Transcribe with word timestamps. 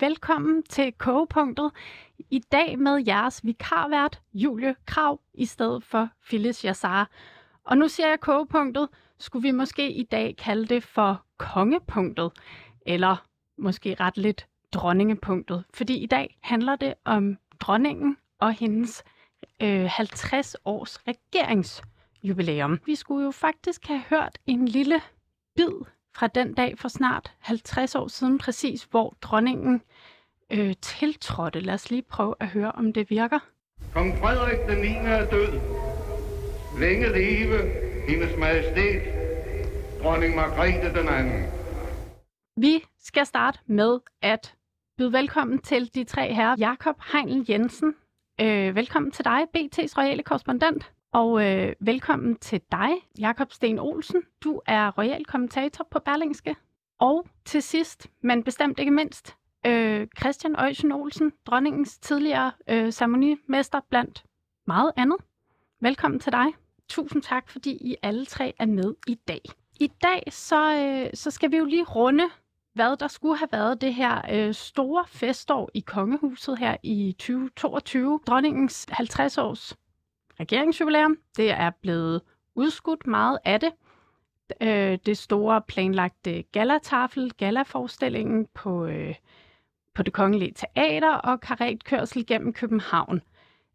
velkommen 0.00 0.62
til 0.62 0.92
Kogepunktet. 0.92 1.70
I 2.30 2.38
dag 2.38 2.78
med 2.78 3.04
jeres 3.06 3.40
vikarvært, 3.44 4.20
Julie 4.34 4.74
Krav, 4.86 5.20
i 5.34 5.44
stedet 5.44 5.84
for 5.84 6.08
Phyllis 6.26 6.64
Jassar. 6.64 7.10
Og 7.64 7.78
nu 7.78 7.88
siger 7.88 8.08
jeg 8.08 8.20
Kogepunktet, 8.20 8.88
skulle 9.18 9.42
vi 9.42 9.50
måske 9.50 9.92
i 9.92 10.02
dag 10.02 10.36
kalde 10.36 10.66
det 10.66 10.82
for 10.82 11.24
Kongepunktet, 11.38 12.32
eller 12.86 13.26
måske 13.58 13.96
ret 14.00 14.16
lidt 14.16 14.46
Dronningepunktet. 14.72 15.64
Fordi 15.74 15.96
i 15.96 16.06
dag 16.06 16.38
handler 16.40 16.76
det 16.76 16.94
om 17.04 17.38
dronningen 17.60 18.16
og 18.40 18.52
hendes 18.52 19.04
øh, 19.62 19.84
50 19.90 20.56
års 20.64 20.98
regeringsjubilæum. 21.08 22.80
Vi 22.86 22.94
skulle 22.94 23.24
jo 23.24 23.30
faktisk 23.30 23.86
have 23.86 24.02
hørt 24.10 24.38
en 24.46 24.68
lille 24.68 25.00
bid 25.56 25.95
fra 26.16 26.26
den 26.26 26.54
dag 26.54 26.78
for 26.78 26.88
snart 26.88 27.32
50 27.38 27.94
år 27.94 28.08
siden 28.08 28.38
præcis, 28.38 28.82
hvor 28.90 29.16
dronningen 29.22 29.82
øh, 30.50 30.74
tiltrådte. 30.82 31.60
Lad 31.60 31.74
os 31.74 31.90
lige 31.90 32.02
prøve 32.02 32.34
at 32.40 32.48
høre, 32.48 32.72
om 32.72 32.92
det 32.92 33.10
virker. 33.10 33.38
Kong 33.94 34.18
Frederik 34.18 34.68
den 34.68 34.78
9. 34.78 34.86
er 34.86 35.30
død. 35.30 35.52
Længe 36.80 37.08
leve 37.08 37.58
hendes 38.08 38.38
majestæt, 38.38 39.02
dronning 40.02 40.34
Margrethe 40.34 41.00
den 41.00 41.08
anden. 41.08 41.44
Vi 42.56 42.84
skal 42.98 43.26
starte 43.26 43.58
med 43.66 43.98
at 44.22 44.54
byde 44.98 45.12
velkommen 45.12 45.58
til 45.58 45.94
de 45.94 46.04
tre 46.04 46.34
herrer. 46.34 46.56
Jakob 46.58 46.96
Heinl 47.12 47.44
Jensen, 47.48 47.94
øh, 48.40 48.74
velkommen 48.74 49.12
til 49.12 49.24
dig, 49.24 49.40
BT's 49.56 49.98
royale 49.98 50.22
korrespondent. 50.22 50.92
Og 51.16 51.46
øh, 51.46 51.72
velkommen 51.80 52.36
til 52.36 52.60
dig, 52.72 52.90
Jakob 53.18 53.52
Sten 53.52 53.78
Olsen. 53.78 54.22
Du 54.44 54.60
er 54.66 54.90
royal 54.98 55.24
kommentator 55.24 55.86
på 55.90 55.98
Berlingske. 55.98 56.56
Og 56.98 57.26
til 57.44 57.62
sidst, 57.62 58.10
men 58.20 58.44
bestemt 58.44 58.78
ikke 58.78 58.90
mindst, 58.90 59.36
øh, 59.66 60.06
Christian 60.18 60.56
Øjsen 60.56 60.92
Olsen, 60.92 61.32
dronningens 61.46 61.98
tidligere 61.98 62.52
øh, 62.68 62.92
ceremonimester 62.92 63.80
blandt 63.90 64.24
meget 64.66 64.92
andet. 64.96 65.16
Velkommen 65.80 66.20
til 66.20 66.32
dig. 66.32 66.46
Tusind 66.88 67.22
tak, 67.22 67.48
fordi 67.50 67.70
I 67.70 67.96
alle 68.02 68.26
tre 68.26 68.54
er 68.58 68.66
med 68.66 68.94
i 69.06 69.14
dag. 69.14 69.42
I 69.80 69.90
dag 70.02 70.22
så, 70.30 70.74
øh, 70.76 71.10
så 71.14 71.30
skal 71.30 71.50
vi 71.50 71.56
jo 71.56 71.64
lige 71.64 71.84
runde, 71.84 72.24
hvad 72.74 72.96
der 72.96 73.08
skulle 73.08 73.38
have 73.38 73.52
været 73.52 73.80
det 73.80 73.94
her 73.94 74.22
øh, 74.32 74.54
store 74.54 75.04
festår 75.08 75.70
i 75.74 75.80
kongehuset 75.80 76.58
her 76.58 76.76
i 76.82 77.12
2022. 77.18 78.20
Dronningens 78.26 78.86
50 78.90 79.38
års 79.38 79.76
regeringsjubilæum. 80.40 81.16
Det 81.36 81.50
er 81.50 81.70
blevet 81.70 82.20
udskudt 82.54 83.06
meget 83.06 83.38
af 83.44 83.60
det. 83.60 83.72
Øh, 84.60 84.98
det 85.06 85.18
store 85.18 85.62
planlagte 85.62 86.42
galatafel, 86.42 87.32
galaforestillingen 87.32 88.46
på, 88.54 88.86
øh, 88.86 89.14
på 89.94 90.02
det 90.02 90.12
kongelige 90.12 90.52
teater 90.52 91.14
og 91.14 91.40
karetkørsel 91.40 92.26
gennem 92.26 92.52
København 92.52 93.22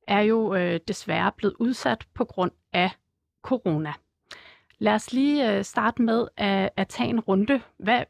er 0.08 0.22
jo 0.22 0.56
øh, 0.56 0.80
desværre 0.88 1.32
blevet 1.32 1.56
udsat 1.60 2.08
på 2.14 2.26
grund 2.26 2.52
af 2.74 2.92
corona. 3.42 3.94
Lad 4.80 4.94
os 4.94 5.14
lige 5.14 5.58
øh, 5.58 5.64
starte 5.64 6.02
med 6.02 6.28
at, 6.38 6.70
at 6.78 6.88
tage 6.88 7.10
en 7.10 7.20
runde. 7.20 7.62
Hvad, 7.78 8.04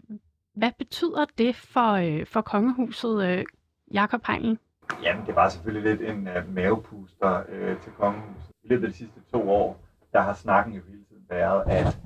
hvad 0.53 0.71
betyder 0.77 1.25
det 1.37 1.55
for, 1.55 1.91
øh, 1.91 2.25
for 2.25 2.41
kongehuset, 2.41 3.25
øh, 3.25 3.45
Jakob 3.93 4.27
Heinlein? 4.27 4.59
Jamen, 5.03 5.25
det 5.25 5.35
var 5.35 5.49
selvfølgelig 5.49 5.91
lidt 5.91 6.09
en 6.09 6.27
uh, 6.27 6.55
mavepuster 6.55 7.43
uh, 7.43 7.81
til 7.81 7.91
kongehuset. 7.91 8.51
I 8.63 8.67
løbet 8.67 8.85
af 8.85 8.91
de 8.91 8.97
sidste 8.97 9.19
to 9.31 9.49
år, 9.49 9.79
der 10.13 10.21
har 10.21 10.33
snakken 10.33 10.73
jo 10.73 10.81
hele 10.87 11.03
tiden 11.09 11.25
været, 11.29 11.63
at 11.67 11.99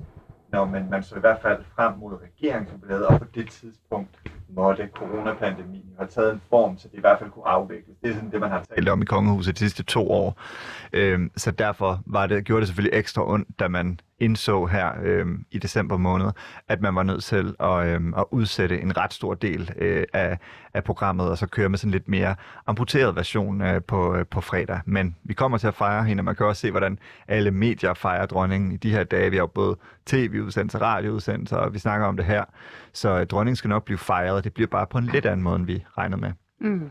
når 0.48 0.64
man, 0.64 0.90
man 0.90 1.02
så 1.02 1.16
i 1.16 1.20
hvert 1.20 1.40
fald 1.42 1.64
frem 1.64 1.98
mod 1.98 2.18
regeringsjubilæet, 2.22 3.06
og 3.06 3.18
på 3.18 3.24
det 3.34 3.50
tidspunkt 3.50 4.30
måtte 4.48 4.88
coronapandemien 4.98 5.84
have 5.98 6.08
taget 6.08 6.32
en 6.32 6.42
form, 6.50 6.78
så 6.78 6.88
det 6.88 6.98
i 6.98 7.00
hvert 7.00 7.18
fald 7.18 7.30
kunne 7.30 7.48
afvikles. 7.48 7.96
Det 8.02 8.10
er 8.10 8.14
sådan 8.14 8.30
det, 8.30 8.40
man 8.40 8.50
har 8.50 8.64
talt 8.74 8.88
om 8.88 9.02
i 9.02 9.04
kongehuset 9.04 9.54
de 9.54 9.58
sidste 9.58 9.82
to 9.82 10.10
år. 10.10 10.40
Øhm, 10.92 11.30
så 11.36 11.50
derfor 11.50 12.00
var 12.06 12.26
det, 12.26 12.44
gjorde 12.44 12.60
det 12.60 12.68
selvfølgelig 12.68 12.98
ekstra 12.98 13.30
ondt, 13.30 13.60
da 13.60 13.68
man 13.68 14.00
indså 14.18 14.66
her 14.66 14.92
øhm, 15.02 15.44
i 15.50 15.58
december 15.58 15.96
måned, 15.96 16.26
at 16.68 16.80
man 16.80 16.94
var 16.94 17.02
nødt 17.02 17.24
til 17.24 17.54
at, 17.60 17.86
øhm, 17.86 18.14
at 18.14 18.24
udsætte 18.30 18.80
en 18.80 18.96
ret 18.96 19.12
stor 19.12 19.34
del 19.34 19.70
øh, 19.76 20.04
af, 20.12 20.38
af 20.74 20.84
programmet, 20.84 21.30
og 21.30 21.38
så 21.38 21.46
køre 21.46 21.68
med 21.68 21.78
sådan 21.78 21.90
lidt 21.90 22.08
mere 22.08 22.34
amputeret 22.66 23.16
version 23.16 23.60
øh, 23.60 23.82
på, 23.82 24.14
øh, 24.14 24.26
på 24.26 24.40
fredag. 24.40 24.80
Men 24.84 25.16
vi 25.24 25.34
kommer 25.34 25.58
til 25.58 25.66
at 25.66 25.74
fejre 25.74 26.04
hende, 26.04 26.20
og 26.20 26.24
man 26.24 26.36
kan 26.36 26.46
også 26.46 26.60
se, 26.60 26.70
hvordan 26.70 26.98
alle 27.28 27.50
medier 27.50 27.94
fejrer 27.94 28.26
dronningen 28.26 28.72
i 28.72 28.76
de 28.76 28.90
her 28.90 29.04
dage. 29.04 29.30
Vi 29.30 29.36
har 29.36 29.42
jo 29.42 29.46
både 29.46 29.76
tv-udsendelser, 30.06 30.78
radioudsendelser, 30.78 31.56
og 31.56 31.74
vi 31.74 31.78
snakker 31.78 32.06
om 32.06 32.16
det 32.16 32.26
her. 32.26 32.44
Så 32.92 33.20
øh, 33.20 33.26
dronningen 33.26 33.56
skal 33.56 33.68
nok 33.68 33.84
blive 33.84 33.98
fejret, 33.98 34.35
det 34.44 34.54
bliver 34.54 34.66
bare 34.66 34.86
på 34.86 34.98
en 34.98 35.06
lidt 35.06 35.26
anden 35.26 35.44
måde, 35.44 35.56
end 35.56 35.66
vi 35.66 35.84
regnede 35.98 36.20
med. 36.20 36.32
Mm. 36.58 36.90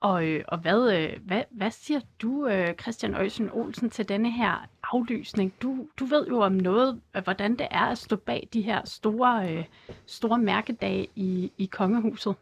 Og, 0.00 0.26
øh, 0.26 0.44
og 0.48 0.58
hvad, 0.58 0.98
øh, 0.98 1.12
hvad, 1.26 1.42
hvad 1.50 1.70
siger 1.70 2.00
du, 2.22 2.46
øh, 2.46 2.74
Christian 2.74 3.14
Øjsen 3.14 3.50
Olsen, 3.52 3.90
til 3.90 4.08
denne 4.08 4.30
her 4.30 4.68
aflysning? 4.92 5.54
Du, 5.62 5.86
du 5.98 6.04
ved 6.04 6.26
jo 6.28 6.40
om 6.40 6.52
noget, 6.52 7.00
hvordan 7.24 7.56
det 7.56 7.66
er 7.70 7.84
at 7.84 7.98
stå 7.98 8.16
bag 8.16 8.48
de 8.52 8.62
her 8.62 8.80
store, 8.84 9.64
store 10.06 10.38
mærkedage 10.38 11.08
i, 11.16 11.52
i 11.58 11.66
kongehuset. 11.66 12.34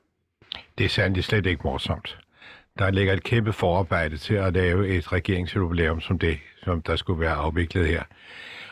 Det 0.78 0.84
er 0.84 0.88
sandelig 0.88 1.24
slet 1.24 1.46
ikke 1.46 1.62
morsomt. 1.64 2.18
Der 2.78 2.90
ligger 2.90 3.12
et 3.12 3.22
kæmpe 3.22 3.52
forarbejde 3.52 4.16
til 4.16 4.34
at 4.34 4.52
lave 4.52 4.88
et 4.88 5.12
regeringsjubilæum 5.12 6.00
som 6.00 6.18
det, 6.18 6.38
som 6.64 6.82
der 6.82 6.96
skulle 6.96 7.20
være 7.20 7.34
afviklet 7.34 7.86
her. 7.86 8.02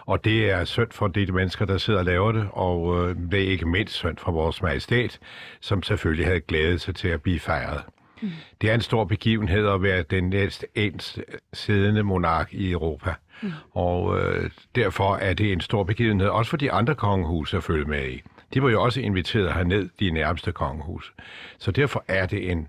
Og 0.07 0.25
det 0.25 0.51
er 0.51 0.65
synd 0.65 0.91
for 0.91 1.09
de 1.09 1.33
mennesker, 1.33 1.65
der 1.65 1.79
sidder 1.79 1.99
og 1.99 2.05
laver 2.05 2.33
det, 2.33 2.49
og 2.53 3.01
øh, 3.01 3.17
det 3.33 3.45
er 3.45 3.51
ikke 3.51 3.69
mindst 3.69 3.95
synd 3.95 4.17
for 4.19 4.33
vores 4.33 4.63
majestat, 4.63 5.19
som 5.61 5.83
selvfølgelig 5.83 6.27
havde 6.27 6.41
glædet 6.41 6.81
sig 6.81 6.95
til 6.95 7.09
at 7.09 7.23
blive 7.23 7.41
fejret. 7.41 7.83
Mm. 8.23 8.31
Det 8.61 8.71
er 8.71 8.75
en 8.75 8.81
stor 8.81 9.05
begivenhed 9.05 9.69
at 9.69 9.83
være 9.83 10.03
den 10.03 10.25
næst 10.31 10.65
ens 10.75 11.19
siddende 11.53 12.03
monark 12.03 12.55
i 12.55 12.71
Europa. 12.71 13.15
Mm. 13.43 13.53
Og 13.73 14.21
øh, 14.21 14.51
derfor 14.75 15.17
er 15.17 15.35
det 15.35 15.53
en 15.53 15.61
stor 15.61 15.85
begivenhed, 15.85 16.29
også 16.29 16.51
for 16.51 16.57
de 16.57 16.73
andre 16.73 16.95
kongehus 16.95 17.55
at 17.55 17.63
følge 17.63 17.85
med 17.85 18.09
i. 18.09 18.23
De 18.55 18.63
var 18.63 18.71
jo 18.71 18.83
også 18.83 19.01
inviteret 19.01 19.55
herned, 19.55 19.89
de 20.01 20.11
nærmeste 20.11 20.53
kongehus. 20.53 21.13
Så 21.59 21.71
derfor 21.71 22.05
er 22.09 22.27
det 22.27 22.51
en... 22.51 22.69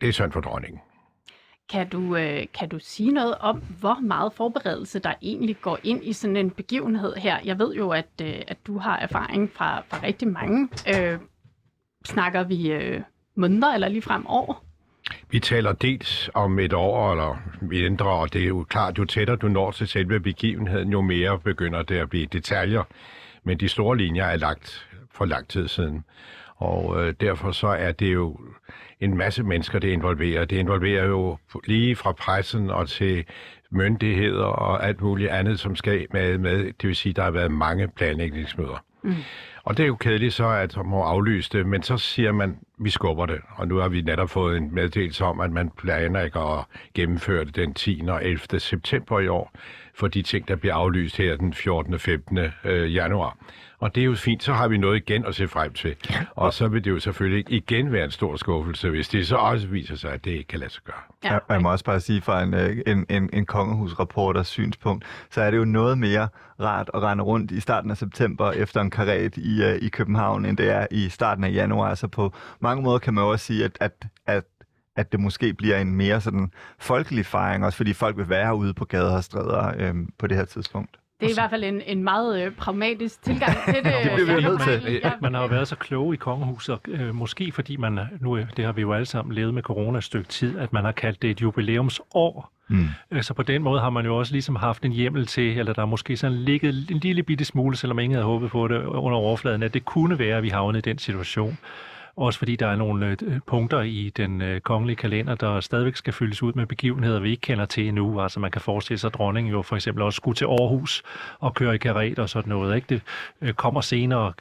Det 0.00 0.08
er 0.08 0.12
synd 0.12 0.32
for 0.32 0.40
dronningen. 0.40 0.80
Kan 1.70 1.88
du, 1.88 2.16
øh, 2.16 2.46
kan 2.58 2.68
du 2.68 2.78
sige 2.78 3.12
noget 3.12 3.34
om, 3.40 3.62
hvor 3.80 4.00
meget 4.00 4.32
forberedelse 4.32 4.98
der 4.98 5.14
egentlig 5.22 5.56
går 5.60 5.78
ind 5.84 6.04
i 6.04 6.12
sådan 6.12 6.36
en 6.36 6.50
begivenhed 6.50 7.14
her? 7.16 7.38
Jeg 7.44 7.58
ved 7.58 7.74
jo, 7.74 7.90
at, 7.90 8.08
øh, 8.22 8.34
at 8.48 8.56
du 8.66 8.78
har 8.78 8.96
erfaring 8.96 9.50
fra, 9.52 9.80
fra 9.88 10.00
rigtig 10.02 10.28
mange. 10.28 10.68
Øh, 10.96 11.18
snakker 12.04 12.44
vi 12.44 12.72
øh, 12.72 13.00
måneder 13.34 13.74
eller 13.74 13.88
lige 13.88 14.02
frem 14.02 14.26
år? 14.26 14.64
Vi 15.30 15.40
taler 15.40 15.72
dels 15.72 16.30
om 16.34 16.58
et 16.58 16.72
år 16.72 17.10
eller 17.10 17.42
mindre, 17.60 18.06
og 18.06 18.32
det 18.32 18.42
er 18.42 18.46
jo 18.46 18.64
klart, 18.68 18.98
jo 18.98 19.04
tættere 19.04 19.36
du 19.36 19.48
når 19.48 19.70
til 19.70 19.88
selve 19.88 20.20
begivenheden, 20.20 20.90
jo 20.92 21.00
mere 21.00 21.38
begynder 21.38 21.82
det 21.82 21.96
at 21.96 22.10
blive 22.10 22.26
detaljer. 22.26 22.82
Men 23.44 23.60
de 23.60 23.68
store 23.68 23.96
linjer 23.96 24.24
er 24.24 24.36
lagt 24.36 24.88
for 25.10 25.24
lang 25.24 25.48
tid 25.48 25.68
siden. 25.68 26.04
Og 26.56 27.02
øh, 27.04 27.14
derfor 27.20 27.52
så 27.52 27.66
er 27.66 27.92
det 27.92 28.14
jo 28.14 28.38
en 29.00 29.16
masse 29.16 29.42
mennesker, 29.42 29.78
det 29.78 29.88
involverer. 29.88 30.44
Det 30.44 30.56
involverer 30.56 31.06
jo 31.06 31.38
lige 31.66 31.96
fra 31.96 32.12
pressen 32.12 32.70
og 32.70 32.88
til 32.88 33.24
myndigheder 33.70 34.44
og 34.44 34.86
alt 34.86 35.00
muligt 35.00 35.30
andet, 35.30 35.60
som 35.60 35.76
skal 35.76 36.06
med. 36.12 36.38
med. 36.38 36.64
Det 36.64 36.88
vil 36.88 36.96
sige, 36.96 37.10
at 37.10 37.16
der 37.16 37.22
har 37.22 37.30
været 37.30 37.50
mange 37.50 37.88
planlægningsmøder. 37.88 38.84
Mm. 39.02 39.14
Og 39.64 39.76
det 39.76 39.82
er 39.82 39.86
jo 39.86 39.96
kedeligt 39.96 40.34
så, 40.34 40.48
at 40.48 40.76
man 40.76 40.86
må 40.86 41.02
aflyse 41.02 41.50
det, 41.52 41.66
men 41.66 41.82
så 41.82 41.96
siger 41.96 42.32
man, 42.32 42.58
vi 42.78 42.90
skubber 42.90 43.26
det. 43.26 43.40
Og 43.56 43.68
nu 43.68 43.76
har 43.76 43.88
vi 43.88 44.00
netop 44.00 44.30
fået 44.30 44.56
en 44.56 44.74
meddelelse 44.74 45.24
om, 45.24 45.40
at 45.40 45.52
man 45.52 45.70
planlægger 45.70 46.58
at 46.58 46.64
gennemføre 46.94 47.44
det 47.44 47.56
den 47.56 47.74
10. 47.74 48.02
og 48.08 48.24
11. 48.24 48.60
september 48.60 49.20
i 49.20 49.28
år, 49.28 49.52
for 49.94 50.08
de 50.08 50.22
ting, 50.22 50.48
der 50.48 50.56
bliver 50.56 50.74
aflyst 50.74 51.16
her 51.16 51.36
den 51.36 51.54
14. 51.54 51.94
og 51.94 52.00
15. 52.00 52.38
Øh, 52.64 52.94
januar. 52.94 53.36
Og 53.80 53.94
det 53.94 54.00
er 54.00 54.04
jo 54.04 54.14
fint, 54.14 54.42
så 54.42 54.52
har 54.52 54.68
vi 54.68 54.78
noget 54.78 54.96
igen 54.96 55.26
at 55.26 55.34
se 55.34 55.48
frem 55.48 55.72
til. 55.72 55.96
Og 56.30 56.54
så 56.54 56.68
vil 56.68 56.84
det 56.84 56.90
jo 56.90 57.00
selvfølgelig 57.00 57.44
igen 57.48 57.92
være 57.92 58.04
en 58.04 58.10
stor 58.10 58.36
skuffelse, 58.36 58.90
hvis 58.90 59.08
det 59.08 59.26
så 59.26 59.36
også 59.36 59.66
viser 59.66 59.96
sig, 59.96 60.12
at 60.12 60.24
det 60.24 60.30
ikke 60.30 60.44
kan 60.44 60.58
lade 60.58 60.70
sig 60.70 60.82
gøre. 60.84 60.96
Ja, 61.24 61.36
og 61.36 61.54
jeg 61.54 61.62
må 61.62 61.70
også 61.70 61.84
bare 61.84 62.00
sige 62.00 62.20
fra 62.20 62.42
en, 62.42 62.54
øh, 62.54 62.76
en, 62.86 63.06
en, 63.08 63.30
en 63.32 63.46
kongehusreporters 63.46 64.48
synspunkt, 64.48 65.04
så 65.30 65.40
er 65.42 65.50
det 65.50 65.58
jo 65.58 65.64
noget 65.64 65.98
mere 65.98 66.28
rart 66.60 66.90
at 66.94 67.02
rende 67.02 67.24
rundt 67.24 67.50
i 67.50 67.60
starten 67.60 67.90
af 67.90 67.96
september 67.96 68.52
efter 68.52 68.80
en 68.80 68.90
karet 68.90 69.36
i, 69.36 69.62
uh, 69.64 69.74
i 69.82 69.88
København, 69.88 70.44
end 70.44 70.56
det 70.56 70.70
er 70.70 70.86
i 70.90 71.08
starten 71.08 71.44
af 71.44 71.52
januar. 71.52 71.86
Så 71.86 71.90
altså 71.90 72.08
på 72.08 72.32
mange 72.60 72.82
måder 72.82 72.98
kan 72.98 73.14
man 73.14 73.24
også 73.24 73.46
sige, 73.46 73.64
at, 73.64 73.76
at, 73.80 74.06
at 74.26 74.44
at 74.96 75.12
det 75.12 75.20
måske 75.20 75.54
bliver 75.54 75.78
en 75.78 75.94
mere 75.94 76.20
sådan 76.20 76.52
folkelig 76.78 77.26
fejring, 77.26 77.64
også 77.64 77.76
fordi 77.76 77.92
folk 77.92 78.16
vil 78.16 78.28
være 78.28 78.54
ude 78.54 78.74
på 78.74 78.84
gader 78.84 79.16
og 79.16 79.24
stræder 79.24 79.72
øhm, 79.78 80.12
på 80.18 80.26
det 80.26 80.36
her 80.36 80.44
tidspunkt. 80.44 80.99
Det 81.20 81.26
er 81.26 81.30
i 81.30 81.34
hvert 81.34 81.50
fald 81.50 81.64
en, 81.64 81.82
en 81.86 82.04
meget 82.04 82.42
øh, 82.42 82.52
pragmatisk 82.52 83.22
tilgang 83.22 83.56
til 83.64 83.74
det. 83.84 83.84
det 83.84 84.10
bliver 84.14 84.36
vi 84.36 84.42
nødt 84.42 84.60
til. 84.60 85.00
Ja. 85.04 85.12
Man 85.20 85.34
har 85.34 85.42
jo 85.42 85.48
været 85.48 85.68
så 85.68 85.76
kloge 85.76 86.14
i 86.14 86.16
kongehuset, 86.16 86.78
øh, 86.88 87.14
måske 87.14 87.52
fordi 87.52 87.76
man, 87.76 88.00
nu 88.20 88.38
det 88.56 88.64
har 88.64 88.72
vi 88.72 88.80
jo 88.80 88.92
alle 88.92 89.06
sammen 89.06 89.34
levet 89.34 89.54
med 89.54 89.62
corona 89.62 89.98
et 89.98 90.04
stykke 90.04 90.28
tid, 90.28 90.58
at 90.58 90.72
man 90.72 90.84
har 90.84 90.92
kaldt 90.92 91.22
det 91.22 91.30
et 91.30 91.42
jubilæumsår. 91.42 92.52
Mm. 92.68 92.86
Øh, 93.10 93.22
så 93.22 93.34
på 93.34 93.42
den 93.42 93.62
måde 93.62 93.80
har 93.80 93.90
man 93.90 94.04
jo 94.04 94.16
også 94.16 94.32
ligesom 94.32 94.56
haft 94.56 94.84
en 94.84 94.92
hjemmel 94.92 95.26
til, 95.26 95.58
eller 95.58 95.72
der 95.72 95.82
er 95.82 95.86
måske 95.86 96.16
sådan 96.16 96.36
ligget 96.36 96.90
en 96.90 96.98
lille 96.98 97.22
bitte 97.22 97.44
smule, 97.44 97.76
selvom 97.76 97.98
ingen 97.98 98.14
havde 98.14 98.26
håbet 98.26 98.50
på 98.50 98.68
det 98.68 98.84
under 98.84 99.18
overfladen, 99.18 99.62
at 99.62 99.74
det 99.74 99.84
kunne 99.84 100.18
være, 100.18 100.36
at 100.36 100.42
vi 100.42 100.48
havnede 100.48 100.78
i 100.78 100.82
den 100.82 100.98
situation. 100.98 101.58
Også 102.16 102.38
fordi 102.38 102.56
der 102.56 102.66
er 102.66 102.76
nogle 102.76 103.16
øh, 103.22 103.40
punkter 103.46 103.80
i 103.80 104.12
den 104.16 104.42
øh, 104.42 104.60
kongelige 104.60 104.96
kalender, 104.96 105.34
der 105.34 105.60
stadigvæk 105.60 105.96
skal 105.96 106.12
fyldes 106.12 106.42
ud 106.42 106.52
med 106.52 106.66
begivenheder, 106.66 107.20
vi 107.20 107.30
ikke 107.30 107.40
kender 107.40 107.64
til 107.64 107.88
endnu. 107.88 108.20
Altså 108.20 108.40
man 108.40 108.50
kan 108.50 108.60
forestille 108.60 108.98
sig, 108.98 109.08
at 109.08 109.14
dronningen 109.14 109.52
jo 109.52 109.62
for 109.62 109.76
eksempel 109.76 110.02
også 110.02 110.16
skulle 110.16 110.34
til 110.34 110.44
Aarhus 110.44 111.02
og 111.38 111.54
køre 111.54 111.74
i 111.74 111.78
karet 111.78 112.18
og 112.18 112.28
sådan 112.28 112.48
noget. 112.48 112.76
Ikke? 112.76 112.86
Det 112.88 113.02
øh, 113.42 113.52
kommer 113.52 113.80
senere. 113.80 114.32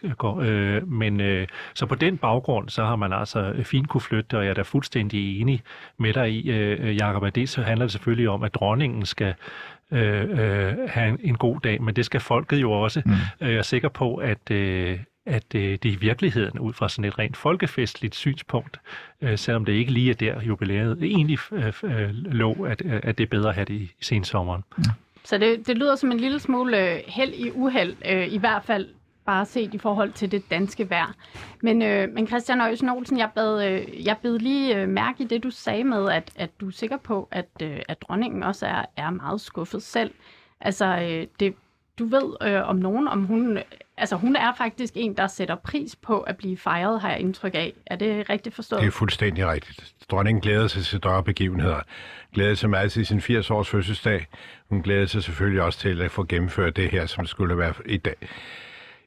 Men 0.86 1.46
så 1.74 1.86
på 1.86 1.96
den 1.96 2.18
baggrund, 2.18 2.70
så 2.70 2.86
har 2.86 2.96
man 2.96 3.14
altså 3.14 3.54
fint 3.64 3.90
kunne 3.90 4.02
flytte, 4.02 4.38
og 4.38 4.44
jeg 4.44 4.50
er 4.50 4.54
da 4.54 4.62
fuldstændig 4.62 5.42
enig 5.42 5.62
med 5.98 6.14
dig 6.14 6.32
i, 6.32 6.52
Jacob, 6.92 7.24
at 7.24 7.36
det 7.36 7.50
så 7.50 7.62
handler 7.62 7.86
det 7.86 7.92
selvfølgelig 7.92 8.30
om, 8.30 8.44
at 8.44 8.54
dronningen 8.54 9.06
skal 9.06 9.34
øh, 9.92 10.24
øh, 10.30 10.78
have 10.90 11.10
en, 11.10 11.20
en 11.24 11.38
god 11.38 11.60
dag, 11.60 11.82
men 11.82 11.96
det 11.96 12.06
skal 12.06 12.20
folket 12.20 12.62
jo 12.62 12.72
også. 12.72 13.02
Mm. 13.06 13.12
Jeg 13.48 13.54
er 13.54 13.62
sikker 13.62 13.90
på, 13.90 14.16
at, 14.16 14.52
øh, 14.52 15.00
at 15.30 15.56
øh, 15.56 15.72
det 15.72 15.86
i 15.86 15.96
virkeligheden, 15.96 16.60
ud 16.60 16.74
fra 16.74 16.90
sådan 16.90 17.06
et 17.06 17.20
rent 17.20 17.38
folkefestligt 17.38 18.16
synspunkt, 18.16 18.80
øh, 19.22 19.38
selvom 19.38 19.66
det 19.66 19.74
ikke 19.74 19.92
lige 19.92 20.10
er 20.10 20.16
der 20.16 20.42
jubilæet 20.42 21.04
egentlig 21.04 21.40
øh, 21.52 21.74
øh, 21.84 22.10
lå, 22.14 22.54
at, 22.54 22.82
at 22.82 23.18
det 23.18 23.24
er 23.24 23.28
bedre 23.28 23.50
at 23.50 23.56
have 23.56 23.66
det 23.66 23.74
i 23.74 23.92
sensommeren. 24.02 24.64
Ja. 24.78 24.84
Så 25.24 25.38
det, 25.38 25.68
det 25.68 25.78
lyder 25.78 25.96
som 25.96 26.12
en 26.12 26.20
lille 26.20 26.40
smule 26.40 26.92
øh, 26.94 27.00
held 27.08 27.34
i 27.34 27.52
uheld, 27.52 27.96
øh, 28.06 28.34
i 28.34 28.38
hvert 28.38 28.64
fald 28.64 28.88
bare 29.26 29.46
set 29.46 29.74
i 29.74 29.78
forhold 29.78 30.12
til 30.12 30.32
det 30.32 30.50
danske 30.52 30.90
vejr. 30.90 31.14
Men, 31.62 31.82
øh, 31.82 32.10
men 32.14 32.28
Christian 32.28 32.62
Øjsen 32.62 32.90
Olsen, 32.90 33.18
jeg 33.18 33.30
bad, 33.36 33.68
øh, 33.68 34.06
jeg 34.06 34.18
bed 34.22 34.40
lige 34.40 34.76
øh, 34.76 34.90
mærke 34.90 35.24
i 35.24 35.28
det, 35.28 35.44
du 35.44 35.50
sagde 35.50 35.84
med, 35.84 36.10
at, 36.10 36.32
at 36.36 36.50
du 36.60 36.68
er 36.68 36.72
sikker 36.72 36.98
på, 36.98 37.28
at, 37.32 37.48
øh, 37.64 37.80
at 37.88 38.02
dronningen 38.02 38.44
også 38.44 38.66
er, 38.66 38.86
er 38.98 39.10
meget 39.10 39.42
skuffet 39.42 39.84
selv. 39.84 40.12
Altså, 40.62 40.86
øh, 40.86 41.28
det, 41.40 41.54
du 42.00 42.06
ved 42.06 42.36
øh, 42.42 42.70
om 42.70 42.76
nogen, 42.76 43.08
om 43.08 43.26
hun... 43.26 43.60
Altså, 44.00 44.16
hun 44.16 44.36
er 44.36 44.54
faktisk 44.58 44.94
en, 44.96 45.18
der 45.18 45.28
sætter 45.28 45.56
pris 45.56 45.96
på 45.96 46.20
at 46.20 46.38
blive 46.38 46.58
fejret, 46.58 47.02
har 47.02 47.10
jeg 47.10 47.20
indtryk 47.20 47.56
af. 47.56 47.74
Er 47.86 47.96
det 47.96 48.30
rigtigt 48.30 48.56
forstået? 48.56 48.82
Det 48.82 48.88
er 48.88 48.92
fuldstændig 48.92 49.48
rigtigt. 49.48 49.94
Dronningen 50.12 50.42
glæder 50.42 50.68
sig 50.68 50.86
til 50.86 50.98
større 50.98 51.24
begivenheder. 51.24 51.80
Glæder 52.34 52.56
sig 52.56 52.70
meget 52.70 52.92
til 52.92 53.06
sin 53.06 53.20
80-års 53.20 53.70
fødselsdag. 53.70 54.28
Hun 54.70 54.82
glæder 54.82 55.06
sig 55.06 55.24
selvfølgelig 55.24 55.62
også 55.62 55.80
til 55.80 56.02
at 56.02 56.12
få 56.12 56.24
gennemført 56.24 56.76
det 56.76 56.90
her, 56.90 57.06
som 57.06 57.26
skulle 57.26 57.58
være 57.58 57.74
i 57.86 57.98
dag 57.98 58.16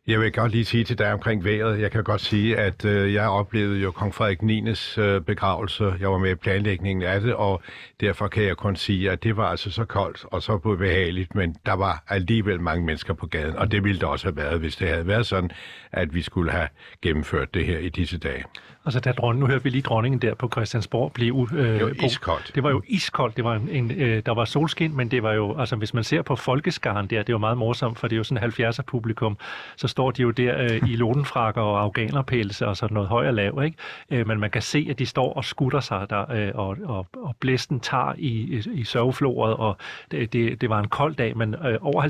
jeg 0.07 0.21
vil 0.21 0.33
godt 0.33 0.53
lige 0.53 0.65
sige 0.65 0.85
til 0.85 0.99
dig 0.99 1.13
omkring 1.13 1.45
vejret. 1.45 1.81
Jeg 1.81 1.91
kan 1.91 2.05
godt 2.05 2.21
sige, 2.21 2.57
at 2.57 2.85
øh, 2.85 3.15
jeg 3.15 3.29
oplevede 3.29 3.81
jo 3.81 3.91
kong 3.91 4.15
Frederik 4.15 4.43
9. 4.43 4.65
Øh, 4.99 5.21
begravelse. 5.21 5.95
Jeg 6.01 6.11
var 6.11 6.19
med 6.19 6.31
i 6.31 6.35
planlægningen 6.35 7.03
af 7.03 7.21
det, 7.21 7.35
og 7.35 7.63
derfor 8.01 8.29
kan 8.29 8.43
jeg 8.43 8.57
kun 8.57 8.77
sige, 8.77 9.11
at 9.11 9.23
det 9.23 9.37
var 9.37 9.47
altså 9.47 9.71
så 9.71 9.85
koldt 9.85 10.25
og 10.25 10.43
så 10.43 10.59
behageligt, 10.59 11.35
men 11.35 11.57
der 11.67 11.73
var 11.73 12.05
alligevel 12.09 12.61
mange 12.61 12.85
mennesker 12.87 13.15
på 13.15 13.27
gaden, 13.27 13.57
og 13.57 13.73
det 13.73 13.85
ville 13.85 14.01
det 14.01 14.09
også 14.09 14.27
have 14.27 14.37
været, 14.37 14.61
hvis 14.61 14.77
det 14.77 14.89
havde 14.89 15.07
været 15.07 15.27
sådan, 15.27 15.51
at 15.93 16.15
vi 16.15 16.23
skulle 16.23 16.51
have 16.51 16.69
gennemført 17.03 17.55
det 17.55 17.67
her 17.67 17.79
i 17.79 17.89
disse 17.89 18.19
dage. 18.19 18.45
Altså, 18.85 19.01
da 19.01 19.13
dronning, 19.13 19.41
nu 19.41 19.47
hørte 19.47 19.65
vi 19.65 19.71
lige 19.71 19.83
dronningen 19.83 20.23
der 20.23 20.35
på 20.35 20.49
Christiansborg 20.49 21.13
blive... 21.13 21.49
Øh, 21.53 21.59
det 21.59 21.85
var 21.85 22.05
iskoldt. 22.07 22.53
Det 22.55 22.63
var 22.63 22.71
jo 22.71 22.83
iskoldt. 22.87 23.37
Det 23.37 23.45
var 23.45 23.55
en, 23.55 23.69
en, 23.69 23.91
øh, 23.91 24.23
der 24.27 24.35
var 24.35 24.45
solskin, 24.45 24.97
men 24.97 25.11
det 25.11 25.23
var 25.23 25.33
jo... 25.33 25.59
Altså, 25.59 25.77
hvis 25.77 25.95
man 25.95 26.05
ser 26.05 26.23
på 26.23 26.37
folkeskaren 26.37 27.07
der, 27.07 27.23
det 27.23 27.33
var 27.33 27.39
meget 27.39 27.59
morsomt, 27.59 27.99
for 27.99 28.09
det 28.09 28.17
er 28.17 28.19
jo 28.19 28.25
sådan 28.25 28.45
70'er 28.45 28.83
publikum. 28.83 29.39
Så 29.77 29.89
står 29.89 30.11
de 30.11 30.23
jo 30.23 30.31
der 30.31 30.59
øh, 30.59 30.89
i 30.89 30.97
lodenfrakker 30.97 31.63
og 31.63 31.83
afghanerpælse 31.83 32.67
og 32.67 32.77
sådan 32.77 32.95
noget 32.95 33.09
høj 33.09 33.27
og 33.27 33.35
lav, 33.35 33.63
ikke? 33.65 33.77
Øh, 34.11 34.27
men 34.27 34.41
man 34.41 34.51
kan 34.51 34.63
se, 34.63 34.87
at 34.91 34.99
de 34.99 35.07
står 35.07 35.33
og 35.33 35.45
skutter 35.45 35.81
sig 35.81 36.07
der, 36.11 36.33
øh, 36.33 36.51
og, 36.55 36.77
og, 36.85 37.07
og 37.17 37.37
blæsten 37.41 37.81
tager 37.81 38.15
i, 38.19 38.29
i, 38.29 38.63
i 38.73 38.85
sørgefloret, 38.85 39.55
og 39.55 39.77
det, 40.11 40.33
det, 40.33 40.61
det 40.61 40.71
var 40.71 40.79
en 40.79 40.89
kold 40.89 41.15
dag, 41.15 41.37
men 41.37 41.55
øh, 41.55 41.79
over 41.81 42.03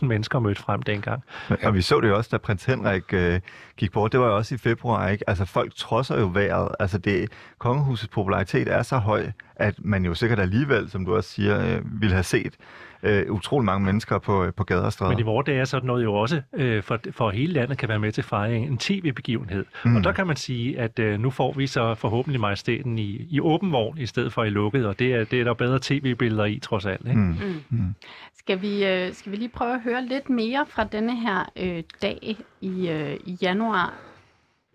50.000 0.00 0.06
mennesker 0.06 0.38
mødte 0.38 0.60
frem 0.60 0.82
dengang. 0.82 1.22
Og 1.62 1.74
vi 1.74 1.82
så 1.82 2.00
det 2.00 2.08
jo 2.08 2.16
også, 2.16 2.28
da 2.32 2.38
prins 2.38 2.64
Henrik 2.64 3.12
øh, 3.12 3.40
gik 3.76 3.92
bort. 3.92 4.12
Det 4.12 4.20
var 4.20 4.26
jo 4.26 4.36
også 4.36 4.54
i 4.54 4.58
februar, 4.58 5.08
ikke? 5.08 5.30
Altså, 5.30 5.44
folk 5.44 5.72
trodser 6.06 6.20
jo 6.20 6.30
vejret. 6.34 6.68
Altså, 6.80 6.98
det, 6.98 7.30
kongehusets 7.58 8.08
popularitet 8.08 8.68
er 8.68 8.82
så 8.82 8.96
høj, 8.96 9.26
at 9.56 9.74
man 9.78 10.04
jo 10.04 10.14
sikkert 10.14 10.40
alligevel, 10.40 10.90
som 10.90 11.04
du 11.04 11.16
også 11.16 11.30
siger, 11.30 11.76
øh, 11.76 12.00
ville 12.00 12.14
have 12.14 12.22
set 12.22 12.54
øh, 13.02 13.32
utrolig 13.32 13.64
mange 13.64 13.84
mennesker 13.84 14.18
på, 14.18 14.44
øh, 14.44 14.52
på 14.52 14.64
gader 14.64 14.82
og 14.82 14.92
stræder. 14.92 15.10
Men 15.10 15.18
i 15.18 15.22
vores 15.22 15.44
dage 15.44 15.60
er 15.60 15.64
sådan 15.64 15.86
noget 15.86 16.04
jo 16.04 16.14
også, 16.14 16.42
øh, 16.52 16.82
for, 16.82 16.98
for 17.10 17.30
hele 17.30 17.52
landet 17.52 17.78
kan 17.78 17.88
være 17.88 17.98
med 17.98 18.12
til 18.12 18.24
fejring, 18.24 18.66
en 18.66 18.78
tv-begivenhed. 18.78 19.64
Mm. 19.84 19.96
Og 19.96 20.04
der 20.04 20.12
kan 20.12 20.26
man 20.26 20.36
sige, 20.36 20.80
at 20.80 20.98
øh, 20.98 21.20
nu 21.20 21.30
får 21.30 21.52
vi 21.52 21.66
så 21.66 21.94
forhåbentlig 21.94 22.40
majestæten 22.40 22.98
i, 22.98 23.26
i 23.30 23.40
åben 23.40 23.72
vogn, 23.72 23.98
i 23.98 24.06
stedet 24.06 24.32
for 24.32 24.44
i 24.44 24.50
lukket, 24.50 24.86
og 24.86 24.98
det 24.98 25.14
er, 25.14 25.24
det 25.24 25.40
er 25.40 25.44
der 25.44 25.54
bedre 25.54 25.78
tv-billeder 25.82 26.44
i, 26.44 26.58
trods 26.58 26.86
alt. 26.86 27.06
Ikke? 27.08 27.20
Mm. 27.20 27.36
Mm. 27.70 27.78
Mm. 27.78 27.94
Skal, 28.38 28.62
vi, 28.62 28.86
øh, 28.86 29.12
skal 29.12 29.32
vi 29.32 29.36
lige 29.36 29.48
prøve 29.48 29.74
at 29.74 29.80
høre 29.80 30.06
lidt 30.06 30.30
mere 30.30 30.66
fra 30.68 30.84
denne 30.84 31.20
her 31.20 31.50
øh, 31.56 31.82
dag 32.02 32.36
i, 32.60 32.88
øh, 32.88 33.16
i 33.24 33.38
januar 33.42 33.94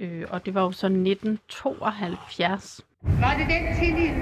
øh, 0.01 0.24
og 0.30 0.45
det 0.45 0.53
var 0.56 0.62
jo 0.62 0.71
så 0.71 0.88
1972. 0.88 2.86
Var 3.01 3.33
det 3.39 3.48
den 3.56 3.63
tillid, 3.80 4.15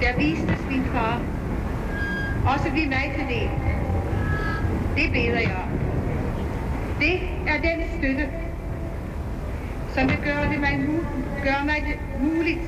der 0.00 0.16
viste 0.18 0.56
min 0.70 0.84
far, 0.84 1.20
også 2.54 2.70
vi 2.70 2.86
mig 2.88 3.12
til 3.16 3.26
det? 3.34 3.50
Det 4.96 5.12
beder 5.12 5.40
jeg 5.40 5.68
Det 7.00 7.14
er 7.46 7.58
den 7.68 7.78
støtte, 7.98 8.28
som 9.94 10.08
vil 10.08 10.18
gøre 10.24 10.52
det 10.52 10.60
mig, 10.60 10.74
gør 11.44 11.64
mig 11.64 11.80
det 11.88 11.96
muligt 12.20 12.60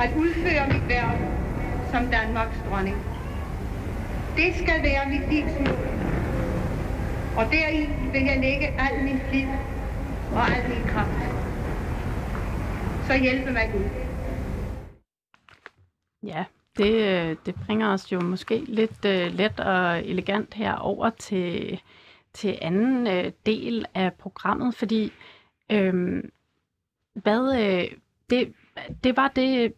at 0.00 0.10
udføre 0.16 0.68
mit 0.72 0.88
værv 0.88 1.16
som 1.92 2.10
Danmarks 2.10 2.56
dronning. 2.70 2.96
Det 4.36 4.54
skal 4.54 4.82
være 4.82 5.08
mit 5.08 5.32
livsmål. 5.32 5.78
Og 7.36 7.44
deri 7.52 7.88
vil 8.12 8.24
jeg 8.24 8.38
lægge 8.40 8.66
al 8.66 9.04
min 9.04 9.20
flid 9.28 9.48
og 10.32 10.56
al 10.56 10.68
min 10.68 10.84
kraft. 10.86 11.18
Så 13.06 13.18
hjælpe 13.22 13.52
mig 13.52 13.70
Gud. 13.72 13.84
Ja, 16.22 16.44
det, 16.76 16.94
øh, 16.94 17.36
det 17.46 17.54
bringer 17.66 17.88
os 17.92 18.12
jo 18.12 18.20
måske 18.20 18.64
lidt 18.64 19.04
uh, 19.04 19.34
let 19.34 19.60
og 19.60 20.06
elegant 20.06 20.54
her 20.54 20.74
over 20.74 21.10
til, 21.10 21.80
til 22.32 22.58
anden 22.62 23.06
uh, 23.06 23.32
del 23.46 23.86
af 23.94 24.14
programmet, 24.14 24.74
fordi 24.74 25.12
øhm, 25.72 26.30
hvad, 27.14 27.40
uh, 27.40 27.98
det, 28.30 28.54
det 29.04 29.16
var 29.16 29.28
det 29.28 29.72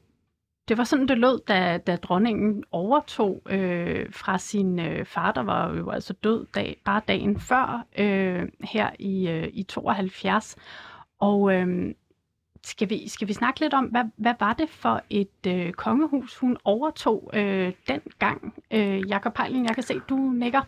det 0.70 0.78
var 0.78 0.84
sådan, 0.84 1.08
det 1.08 1.19
lød, 1.19 1.40
da, 1.49 1.78
da 1.78 1.96
dronningen 1.96 2.64
overtog 2.70 3.43
øh, 3.50 4.06
fra 4.12 4.38
sin 4.38 4.78
øh, 4.78 5.05
far, 5.06 5.32
der 5.32 5.43
var 5.43 5.75
jo 5.76 5.90
altså 5.90 6.12
død 6.12 6.46
dag, 6.55 6.81
bare 6.84 7.00
dagen 7.08 7.40
før 7.40 7.87
øh, 7.99 8.49
her 8.61 8.90
i, 8.99 9.28
øh, 9.28 9.49
i 9.52 9.62
72. 9.62 10.56
Og 11.20 11.55
øh, 11.55 11.94
skal, 12.64 12.90
vi, 12.90 13.08
skal 13.08 13.28
vi 13.28 13.32
snakke 13.32 13.61
lidt 13.61 13.75
om, 13.75 13.84
hvad, 13.84 14.05
hvad 14.17 14.34
var 14.40 14.52
det 14.52 14.69
for 14.69 15.02
et 15.11 15.46
øh, 15.46 15.72
kongehus, 15.72 16.39
hun 16.39 16.56
overtog 16.65 17.31
øh, 17.34 17.72
dengang? 17.89 18.55
Øh, 18.70 19.08
Jakob 19.08 19.34
Pejling, 19.34 19.67
jeg 19.67 19.74
kan 19.74 19.84
se, 19.84 20.00
du 20.08 20.17
nikker. 20.17 20.60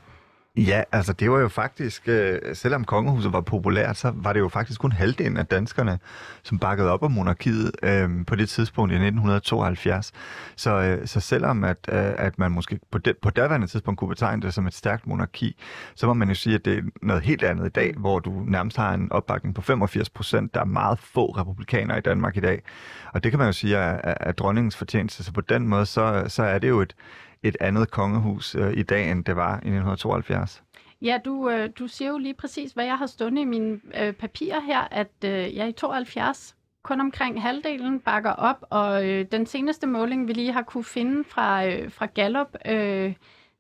Ja, 0.57 0.83
altså 0.93 1.13
det 1.13 1.31
var 1.31 1.39
jo 1.39 1.49
faktisk, 1.49 2.09
øh, 2.09 2.39
selvom 2.55 2.85
kongehuset 2.85 3.33
var 3.33 3.41
populært, 3.41 3.97
så 3.97 4.13
var 4.15 4.33
det 4.33 4.41
jo 4.41 4.49
faktisk 4.49 4.81
kun 4.81 4.93
halvdelen 4.93 5.37
af 5.37 5.47
danskerne, 5.47 5.99
som 6.43 6.59
bakkede 6.59 6.91
op 6.91 7.03
om 7.03 7.11
monarkiet 7.11 7.71
øh, 7.83 8.11
på 8.27 8.37
det 8.37 8.49
tidspunkt 8.49 8.93
i 8.93 8.95
1972. 8.95 10.13
Så, 10.57 10.71
øh, 10.71 11.07
så 11.07 11.21
selvom 11.21 11.65
at, 11.65 11.77
øh, 11.89 12.13
at 12.19 12.39
man 12.39 12.51
måske 12.51 12.81
på, 12.91 12.99
det, 12.99 13.17
på 13.23 13.31
daværende 13.31 13.67
tidspunkt 13.67 13.99
kunne 13.99 14.09
betegne 14.09 14.43
det 14.43 14.55
som 14.55 14.67
et 14.67 14.75
stærkt 14.75 15.07
monarki, 15.07 15.57
så 15.95 16.07
må 16.07 16.15
man 16.15 16.29
jo 16.29 16.35
sige, 16.35 16.55
at 16.55 16.65
det 16.65 16.79
er 16.79 16.83
noget 17.03 17.23
helt 17.23 17.43
andet 17.43 17.67
i 17.67 17.71
dag, 17.71 17.95
hvor 17.97 18.19
du 18.19 18.45
nærmest 18.47 18.77
har 18.77 18.95
en 18.95 19.13
opbakning 19.13 19.55
på 19.55 19.63
85 19.63 20.11
procent. 20.11 20.55
Der 20.55 20.61
er 20.61 20.65
meget 20.65 20.99
få 20.99 21.27
republikanere 21.27 21.99
i 21.99 22.01
Danmark 22.03 22.37
i 22.37 22.41
dag. 22.41 22.63
Og 23.13 23.25
det 23.25 23.33
kan 23.33 23.39
man 23.39 23.49
jo 23.49 23.53
sige 23.53 23.77
er, 23.77 24.01
er, 24.05 24.15
er 24.21 24.33
dronningens 24.33 24.77
fortjeneste. 24.77 25.25
Så 25.25 25.33
på 25.33 25.41
den 25.41 25.69
måde, 25.69 25.87
så, 25.87 26.25
så 26.29 26.43
er 26.43 26.59
det 26.59 26.69
jo 26.69 26.81
et, 26.81 26.95
et 27.43 27.57
andet 27.61 27.91
kongehus 27.91 28.55
øh, 28.55 28.73
i 28.77 28.83
dag, 28.83 29.11
end 29.11 29.25
det 29.25 29.37
var 29.37 29.53
i 29.53 29.57
1972. 29.57 30.63
Ja, 31.03 31.19
du, 31.25 31.51
øh, 31.51 31.71
du 31.79 31.87
siger 31.89 32.11
jo 32.11 32.19
lige 32.19 32.35
præcis, 32.35 32.73
hvad 32.73 32.85
jeg 32.85 32.99
har 32.99 33.07
stående 33.07 33.43
i 33.43 33.45
mine 33.45 33.81
øh, 34.01 34.13
papirer 34.13 34.61
her, 34.61 34.81
at 34.91 35.11
øh, 35.25 35.57
jeg 35.57 35.69
i 35.69 35.73
72 35.73 36.57
kun 36.83 37.01
omkring 37.01 37.43
halvdelen 37.43 38.01
bakker 38.01 38.31
op, 38.31 38.65
og 38.71 39.09
øh, 39.09 39.27
den 39.33 39.47
seneste 39.47 39.87
måling, 39.87 40.29
vi 40.29 40.33
lige 40.33 40.53
har 40.53 40.63
kunne 40.63 40.85
finde 40.85 41.25
fra, 41.25 41.67
øh, 41.67 41.91
fra 41.93 42.07
Gallup, 42.07 42.57
øh, 42.67 43.15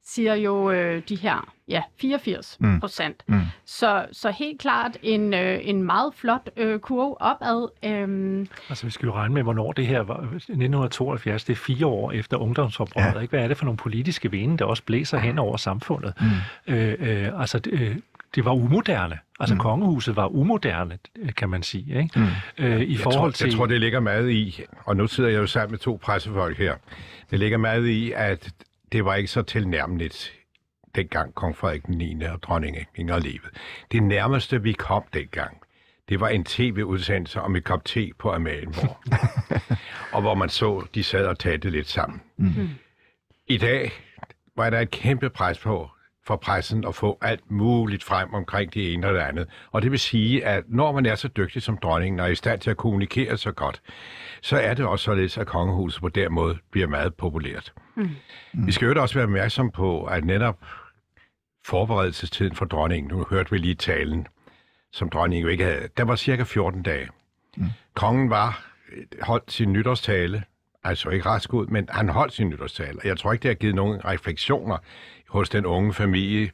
siger 0.04 0.34
jo 0.34 0.70
øh, 0.70 1.02
de 1.08 1.16
her 1.16 1.52
ja, 1.68 1.82
84 2.00 2.56
mm. 2.60 2.80
procent. 2.80 3.22
Mm. 3.26 3.34
Mm. 3.34 3.42
Så, 3.64 4.06
så 4.12 4.30
helt 4.30 4.60
klart 4.60 4.96
en, 5.02 5.34
øh, 5.34 5.58
en 5.62 5.82
meget 5.82 6.14
flot 6.14 6.50
øh, 6.56 6.80
kurve 6.80 7.20
opad. 7.20 7.68
Øhm. 7.84 8.48
Altså 8.68 8.86
vi 8.86 8.90
skal 8.90 9.06
jo 9.06 9.12
regne 9.12 9.34
med, 9.34 9.42
hvornår 9.42 9.72
det 9.72 9.86
her 9.86 10.00
var. 10.00 10.14
1972, 10.14 11.44
det 11.44 11.52
er 11.52 11.56
fire 11.56 11.86
år 11.86 12.12
efter 12.12 12.36
ungdomsoprøret. 12.36 13.14
Ja. 13.14 13.20
Ikke? 13.20 13.30
Hvad 13.30 13.40
er 13.40 13.48
det 13.48 13.56
for 13.56 13.64
nogle 13.64 13.76
politiske 13.76 14.30
vinde, 14.30 14.58
der 14.58 14.64
også 14.64 14.82
blæser 14.82 15.18
hen 15.18 15.38
over 15.38 15.56
samfundet? 15.56 16.14
Mm. 16.20 16.74
Øh, 16.74 16.94
øh, 16.98 17.40
altså 17.40 17.58
det, 17.58 17.72
øh, 17.72 17.96
det 18.34 18.44
var 18.44 18.52
umoderne. 18.52 19.18
Altså 19.40 19.54
mm. 19.54 19.60
kongehuset 19.60 20.16
var 20.16 20.26
umoderne, 20.26 20.98
kan 21.36 21.48
man 21.48 21.62
sige. 21.62 22.02
Ikke? 22.02 22.18
Mm. 22.18 22.26
Øh, 22.64 22.80
i 22.80 22.92
jeg 22.92 23.00
forhold 23.00 23.20
tror, 23.20 23.30
til... 23.30 23.46
Jeg 23.46 23.56
tror, 23.56 23.66
det 23.66 23.80
ligger 23.80 24.00
meget 24.00 24.30
i, 24.30 24.62
og 24.84 24.96
nu 24.96 25.06
sidder 25.06 25.30
jeg 25.30 25.38
jo 25.38 25.46
sammen 25.46 25.72
med 25.72 25.78
to 25.78 26.00
pressefolk 26.02 26.58
her, 26.58 26.74
det 27.30 27.38
ligger 27.38 27.58
meget 27.58 27.86
i, 27.86 28.12
at 28.16 28.52
det 28.92 29.04
var 29.04 29.14
ikke 29.14 29.30
så 29.30 29.42
tilnærmeligt 29.42 30.32
dengang 30.94 31.34
kong 31.34 31.56
Frederik 31.56 31.88
9. 31.88 32.22
og 32.24 32.42
dronning 32.42 32.76
Inger 32.96 33.18
levede. 33.18 33.50
Det 33.92 34.02
nærmeste, 34.02 34.62
vi 34.62 34.72
kom 34.72 35.02
dengang, 35.14 35.62
det 36.08 36.20
var 36.20 36.28
en 36.28 36.44
tv-udsendelse 36.44 37.40
om 37.40 37.56
et 37.56 37.64
kop 37.64 37.84
te 37.84 38.10
på 38.18 38.32
Amalienborg. 38.32 38.96
og 40.14 40.20
hvor 40.20 40.34
man 40.34 40.48
så, 40.48 40.86
de 40.94 41.02
sad 41.02 41.26
og 41.26 41.38
talte 41.38 41.70
lidt 41.70 41.88
sammen. 41.88 42.20
Mm. 42.36 42.68
I 43.46 43.58
dag 43.58 43.92
var 44.56 44.70
der 44.70 44.80
et 44.80 44.90
kæmpe 44.90 45.30
pres 45.30 45.58
på 45.58 45.90
for 46.26 46.36
pressen 46.36 46.84
at 46.88 46.94
få 46.94 47.18
alt 47.20 47.50
muligt 47.50 48.04
frem 48.04 48.34
omkring 48.34 48.74
det 48.74 48.92
ene 48.92 49.06
og 49.06 49.14
det 49.14 49.20
andet. 49.20 49.48
Og 49.70 49.82
det 49.82 49.90
vil 49.90 49.98
sige, 49.98 50.44
at 50.46 50.64
når 50.68 50.92
man 50.92 51.06
er 51.06 51.14
så 51.14 51.28
dygtig 51.28 51.62
som 51.62 51.78
dronningen 51.78 52.20
og 52.20 52.26
er 52.26 52.30
i 52.30 52.34
stand 52.34 52.60
til 52.60 52.70
at 52.70 52.76
kommunikere 52.76 53.36
så 53.36 53.52
godt, 53.52 53.82
så 54.42 54.56
er 54.56 54.74
det 54.74 54.86
også 54.86 55.04
således, 55.04 55.38
at 55.38 55.46
kongehuset 55.46 56.00
på 56.00 56.08
den 56.08 56.32
måde 56.32 56.58
bliver 56.70 56.86
meget 56.86 57.14
populært. 57.14 57.72
Mm. 57.94 58.10
Vi 58.52 58.72
skal 58.72 58.88
jo 58.88 59.02
også 59.02 59.14
være 59.14 59.24
opmærksom 59.24 59.70
på, 59.70 60.04
at 60.04 60.24
netop 60.24 60.58
forberedelsestiden 61.66 62.56
for 62.56 62.64
dronningen, 62.64 63.10
nu 63.10 63.26
hørte 63.30 63.50
vi 63.50 63.58
lige 63.58 63.74
talen, 63.74 64.26
som 64.92 65.08
dronningen 65.08 65.42
jo 65.42 65.48
ikke 65.48 65.64
havde, 65.64 65.88
der 65.96 66.04
var 66.04 66.16
cirka 66.16 66.42
14 66.42 66.82
dage. 66.82 67.08
Mm. 67.56 67.64
Kongen 67.94 68.30
var 68.30 68.64
holdt 69.22 69.52
sin 69.52 69.72
nytårstale, 69.72 70.42
altså 70.84 71.10
ikke 71.10 71.26
ret 71.26 71.46
ud, 71.46 71.66
men 71.66 71.88
han 71.90 72.08
holdt 72.08 72.32
sin 72.32 72.48
nytårstale. 72.48 72.98
Og 72.98 73.06
jeg 73.06 73.18
tror 73.18 73.32
ikke, 73.32 73.42
det 73.42 73.48
har 73.48 73.54
givet 73.54 73.74
nogen 73.74 74.04
refleksioner 74.04 74.78
hos 75.32 75.48
den 75.48 75.66
unge 75.66 75.94
familie, 75.94 76.50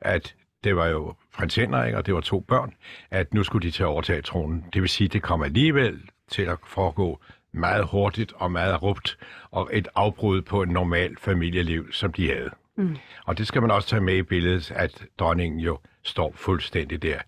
at 0.00 0.34
det 0.64 0.76
var 0.76 0.86
jo 0.86 1.14
prins 1.34 1.54
Henrik, 1.54 1.94
og 1.94 2.06
det 2.06 2.14
var 2.14 2.20
to 2.20 2.40
børn, 2.40 2.74
at 3.10 3.34
nu 3.34 3.42
skulle 3.42 3.66
de 3.66 3.70
til 3.70 3.82
at 3.82 3.86
overtage 3.86 4.22
tronen. 4.22 4.64
Det 4.72 4.82
vil 4.82 4.88
sige, 4.88 5.06
at 5.06 5.12
det 5.12 5.22
kom 5.22 5.42
alligevel 5.42 6.00
til 6.30 6.42
at 6.42 6.58
foregå 6.66 7.20
meget 7.52 7.84
hurtigt 7.84 8.32
og 8.36 8.52
meget 8.52 8.82
rupt, 8.82 9.18
og 9.50 9.70
et 9.72 9.88
afbrud 9.94 10.42
på 10.42 10.62
et 10.62 10.68
normalt 10.68 11.20
familieliv, 11.20 11.92
som 11.92 12.12
de 12.12 12.28
havde. 12.28 12.50
Mm. 12.76 12.96
Og 13.26 13.38
det 13.38 13.46
skal 13.46 13.62
man 13.62 13.70
også 13.70 13.88
tage 13.88 14.00
med 14.00 14.16
i 14.16 14.22
billedet, 14.22 14.70
at 14.70 15.04
dronningen 15.18 15.60
jo 15.60 15.78
står 16.02 16.32
fuldstændig 16.36 17.02
der, 17.02 17.18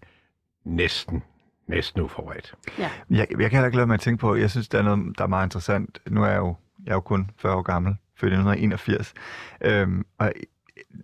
næsten 0.65 1.23
næsten 1.67 2.01
uforberedt. 2.01 2.55
Ja. 2.79 2.91
Jeg, 3.11 3.27
jeg 3.31 3.39
kan 3.39 3.51
heller 3.51 3.67
ikke 3.67 3.77
lade 3.77 3.87
mig 3.87 3.95
at 3.95 4.01
tænke 4.01 4.21
på, 4.21 4.35
jeg 4.35 4.51
synes, 4.51 4.69
der 4.69 4.79
er 4.79 4.83
noget, 4.83 5.19
der 5.19 5.25
er 5.25 5.29
meget 5.29 5.47
interessant. 5.47 5.99
Nu 6.11 6.23
er 6.23 6.29
jeg 6.29 6.39
jo, 6.39 6.55
jeg 6.85 6.91
er 6.91 6.95
jo 6.95 7.01
kun 7.01 7.31
40 7.37 7.55
år 7.55 7.63
gammel, 7.63 7.97
født 8.17 8.33
i 8.33 8.37
1981. 8.37 9.15
Øhm, 9.61 10.05
og 10.19 10.33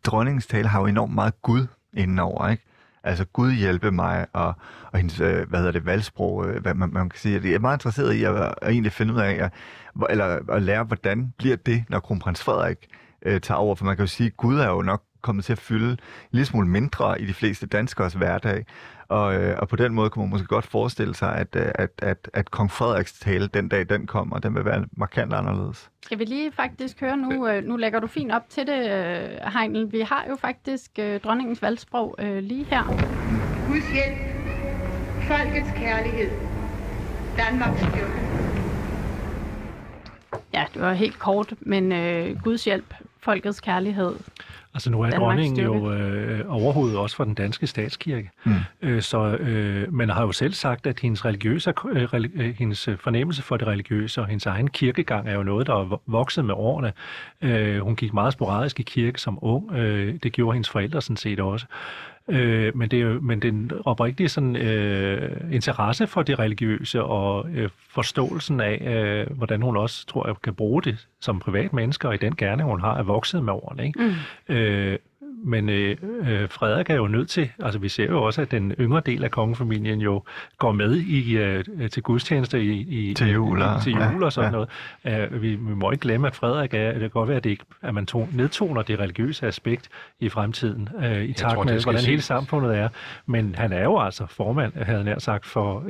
dronningens 0.05 0.47
tale 0.47 0.69
har 0.69 0.81
jo 0.81 0.87
enormt 0.87 1.15
meget 1.15 1.43
Gud 1.43 1.67
indenover, 1.95 2.49
ikke? 2.49 2.65
Altså 3.03 3.25
Gud 3.25 3.53
hjælpe 3.53 3.91
mig, 3.91 4.27
og, 4.33 4.55
og 4.93 4.99
hendes, 4.99 5.21
øh, 5.21 5.49
hvad 5.49 5.59
hedder 5.59 5.73
det, 5.73 5.87
valgsprog, 5.87 6.47
øh, 6.47 6.63
hvad 6.63 6.75
man, 6.75 6.93
man 6.93 7.09
kan 7.09 7.19
sige. 7.19 7.41
Jeg 7.45 7.53
er 7.53 7.59
meget 7.59 7.77
interesseret 7.77 8.13
i 8.13 8.25
at, 8.25 8.35
at 8.35 8.55
egentlig 8.63 8.93
finde 8.93 9.15
ud 9.15 9.19
af, 9.19 9.33
at, 9.33 9.53
eller 10.11 10.39
at 10.49 10.63
lære, 10.63 10.85
hvordan 10.85 11.35
bliver 11.39 11.57
det, 11.57 11.85
når 11.89 12.01
kronprins 12.01 12.43
Frederik 12.43 12.89
øh, 13.23 13.41
tager 13.41 13.59
over. 13.59 13.75
For 13.75 13.85
man 13.85 13.97
kan 13.97 14.03
jo 14.03 14.07
sige, 14.07 14.27
at 14.27 14.37
Gud 14.37 14.59
er 14.59 14.69
jo 14.69 14.83
nok 14.83 15.03
kommet 15.23 15.45
til 15.45 15.53
at 15.53 15.59
fylde 15.59 15.91
en 15.91 15.99
lille 16.31 16.47
smule 16.47 16.69
mindre 16.69 17.21
i 17.21 17.27
de 17.27 17.35
fleste 17.35 17.67
danskers 17.67 18.13
hverdag. 18.13 18.67
Og, 19.11 19.35
øh, 19.35 19.59
og 19.59 19.69
på 19.69 19.77
den 19.77 19.95
måde 19.95 20.11
kunne 20.11 20.25
man 20.25 20.31
måske 20.31 20.47
godt 20.47 20.67
forestille 20.67 21.15
sig, 21.15 21.37
at, 21.37 21.57
øh, 21.57 21.73
at, 21.75 21.91
at, 21.99 22.31
at 22.35 22.51
kong 22.51 22.71
Frederiks 22.71 23.13
tale 23.13 23.47
den 23.49 23.69
dag, 23.69 23.89
den 23.89 24.07
kommer, 24.07 24.39
den 24.39 24.55
vil 24.55 24.65
være 24.65 24.85
markant 24.93 25.33
anderledes. 25.33 25.91
Skal 26.03 26.19
vi 26.19 26.25
lige 26.25 26.53
faktisk 26.53 27.01
høre 27.01 27.17
nu, 27.17 27.49
øh, 27.49 27.65
nu 27.65 27.77
lægger 27.77 28.01
du 28.01 28.07
fint 28.07 28.33
op 28.33 28.49
til 28.49 28.67
det, 28.67 28.81
Heinel. 29.59 29.93
Vi 29.93 30.01
har 30.01 30.25
jo 30.29 30.37
faktisk 30.37 30.91
dronningens 31.25 31.63
valgsprog 31.63 32.15
lige 32.21 32.65
her. 32.65 32.85
Guds 33.69 33.93
hjælp, 33.93 34.19
folkets 35.23 35.71
kærlighed, 35.77 36.31
Danmarks 37.37 37.81
styrke. 37.81 38.21
Ja, 40.55 40.65
det 40.75 40.83
var 40.83 40.93
helt 40.93 41.19
kort, 41.19 41.55
men 41.61 41.93
øh, 41.93 42.43
Guds 42.43 42.65
hjælp, 42.65 42.95
folkets 43.21 43.61
kærlighed, 43.61 44.15
Altså 44.75 44.91
nu 44.91 45.03
er 45.03 45.11
dronningen 45.11 45.61
jo 45.61 45.93
øh, 45.93 46.45
overhovedet 46.49 46.99
også 46.99 47.17
for 47.17 47.25
den 47.25 47.35
danske 47.35 47.67
statskirke. 47.67 48.31
Mm. 48.45 48.53
Øh, 48.83 49.03
så 49.03 49.19
øh, 49.19 49.95
man 49.95 50.09
har 50.09 50.23
jo 50.23 50.33
selv 50.33 50.53
sagt, 50.53 50.87
at 50.87 51.01
hendes, 51.01 51.25
religiøse, 51.25 51.73
øh, 51.93 52.09
øh, 52.15 52.55
hendes 52.59 52.89
fornemmelse 53.01 53.43
for 53.43 53.57
det 53.57 53.67
religiøse 53.69 54.21
og 54.21 54.27
hendes 54.27 54.47
egen 54.47 54.69
kirkegang 54.69 55.29
er 55.29 55.35
jo 55.35 55.43
noget, 55.43 55.67
der 55.67 55.75
er 55.75 56.01
vokset 56.07 56.45
med 56.45 56.55
årene. 56.55 56.93
Øh, 57.43 57.81
hun 57.81 57.97
gik 57.97 58.13
meget 58.13 58.33
sporadisk 58.33 58.81
i 58.81 58.83
kirke 58.83 59.21
som 59.21 59.39
ung. 59.43 59.73
Øh, 59.73 60.15
det 60.23 60.33
gjorde 60.33 60.55
hendes 60.55 60.71
forældre 60.71 61.03
sådan 61.03 61.17
set 61.17 61.41
også. 61.41 61.67
Øh, 62.31 62.77
men, 62.77 62.89
det 62.91 63.01
er 63.01 63.21
men 63.21 63.43
den 63.43 63.71
oprigtige 63.85 64.29
sådan, 64.29 64.57
øh, 64.57 65.55
interesse 65.55 66.07
for 66.07 66.23
det 66.23 66.39
religiøse 66.39 67.03
og 67.03 67.49
øh, 67.55 67.71
forståelsen 67.91 68.61
af, 68.61 68.79
øh, 68.81 69.37
hvordan 69.37 69.63
hun 69.63 69.77
også, 69.77 70.07
tror 70.07 70.27
jeg, 70.27 70.37
kan 70.43 70.55
bruge 70.55 70.83
det 70.83 71.09
som 71.21 71.39
privat 71.41 71.73
menneske, 71.73 72.09
og 72.09 72.15
i 72.15 72.19
den 72.19 72.37
gerne, 72.37 72.63
hun 72.63 72.81
har, 72.81 72.97
er 72.99 73.03
vokset 73.03 73.45
med 73.45 73.53
årene. 73.53 73.87
Ikke? 73.87 74.01
Mm. 74.49 74.55
Øh, 74.55 74.99
men 75.45 75.69
øh, 75.69 75.97
øh, 76.03 76.49
Frederik 76.49 76.91
er 76.91 76.95
jo 76.95 77.07
nødt 77.07 77.29
til, 77.29 77.51
altså 77.59 77.79
vi 77.79 77.89
ser 77.89 78.05
jo 78.05 78.23
også, 78.23 78.43
at 78.43 78.51
den 78.51 78.73
yngre 78.81 79.03
del 79.07 79.25
af 79.25 79.31
kongefamilien 79.31 80.01
jo 80.01 80.23
går 80.59 80.73
med 80.73 80.97
i 80.97 81.37
øh, 81.37 81.65
til 81.91 82.03
gudstjeneste 82.03 82.63
i, 82.63 82.71
i, 82.71 83.15
til 83.15 83.33
jul, 83.33 83.61
i, 83.61 83.83
til 83.83 83.93
jul 83.93 84.23
og 84.23 84.33
sådan 84.33 84.53
ja. 84.53 84.67
noget. 85.05 85.31
Uh, 85.33 85.43
vi, 85.43 85.49
vi 85.49 85.75
må 85.75 85.91
ikke 85.91 86.03
glemme, 86.03 86.27
at 86.27 86.35
Frederik 86.35 86.75
er, 86.75 86.93
det 86.93 87.01
kan 87.01 87.11
godt 87.11 87.29
være, 87.29 87.37
at, 87.37 87.45
det 87.45 87.51
ikke, 87.51 87.65
at 87.83 87.95
man 87.95 88.07
tog, 88.07 88.29
nedtoner 88.33 88.83
det 88.83 88.99
religiøse 88.99 89.47
aspekt 89.47 89.89
i 90.21 90.29
fremtiden, 90.29 90.89
uh, 90.99 91.23
i 91.23 91.33
takt 91.33 91.65
med, 91.65 91.83
hvordan 91.83 92.05
hele 92.05 92.23
samfundet 92.23 92.79
er. 92.79 92.89
Men 93.27 93.55
han 93.55 93.73
er 93.73 93.83
jo 93.83 93.99
altså 93.99 94.27
formand, 94.27 94.73
havde 94.77 95.05
nær 95.05 95.19
sagt, 95.19 95.47
for, 95.55 95.85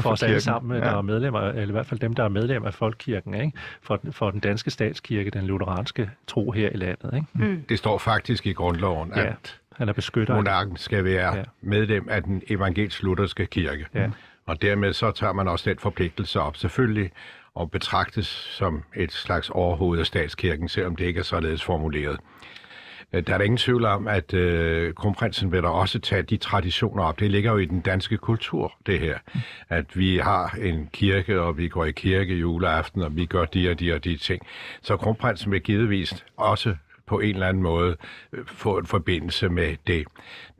for 0.00 0.10
os 0.10 0.22
alle 0.22 0.40
sammen, 0.40 0.78
ja. 0.78 0.84
der 0.84 0.96
er 0.96 1.02
medlemmer, 1.02 1.40
eller 1.40 1.68
i 1.68 1.72
hvert 1.72 1.86
fald 1.86 2.00
dem, 2.00 2.14
der 2.14 2.24
er 2.24 2.28
medlem 2.28 2.64
af 2.64 2.74
Folkekirken, 2.74 3.34
ikke? 3.34 3.52
For, 3.82 4.00
for 4.10 4.30
den 4.30 4.40
danske 4.40 4.70
statskirke, 4.70 5.30
den 5.30 5.46
lutheranske 5.46 6.10
tro 6.26 6.50
her 6.50 6.70
i 6.70 6.76
landet. 6.76 7.10
Ikke? 7.14 7.26
Mm. 7.34 7.64
Det 7.68 7.78
står 7.78 7.98
faktisk 7.98 8.46
i 8.46 8.52
grundloven 8.52 8.87
grundloven, 8.94 9.26
ja, 9.26 9.32
at 9.32 9.60
han 9.76 9.88
er 9.88 9.92
beskytter. 9.92 10.34
monarken 10.34 10.76
skal 10.76 11.04
være 11.04 11.36
ja. 11.36 11.42
medlem 11.60 12.08
af 12.08 12.22
den 12.22 12.42
evangelisk-lutherske 12.48 13.46
kirke. 13.46 13.86
Ja. 13.94 14.10
Og 14.46 14.62
dermed 14.62 14.92
så 14.92 15.10
tager 15.10 15.32
man 15.32 15.48
også 15.48 15.70
den 15.70 15.78
forpligtelse 15.78 16.40
op, 16.40 16.56
selvfølgelig, 16.56 17.10
og 17.54 17.70
betragtes 17.70 18.26
som 18.26 18.82
et 18.96 19.12
slags 19.12 19.50
overhoved 19.50 20.00
af 20.00 20.06
statskirken, 20.06 20.68
selvom 20.68 20.96
det 20.96 21.04
ikke 21.04 21.18
er 21.18 21.24
således 21.24 21.64
formuleret. 21.64 22.20
Øh, 23.12 23.26
der 23.26 23.34
er 23.34 23.38
der 23.38 23.44
ingen 23.44 23.58
tvivl 23.58 23.84
om, 23.84 24.08
at 24.08 24.34
øh, 24.34 24.94
kronprinsen 24.94 25.52
vil 25.52 25.62
da 25.62 25.68
også 25.68 25.98
tage 25.98 26.22
de 26.22 26.36
traditioner 26.36 27.02
op. 27.02 27.20
Det 27.20 27.30
ligger 27.30 27.52
jo 27.52 27.58
i 27.58 27.64
den 27.64 27.80
danske 27.80 28.16
kultur, 28.16 28.74
det 28.86 29.00
her. 29.00 29.18
At 29.68 29.96
vi 29.96 30.16
har 30.18 30.58
en 30.60 30.88
kirke, 30.92 31.40
og 31.40 31.58
vi 31.58 31.68
går 31.68 31.84
i 31.84 31.90
kirke 31.90 32.34
juleaften, 32.34 33.02
og 33.02 33.16
vi 33.16 33.26
gør 33.26 33.44
de 33.44 33.70
og 33.70 33.80
de 33.80 33.94
og 33.94 34.04
de 34.04 34.16
ting. 34.16 34.46
Så 34.82 34.96
kronprinsen 34.96 35.52
vil 35.52 35.60
givetvis 35.60 36.24
også 36.36 36.76
på 37.08 37.20
en 37.20 37.34
eller 37.34 37.48
anden 37.48 37.62
måde 37.62 37.96
øh, 38.32 38.46
få 38.46 38.78
en 38.78 38.86
forbindelse 38.86 39.48
med 39.48 39.76
det. 39.86 40.04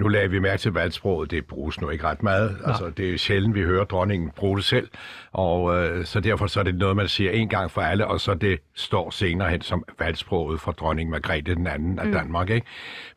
Nu 0.00 0.08
lader 0.08 0.28
vi 0.28 0.38
mærke 0.38 0.60
til 0.60 0.72
valgsproget, 0.72 1.30
det 1.30 1.46
bruges 1.46 1.80
nu 1.80 1.90
ikke 1.90 2.04
ret 2.04 2.22
meget. 2.22 2.56
Ja. 2.60 2.68
Altså, 2.68 2.90
det 2.96 3.14
er 3.14 3.18
sjældent, 3.18 3.54
vi 3.54 3.62
hører 3.62 3.84
dronningen 3.84 4.30
bruge 4.36 4.56
det 4.56 4.64
selv, 4.64 4.88
og 5.32 5.76
øh, 5.76 6.04
så 6.04 6.20
derfor 6.20 6.46
så 6.46 6.60
er 6.60 6.64
det 6.64 6.74
noget, 6.74 6.96
man 6.96 7.08
siger 7.08 7.30
en 7.30 7.48
gang 7.48 7.70
for 7.70 7.80
alle, 7.80 8.06
og 8.06 8.20
så 8.20 8.34
det 8.34 8.60
står 8.74 9.10
senere 9.10 9.50
hen 9.50 9.60
som 9.60 9.84
valgsproget 9.98 10.60
for 10.60 10.72
dronning 10.72 11.10
Margrethe 11.10 11.54
den 11.54 11.66
anden 11.66 11.98
af 11.98 12.06
mm. 12.06 12.12
Danmark. 12.12 12.50
Ikke? 12.50 12.66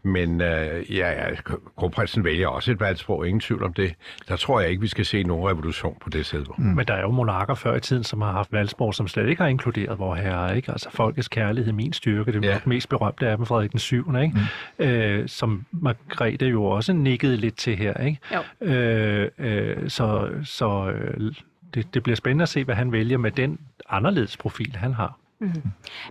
Men 0.04 0.42
øh, 0.42 0.98
ja, 0.98 1.10
ja, 1.10 1.36
kronprinsen 1.78 2.24
vælger 2.24 2.48
også 2.48 2.72
et 2.72 2.80
valgsprog, 2.80 3.28
ingen 3.28 3.40
tvivl 3.40 3.64
om 3.64 3.74
det. 3.74 3.94
Der 4.28 4.36
tror 4.36 4.60
jeg 4.60 4.70
ikke, 4.70 4.82
vi 4.82 4.88
skal 4.88 5.06
se 5.06 5.24
nogen 5.24 5.50
revolution 5.50 5.98
på 6.02 6.10
det 6.10 6.26
sæde. 6.26 6.46
Mm. 6.58 6.64
Men 6.64 6.86
der 6.86 6.94
er 6.94 7.02
jo 7.02 7.12
monarker 7.12 7.54
før 7.54 7.76
i 7.76 7.80
tiden, 7.80 8.04
som 8.04 8.22
har 8.22 8.32
haft 8.32 8.54
valgsprog, 8.54 8.94
som 8.94 9.08
slet 9.08 9.30
ikke 9.30 9.42
har 9.42 9.50
inkluderet 9.50 10.00
vor 10.00 10.16
herre. 10.16 10.56
Ikke? 10.56 10.72
Altså 10.72 10.90
folkets 10.92 11.28
kærlighed, 11.28 11.74
min 11.74 11.94
styrke, 11.94 12.32
det 12.32 12.46
er 12.46 12.50
ja. 12.50 12.60
mest 12.66 12.90
berømte 12.90 13.28
af 13.28 13.38
dem, 13.38 13.46
Frederik 13.46 13.72
den 13.72 13.80
7. 13.80 14.16
Ikke? 14.16 14.38
Mm. 14.80 14.86
Øh, 14.86 15.28
som 15.28 15.66
Margrethe 15.72 16.46
jo 16.46 16.71
også 16.72 16.94
nikkede 16.94 17.38
lidt 17.38 17.56
til 17.56 17.76
her. 17.76 17.94
Ikke? 17.94 18.20
Jo. 18.34 18.68
Øh, 18.68 19.30
øh, 19.38 19.90
så 19.90 20.30
så 20.44 20.92
øh, 20.92 21.36
det, 21.74 21.94
det 21.94 22.04
bliver 22.04 22.16
spændende 22.16 22.44
at 22.44 22.50
se, 22.50 22.64
hvad 22.64 22.76
han 22.76 22.92
vælger 22.92 23.18
med 23.18 23.32
den 23.32 23.60
anderledes 23.90 24.38
profil, 24.38 24.76
han 24.76 24.94
har. 24.94 25.18
Mm. 25.40 25.52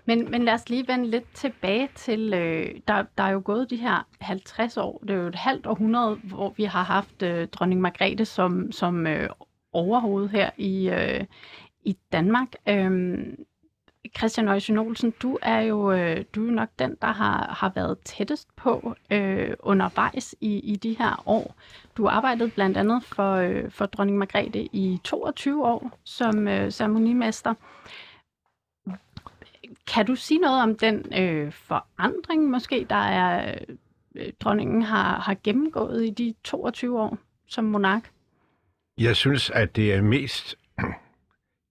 Men, 0.05 0.31
men 0.31 0.45
lad 0.45 0.55
os 0.55 0.69
lige 0.69 0.89
vende 0.89 1.11
lidt 1.11 1.35
tilbage 1.35 1.89
til, 1.95 2.35
øh, 2.35 2.67
der, 2.89 3.05
der 3.19 3.25
er 3.25 3.31
jo 3.31 3.43
gået 3.45 3.71
de 3.71 3.77
her 3.77 4.07
50 4.21 4.77
år, 4.77 4.99
det 5.03 5.11
er 5.11 5.15
jo 5.15 5.27
et 5.27 5.35
halvt 5.35 5.67
århundrede, 5.67 6.17
hvor 6.23 6.55
vi 6.57 6.65
har 6.65 6.83
haft 6.83 7.23
øh, 7.23 7.49
dronning 7.49 7.81
Margrethe 7.81 8.25
som, 8.25 8.73
som 8.73 9.07
øh, 9.07 9.29
overhoved 9.73 10.29
her 10.29 10.51
i, 10.57 10.89
øh, 10.89 11.25
i 11.85 11.97
Danmark. 12.13 12.49
Øhm, 12.69 13.45
Christian 14.19 14.49
Øjsen 14.49 14.79
Olsen, 14.79 15.11
du 15.23 15.39
er 15.43 15.61
jo 15.61 15.93
øh, 15.93 16.25
du 16.35 16.47
er 16.49 16.51
nok 16.51 16.69
den, 16.79 16.97
der 17.03 17.13
har, 17.13 17.55
har 17.59 17.73
været 17.75 17.99
tættest 18.05 18.57
på 18.57 18.95
øh, 19.11 19.55
undervejs 19.61 20.35
i, 20.41 20.59
i 20.59 20.77
de 20.77 20.97
her 20.99 21.23
år. 21.27 21.55
Du 21.97 22.09
arbejdede 22.09 22.51
blandt 22.51 22.77
andet 22.77 23.05
for, 23.05 23.35
øh, 23.35 23.71
for 23.71 23.87
dronning 23.87 24.19
Margrethe 24.19 24.69
i 24.73 25.01
22 25.05 25.67
år 25.67 25.99
som 26.05 26.49
øh, 26.49 26.71
ceremonimester. 26.71 27.55
Kan 29.87 30.07
du 30.07 30.15
sige 30.15 30.41
noget 30.41 30.63
om 30.63 30.79
den 30.79 31.13
øh, 31.19 31.53
forandring, 31.53 32.51
måske, 32.51 32.87
der 32.91 32.97
er 32.97 33.59
øh, 34.15 34.33
dronningen 34.41 34.83
har, 34.83 35.21
har 35.21 35.37
gennemgået 35.45 36.07
i 36.07 36.11
de 36.11 36.35
22 36.45 37.01
år 37.01 37.19
som 37.49 37.65
monark? 37.65 38.11
Jeg 38.99 39.17
synes, 39.17 39.51
at 39.51 39.77
det 39.77 39.95
er 39.95 40.03
mest 40.03 40.57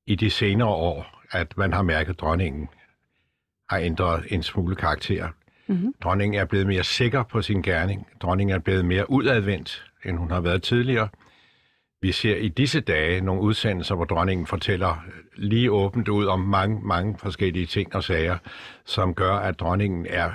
i 0.08 0.16
de 0.16 0.30
senere 0.30 0.68
år, 0.68 1.19
at 1.32 1.58
man 1.58 1.74
har 1.74 1.82
mærket, 1.82 2.14
at 2.14 2.20
dronningen 2.20 2.70
har 3.70 3.78
ændret 3.78 4.26
en 4.30 4.44
smule 4.44 4.76
karakter. 4.76 5.28
Mm-hmm. 5.68 5.94
Dronningen 6.04 6.40
er 6.40 6.46
blevet 6.46 6.68
mere 6.68 6.84
sikker 6.84 7.24
på 7.24 7.42
sin 7.42 7.62
gerning. 7.62 8.08
Dronningen 8.22 8.56
er 8.56 8.60
blevet 8.60 8.86
mere 8.86 9.10
udadvendt, 9.12 9.86
end 10.06 10.18
hun 10.18 10.32
har 10.32 10.42
været 10.42 10.64
tidligere. 10.64 11.08
vi 12.02 12.12
ser 12.12 12.36
i 12.36 12.48
disse 12.48 12.82
dage 12.82 13.22
nogle 13.22 13.42
udsendelser, 13.42 13.96
hvor 13.96 14.06
dronningen 14.06 14.48
fortæller 14.48 15.04
lige 15.36 15.72
åbent 15.72 16.08
ud 16.08 16.26
om 16.26 16.40
mange, 16.40 16.80
mange 16.84 17.18
forskellige 17.18 17.66
ting 17.66 17.96
og 17.96 18.04
sager, 18.04 18.38
som 18.86 19.14
gør, 19.14 19.34
at 19.34 19.60
dronningen 19.60 20.06
er 20.10 20.32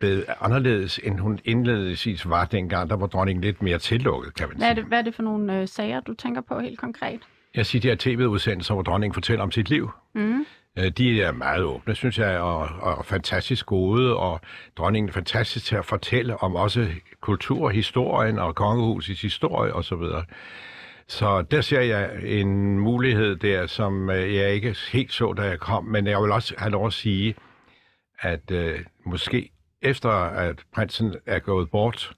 blevet 0.00 0.24
anderledes, 0.40 1.00
end 1.04 1.18
hun 1.18 1.38
indledningsvis 1.44 2.28
var 2.28 2.44
dengang. 2.44 2.90
Der 2.90 2.96
var 2.96 3.06
dronningen 3.06 3.44
lidt 3.44 3.62
mere 3.62 3.78
tillukket, 3.78 4.34
kan 4.34 4.48
man 4.48 4.56
Hvad 4.56 4.68
er 4.68 4.74
sige. 4.74 4.80
det, 4.82 4.88
hvad 4.88 4.98
er 4.98 5.02
det 5.02 5.14
for 5.14 5.22
nogle 5.22 5.60
øh, 5.60 5.68
sager, 5.68 6.00
du 6.00 6.14
tænker 6.14 6.40
på 6.40 6.60
helt 6.60 6.78
konkret? 6.78 7.20
Jeg 7.56 7.66
siger, 7.66 7.80
de 7.80 7.88
her 7.88 7.96
tv-udsendelser, 7.98 8.74
hvor 8.74 8.82
dronningen 8.82 9.14
fortæller 9.14 9.42
om 9.42 9.50
sit 9.50 9.68
liv. 9.70 9.90
Mm. 10.14 10.46
Øh, 10.78 10.88
De 10.90 11.22
er 11.22 11.32
meget 11.32 11.62
åbne, 11.62 11.94
synes 11.94 12.18
jeg, 12.18 12.38
og, 12.38 12.68
og 12.80 13.06
fantastisk 13.06 13.66
gode, 13.66 14.16
og 14.16 14.40
dronningen 14.76 15.08
er 15.08 15.12
fantastisk 15.12 15.66
til 15.66 15.76
at 15.76 15.84
fortælle 15.84 16.36
om 16.42 16.56
også 16.56 16.88
kulturhistorien 17.20 18.38
og 18.38 18.54
kongehusets 18.54 19.22
historie 19.22 19.72
osv. 19.74 19.84
Så, 20.02 20.22
så 21.08 21.42
der 21.42 21.60
ser 21.60 21.80
jeg 21.80 22.10
en 22.24 22.78
mulighed 22.78 23.36
der, 23.36 23.66
som 23.66 24.10
øh, 24.10 24.34
jeg 24.34 24.54
ikke 24.54 24.76
helt 24.92 25.12
så, 25.12 25.32
da 25.32 25.42
jeg 25.42 25.58
kom, 25.58 25.84
men 25.84 26.06
jeg 26.06 26.22
vil 26.22 26.32
også 26.32 26.54
have 26.58 26.70
lov 26.70 26.86
at 26.86 26.92
sige, 26.92 27.34
at 28.20 28.50
øh, 28.50 28.78
måske 29.06 29.50
efter 29.82 30.10
at 30.10 30.56
prinsen 30.74 31.14
er 31.26 31.38
gået 31.38 31.70
bort, 31.70 32.12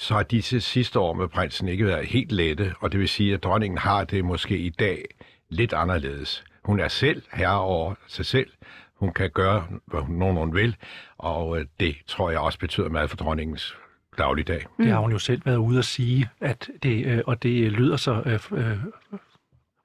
så 0.00 0.14
har 0.14 0.22
disse 0.22 0.60
sidste 0.60 0.98
år 0.98 1.12
med 1.12 1.28
prinsen 1.28 1.68
ikke 1.68 1.86
været 1.86 2.06
helt 2.06 2.32
lette, 2.32 2.74
og 2.80 2.92
det 2.92 3.00
vil 3.00 3.08
sige, 3.08 3.34
at 3.34 3.42
dronningen 3.42 3.78
har 3.78 4.04
det 4.04 4.24
måske 4.24 4.58
i 4.58 4.68
dag 4.68 5.04
lidt 5.48 5.72
anderledes. 5.72 6.44
Hun 6.64 6.80
er 6.80 6.88
selv 6.88 7.22
herre 7.32 7.60
over 7.60 7.94
sig 8.06 8.26
selv. 8.26 8.50
Hun 8.96 9.12
kan 9.12 9.30
gøre, 9.30 9.66
hvad 9.86 10.00
hun 10.00 10.16
nogen 10.16 10.54
vil, 10.54 10.76
og 11.18 11.58
øh, 11.58 11.66
det 11.80 11.96
tror 12.06 12.30
jeg 12.30 12.40
også 12.40 12.58
betyder 12.58 12.88
meget 12.88 13.10
for 13.10 13.16
dronningens 13.16 13.76
dagligdag. 14.18 14.66
Det 14.78 14.86
har 14.86 14.98
hun 14.98 15.12
jo 15.12 15.18
selv 15.18 15.42
været 15.44 15.56
ude 15.56 15.78
at 15.78 15.84
sige, 15.84 16.28
at 16.40 16.70
det, 16.82 17.06
øh, 17.06 17.20
og 17.26 17.42
det 17.42 17.72
lyder 17.72 17.96
så 17.96 18.22
øh, 18.26 18.76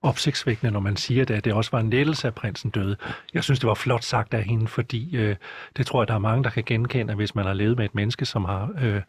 opsigtsvækkende, 0.06 0.72
når 0.72 0.80
man 0.80 0.98
siger 0.98 1.26
det, 1.26 1.34
at 1.34 1.46
det 1.46 1.54
også 1.54 1.72
var 1.72 1.80
en 1.80 1.90
lettelse, 1.90 2.28
at 2.28 2.36
prinsen 2.36 2.70
døde. 2.70 2.96
Jeg 3.34 3.44
synes, 3.44 3.60
det 3.60 3.68
var 3.68 3.74
flot 3.74 4.04
sagt 4.04 4.34
af 4.34 4.44
hende, 4.44 4.68
fordi 4.68 5.16
øh, 5.16 5.36
det 5.78 5.86
tror 5.86 6.02
jeg, 6.02 6.08
der 6.08 6.14
er 6.14 6.20
mange, 6.20 6.44
der 6.44 6.50
kan 6.50 6.64
genkende, 6.64 7.12
at 7.12 7.18
hvis 7.18 7.36
man 7.36 7.46
har 7.46 7.54
levet 7.54 7.78
med 7.78 7.86
et 7.86 7.96
menneske, 7.96 8.26
som 8.26 8.46
har 8.46 8.70
øh, 8.82 9.02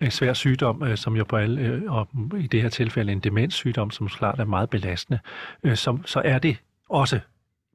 en 0.00 0.10
svær 0.10 0.32
sygdom, 0.32 0.82
øh, 0.82 0.96
som 0.96 1.16
jo 1.16 1.24
på 1.24 1.36
alle, 1.36 1.60
øh, 1.60 1.92
og 1.92 2.08
i 2.38 2.46
det 2.46 2.62
her 2.62 2.68
tilfælde 2.68 3.12
en 3.12 3.20
demenssygdom, 3.20 3.90
som 3.90 4.08
klart 4.08 4.40
er 4.40 4.44
meget 4.44 4.70
belastende, 4.70 5.18
øh, 5.62 5.76
som, 5.76 6.06
så 6.06 6.22
er 6.24 6.38
det 6.38 6.56
også 6.88 7.20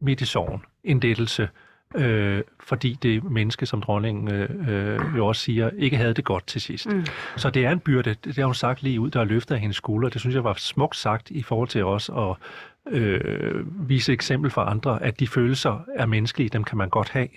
midt 0.02 0.22
i 0.22 0.26
sorgen 0.26 0.62
en 0.84 1.00
lettelse, 1.00 1.50
øh, 1.96 2.44
fordi 2.60 2.98
det 3.02 3.24
menneske, 3.24 3.66
som 3.66 3.82
dronningen 3.82 4.32
øh, 4.32 4.50
øh, 4.68 5.00
jo 5.18 5.28
også 5.28 5.42
siger, 5.42 5.70
ikke 5.78 5.98
havde 5.98 6.14
det 6.14 6.26
godt 6.26 6.48
til 6.48 6.62
sidst. 6.62 6.88
Mm. 6.90 7.06
Så 7.36 7.50
det 7.50 7.66
er 7.66 7.72
en 7.72 7.80
byrde, 7.80 8.14
det 8.14 8.36
har 8.36 8.46
hun 8.46 8.56
sagt 8.56 8.84
lige 8.84 9.00
ud, 9.00 9.12
der 9.12 9.20
er 9.20 9.24
løftet 9.24 9.56
af 9.56 9.62
hendes 9.62 9.78
skuldre. 9.78 10.10
Det 10.10 10.22
synes 10.22 10.36
jeg 10.36 10.44
var 10.44 10.54
smukt 10.54 10.96
sagt 10.96 11.32
i 11.32 11.44
forhold 11.44 11.68
til 11.68 11.86
os 11.86 12.10
at 12.18 12.36
øh, 12.94 13.90
vise 13.90 14.14
eksempel 14.14 14.52
for 14.52 14.62
andre, 14.62 15.04
at 15.04 15.20
de 15.20 15.28
følelser 15.28 15.86
er 15.96 16.06
menneskelige, 16.06 16.50
dem 16.50 16.64
kan 16.64 16.78
man 16.78 16.90
godt 16.90 17.10
have. 17.10 17.28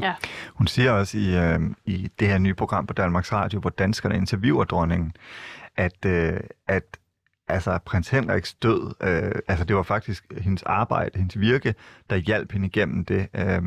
Ja. 0.00 0.14
Hun 0.54 0.66
siger 0.66 0.92
også 0.92 1.18
i, 1.18 1.36
øh, 1.36 1.60
i 1.86 2.10
det 2.18 2.28
her 2.28 2.38
nye 2.38 2.54
program 2.54 2.86
på 2.86 2.92
Danmarks 2.92 3.32
Radio, 3.32 3.60
hvor 3.60 3.70
danskerne 3.70 4.16
interviewer 4.16 4.64
dronningen, 4.64 5.12
at, 5.76 6.04
øh, 6.06 6.40
at 6.68 6.84
altså, 7.48 7.78
prins 7.84 8.08
Henriks 8.08 8.54
død, 8.54 8.94
øh, 9.02 9.32
altså 9.48 9.64
det 9.64 9.76
var 9.76 9.82
faktisk 9.82 10.24
hendes 10.40 10.62
arbejde, 10.62 11.18
hendes 11.18 11.40
virke, 11.40 11.74
der 12.10 12.16
hjalp 12.16 12.52
hende 12.52 12.66
igennem 12.66 13.04
det. 13.04 13.28
Øh, 13.34 13.62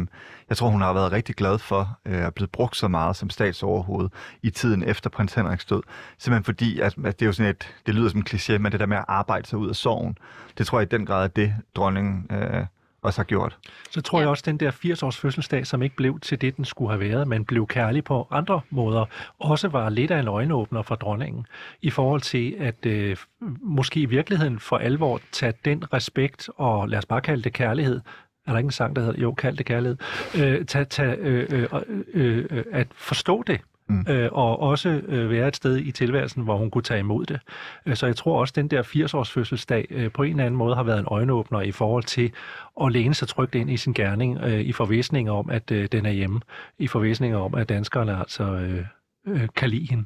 jeg 0.49 0.57
tror, 0.57 0.69
hun 0.69 0.81
har 0.81 0.93
været 0.93 1.11
rigtig 1.11 1.35
glad 1.35 1.59
for 1.59 1.99
øh, 2.05 2.25
at 2.25 2.33
blive 2.33 2.47
brugt 2.47 2.77
så 2.77 2.87
meget 2.87 3.15
som 3.15 3.29
statsoverhoved 3.29 4.09
i 4.41 4.49
tiden 4.49 4.83
efter 4.83 5.09
prins 5.09 5.33
Henriks 5.33 5.65
død. 5.65 5.81
Simpelthen 6.17 6.43
fordi, 6.43 6.79
at, 6.79 6.95
at 7.05 7.19
det 7.19 7.25
er 7.25 7.27
jo 7.27 7.33
sådan 7.33 7.49
et, 7.49 7.75
det 7.85 7.95
lyder 7.95 8.09
som 8.09 8.19
en 8.19 8.25
kliché, 8.29 8.57
men 8.57 8.71
det 8.71 8.79
der 8.79 8.85
med 8.85 8.97
at 8.97 9.05
arbejde 9.07 9.47
sig 9.47 9.59
ud 9.59 9.69
af 9.69 9.75
sorgen, 9.75 10.17
det 10.57 10.65
tror 10.67 10.79
jeg 10.79 10.93
i 10.93 10.97
den 10.97 11.05
grad 11.05 11.23
er 11.23 11.27
det, 11.27 11.55
dronningen 11.75 12.27
øh, 12.31 12.65
også 13.03 13.19
har 13.19 13.23
gjort. 13.23 13.57
Så 13.91 14.01
tror 14.01 14.17
Ja. 14.19 14.21
jeg 14.21 14.29
også, 14.29 14.41
at 14.41 14.45
den 14.45 14.57
der 14.57 14.71
80-års 14.71 15.17
fødselsdag, 15.17 15.67
som 15.67 15.81
ikke 15.81 15.95
blev 15.95 16.19
til 16.19 16.41
det, 16.41 16.57
den 16.57 16.65
skulle 16.65 16.89
have 16.91 16.99
været, 16.99 17.27
men 17.27 17.45
blev 17.45 17.67
kærlig 17.67 18.03
på 18.03 18.27
andre 18.31 18.61
måder, 18.69 19.05
også 19.39 19.67
var 19.67 19.89
lidt 19.89 20.11
af 20.11 20.19
en 20.19 20.27
øjenåbner 20.27 20.81
for 20.81 20.95
dronningen, 20.95 21.45
i 21.81 21.89
forhold 21.89 22.21
til 22.21 22.55
at 22.59 22.85
øh, 22.85 23.17
måske 23.61 23.99
i 23.99 24.05
virkeligheden 24.05 24.59
for 24.59 24.77
alvor 24.77 25.21
tage 25.31 25.53
den 25.65 25.93
respekt, 25.93 26.49
og 26.57 26.89
lad 26.89 26.97
os 26.97 27.05
bare 27.05 27.21
kalde 27.21 27.43
det 27.43 27.53
kærlighed, 27.53 28.01
er 28.47 28.51
der 28.51 28.57
ikke 28.57 28.67
en 28.67 28.71
sang, 28.71 28.95
der 28.95 29.01
hedder, 29.01 29.21
jo, 29.21 29.33
kald 29.33 29.57
det 29.57 29.65
kærlighed, 29.65 29.97
øh, 30.37 30.65
tag, 30.65 30.89
tag, 30.89 31.17
øh, 31.19 31.47
øh, 31.51 31.67
øh, 32.13 32.45
øh, 32.51 32.63
at 32.71 32.87
forstå 32.95 33.43
det, 33.47 33.61
Mm. 33.91 34.13
øh, 34.13 34.29
og 34.31 34.59
også 34.59 34.89
øh, 34.89 35.29
være 35.29 35.47
et 35.47 35.55
sted 35.55 35.77
i 35.77 35.91
tilværelsen, 35.91 36.43
hvor 36.43 36.57
hun 36.57 36.69
kunne 36.71 36.81
tage 36.81 36.99
imod 36.99 37.25
det. 37.25 37.39
Øh, 37.85 37.95
Så 37.95 38.05
jeg 38.05 38.15
tror 38.15 38.39
også, 38.39 38.51
at 38.51 38.55
den 38.55 38.67
der 38.67 38.83
80-års 38.83 39.31
fødselsdag 39.31 39.85
øh, 39.89 40.11
på 40.11 40.23
en 40.23 40.29
eller 40.31 40.45
anden 40.45 40.57
måde 40.57 40.75
har 40.75 40.83
været 40.83 40.99
en 40.99 41.05
øjenåbner 41.07 41.61
i 41.61 41.71
forhold 41.71 42.03
til 42.03 42.31
at 42.83 42.91
læne 42.91 43.13
sig 43.13 43.27
trygt 43.27 43.55
ind 43.55 43.69
i 43.69 43.77
sin 43.77 43.93
gerning, 43.93 44.39
øh, 44.43 44.59
i 44.59 44.71
forvisning 44.71 45.31
om, 45.31 45.49
at 45.49 45.71
øh, 45.71 45.87
den 45.91 46.05
er 46.05 46.11
hjemme, 46.11 46.41
i 46.79 46.87
forvisning 46.87 47.35
om, 47.35 47.55
at 47.55 47.69
danskerne 47.69 48.19
altså 48.19 48.43
øh, 48.43 48.85
øh, 49.27 49.47
kan 49.55 49.69
lide 49.69 49.87
hende. 49.89 50.05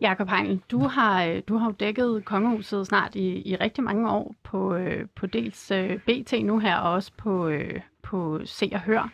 Jakob 0.00 0.28
Heinl, 0.28 0.60
du 0.70 0.78
har, 0.78 1.24
øh, 1.24 1.42
du 1.48 1.56
har 1.56 1.66
jo 1.66 1.74
dækket 1.80 2.24
kongehuset 2.24 2.86
snart 2.86 3.14
i, 3.14 3.42
i 3.50 3.56
rigtig 3.56 3.84
mange 3.84 4.10
år 4.10 4.34
på, 4.44 4.74
øh, 4.74 5.06
på 5.16 5.26
dels 5.26 5.70
øh, 5.70 5.98
BT 5.98 6.32
nu 6.44 6.58
her, 6.58 6.76
og 6.76 6.92
også 6.92 7.10
på, 7.18 7.48
øh, 7.48 7.80
på 8.02 8.40
Se 8.44 8.70
og 8.72 8.80
Hør. 8.80 9.10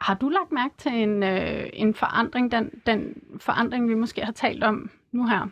Har 0.00 0.14
du 0.14 0.28
lagt 0.28 0.52
mærke 0.52 0.74
til 0.78 0.92
en, 0.92 1.22
øh, 1.22 1.66
en 1.72 1.94
forandring, 1.94 2.52
den, 2.52 2.70
den 2.86 3.14
forandring, 3.40 3.88
vi 3.88 3.94
måske 3.94 4.24
har 4.24 4.32
talt 4.32 4.64
om 4.64 4.90
nu 5.12 5.26
her? 5.26 5.48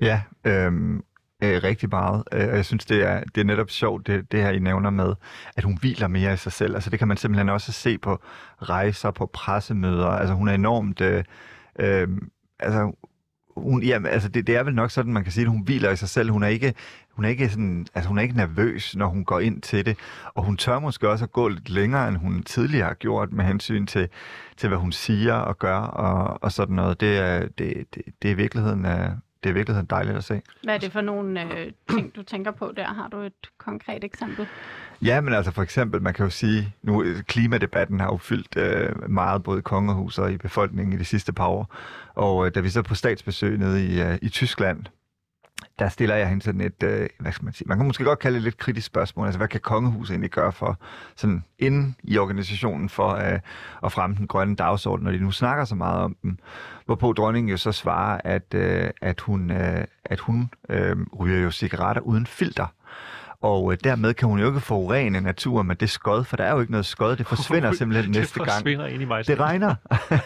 Ja, 0.00 0.22
øhm, 0.44 0.96
øh, 1.42 1.62
rigtig 1.62 1.88
meget. 1.88 2.24
Øh, 2.32 2.48
og 2.48 2.56
jeg 2.56 2.64
synes, 2.64 2.84
det 2.84 3.02
er, 3.06 3.24
det 3.34 3.40
er 3.40 3.44
netop 3.44 3.70
sjovt, 3.70 4.06
det, 4.06 4.32
det 4.32 4.42
her, 4.42 4.50
I 4.50 4.58
nævner 4.58 4.90
med, 4.90 5.14
at 5.56 5.64
hun 5.64 5.78
hviler 5.80 6.08
mere 6.08 6.32
i 6.32 6.36
sig 6.36 6.52
selv. 6.52 6.74
Altså, 6.74 6.90
det 6.90 6.98
kan 6.98 7.08
man 7.08 7.16
simpelthen 7.16 7.48
også 7.48 7.72
se 7.72 7.98
på 7.98 8.18
rejser, 8.62 9.10
på 9.10 9.26
pressemøder. 9.26 10.08
Altså, 10.08 10.34
hun 10.34 10.48
er 10.48 10.54
enormt... 10.54 11.00
Øh, 11.00 11.24
øh, 11.78 12.08
altså, 12.58 12.92
hun, 13.56 13.82
ja, 13.82 13.98
altså 14.06 14.28
det, 14.28 14.46
det 14.46 14.56
er 14.56 14.62
vel 14.62 14.74
nok 14.74 14.90
sådan, 14.90 15.12
man 15.12 15.22
kan 15.22 15.32
sige, 15.32 15.44
at 15.44 15.50
hun 15.50 15.62
hviler 15.62 15.90
i 15.90 15.96
sig 15.96 16.08
selv. 16.08 16.30
Hun 16.30 16.42
er 16.42 16.48
ikke, 16.48 16.74
hun 17.10 17.24
er 17.24 17.28
ikke, 17.28 17.48
sådan, 17.48 17.86
altså 17.94 18.08
hun 18.08 18.18
er 18.18 18.22
ikke 18.22 18.36
nervøs, 18.36 18.96
når 18.96 19.06
hun 19.06 19.24
går 19.24 19.40
ind 19.40 19.62
til 19.62 19.86
det. 19.86 19.98
Og 20.34 20.44
hun 20.44 20.56
tør 20.56 20.78
måske 20.78 21.08
også 21.08 21.24
at 21.24 21.32
gå 21.32 21.48
lidt 21.48 21.70
længere, 21.70 22.08
end 22.08 22.16
hun 22.16 22.42
tidligere 22.42 22.86
har 22.86 22.94
gjort 22.94 23.32
med 23.32 23.44
hensyn 23.44 23.86
til, 23.86 24.08
til 24.56 24.68
hvad 24.68 24.78
hun 24.78 24.92
siger 24.92 25.34
og 25.34 25.58
gør 25.58 25.78
og, 25.78 26.42
og 26.42 26.52
sådan 26.52 26.76
noget. 26.76 27.00
Det 27.00 27.18
er, 27.18 27.40
det, 27.58 27.86
det, 27.94 28.02
det 28.22 28.28
er 28.28 28.32
i 28.32 28.36
virkeligheden... 28.36 28.86
Øh, 28.86 29.10
det 29.42 29.48
er 29.48 29.52
i 29.52 29.54
virkeligheden 29.54 29.86
dejligt 29.90 30.16
at 30.16 30.24
se. 30.24 30.42
Hvad 30.62 30.74
er 30.74 30.78
det 30.78 30.92
for 30.92 31.00
nogle 31.00 31.58
øh, 31.58 31.72
ting, 31.90 32.16
du 32.16 32.22
tænker 32.22 32.50
på 32.50 32.72
der? 32.76 32.84
Har 32.84 33.08
du 33.08 33.18
et 33.20 33.50
konkret 33.58 34.04
eksempel? 34.04 34.46
Ja, 35.02 35.20
men 35.20 35.34
altså 35.34 35.52
for 35.52 35.62
eksempel, 35.62 36.02
man 36.02 36.14
kan 36.14 36.24
jo 36.24 36.30
sige, 36.30 36.74
nu 36.82 37.04
klimadebatten 37.26 38.00
har 38.00 38.06
jo 38.06 38.16
fyldt 38.16 38.56
øh, 38.56 39.10
meget 39.10 39.42
både 39.42 39.58
i 39.58 39.62
kongehuset 39.62 40.24
og 40.24 40.32
i 40.32 40.36
befolkningen 40.36 40.92
i 40.92 40.96
de 40.96 41.04
sidste 41.04 41.32
par 41.32 41.46
år. 41.46 41.74
Og 42.14 42.46
øh, 42.46 42.54
da 42.54 42.60
vi 42.60 42.70
så 42.70 42.82
på 42.82 42.94
statsbesøg 42.94 43.58
nede 43.58 43.86
i, 43.86 44.02
øh, 44.02 44.18
i 44.22 44.28
Tyskland, 44.28 44.84
der 45.78 45.88
stiller 45.88 46.14
jeg 46.14 46.28
hende 46.28 46.42
sådan 46.42 46.60
et, 46.60 46.82
øh, 46.82 47.08
hvad 47.18 47.32
skal 47.32 47.44
man 47.44 47.54
sige, 47.54 47.68
man 47.68 47.76
kan 47.76 47.86
måske 47.86 48.04
godt 48.04 48.18
kalde 48.18 48.34
det 48.34 48.40
et 48.40 48.44
lidt 48.44 48.58
kritisk 48.58 48.86
spørgsmål. 48.86 49.26
Altså, 49.26 49.38
hvad 49.38 49.48
kan 49.48 49.60
kongehuset 49.60 50.12
egentlig 50.12 50.30
gøre 50.30 50.52
for, 50.52 50.78
sådan 51.16 51.44
inden 51.58 51.96
i 52.02 52.18
organisationen, 52.18 52.88
for 52.88 53.08
øh, 53.08 53.38
at 53.84 53.92
fremme 53.92 54.16
den 54.16 54.26
grønne 54.26 54.56
dagsorden, 54.56 55.04
når 55.04 55.12
de 55.12 55.18
nu 55.18 55.30
snakker 55.30 55.64
så 55.64 55.74
meget 55.74 56.02
om 56.02 56.16
den, 56.22 56.40
Hvorpå 56.86 57.12
dronningen 57.12 57.50
jo 57.50 57.56
så 57.56 57.72
svarer, 57.72 58.20
at, 58.24 58.54
øh, 58.54 58.90
at 59.02 59.20
hun, 59.20 59.50
øh, 59.50 59.84
at 60.04 60.20
hun 60.20 60.50
øh, 60.68 60.96
ryger 61.18 61.38
jo 61.38 61.50
cigaretter 61.50 62.02
uden 62.02 62.26
filter. 62.26 62.66
Og 63.42 63.72
øh, 63.72 63.78
dermed 63.84 64.14
kan 64.14 64.28
hun 64.28 64.38
jo 64.40 64.46
ikke 64.46 64.60
forurene 64.60 65.20
naturen 65.20 65.66
med 65.66 65.76
det 65.76 65.90
skod, 65.90 66.24
for 66.24 66.36
der 66.36 66.44
er 66.44 66.52
jo 66.52 66.60
ikke 66.60 66.72
noget 66.72 66.86
skod. 66.86 67.16
Det 67.16 67.26
forsvinder 67.26 67.72
simpelthen 67.78 68.12
det 68.12 68.20
næste 68.20 68.38
gang. 68.38 68.50
forsvinder 68.50 68.86
ind 68.86 69.02
i 69.02 69.04
mig. 69.04 69.26
Det 69.26 69.40
regner. 69.40 69.74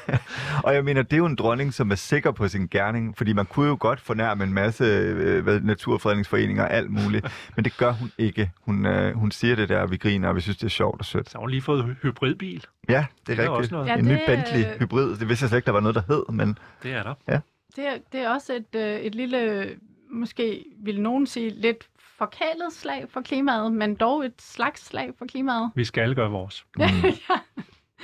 og 0.64 0.74
jeg 0.74 0.84
mener, 0.84 1.02
det 1.02 1.12
er 1.12 1.16
jo 1.16 1.26
en 1.26 1.34
dronning, 1.36 1.74
som 1.74 1.90
er 1.90 1.94
sikker 1.94 2.30
på 2.30 2.48
sin 2.48 2.66
gerning, 2.68 3.16
fordi 3.16 3.32
man 3.32 3.46
kunne 3.46 3.68
jo 3.68 3.76
godt 3.80 4.00
fornærme 4.00 4.44
en 4.44 4.52
masse 4.52 4.84
øh, 4.84 5.64
naturfredningsforeninger 5.64 6.62
og 6.62 6.72
alt 6.72 6.90
muligt, 6.90 7.26
men 7.56 7.64
det 7.64 7.76
gør 7.76 7.92
hun 7.92 8.12
ikke. 8.18 8.50
Hun, 8.60 8.86
øh, 8.86 9.14
hun 9.14 9.30
siger 9.30 9.56
det 9.56 9.68
der, 9.68 9.78
og 9.80 9.90
vi 9.90 9.96
griner, 9.96 10.28
og 10.28 10.36
vi 10.36 10.40
synes, 10.40 10.56
det 10.56 10.64
er 10.66 10.70
sjovt 10.70 11.00
og 11.00 11.04
sødt. 11.04 11.30
Så 11.30 11.38
har 11.38 11.40
hun 11.40 11.50
lige 11.50 11.62
fået 11.62 11.84
hy- 11.84 12.02
hybridbil. 12.02 12.64
Ja, 12.88 13.06
det 13.26 13.26
Det 13.36 13.38
er 13.38 13.42
er 13.44 13.48
også 13.48 13.58
rigtigt. 13.58 13.72
noget. 13.72 13.86
Ja, 13.88 13.96
en 13.96 14.04
ny 14.04 14.10
det, 14.12 14.20
Bentley 14.26 14.60
øh, 14.60 14.78
hybrid. 14.80 15.16
Det 15.16 15.28
vidste 15.28 15.42
jeg 15.44 15.48
slet 15.48 15.58
ikke, 15.58 15.66
der 15.66 15.72
var 15.72 15.80
noget, 15.80 15.94
der 15.94 16.02
hed, 16.08 16.22
men 16.32 16.58
Det 16.82 16.92
er 16.92 17.02
der. 17.02 17.40
Det 17.76 17.86
er, 17.86 17.92
det 18.12 18.20
er 18.20 18.30
også 18.30 18.52
et, 18.52 18.80
øh, 18.80 18.96
et 19.00 19.14
lille, 19.14 19.68
måske 20.10 20.64
vil 20.84 21.00
nogen 21.00 21.26
sige, 21.26 21.50
lidt 21.50 21.84
forkælet 22.18 22.72
slag 22.72 23.04
for 23.10 23.20
klimaet, 23.20 23.72
men 23.72 23.94
dog 23.94 24.24
et 24.24 24.34
slags 24.38 24.86
slag 24.86 25.10
for 25.18 25.24
klimaet 25.26 25.70
Vi 25.74 25.84
skal 25.84 26.14
gøre 26.14 26.30
vores. 26.30 26.66
mm, 26.76 26.84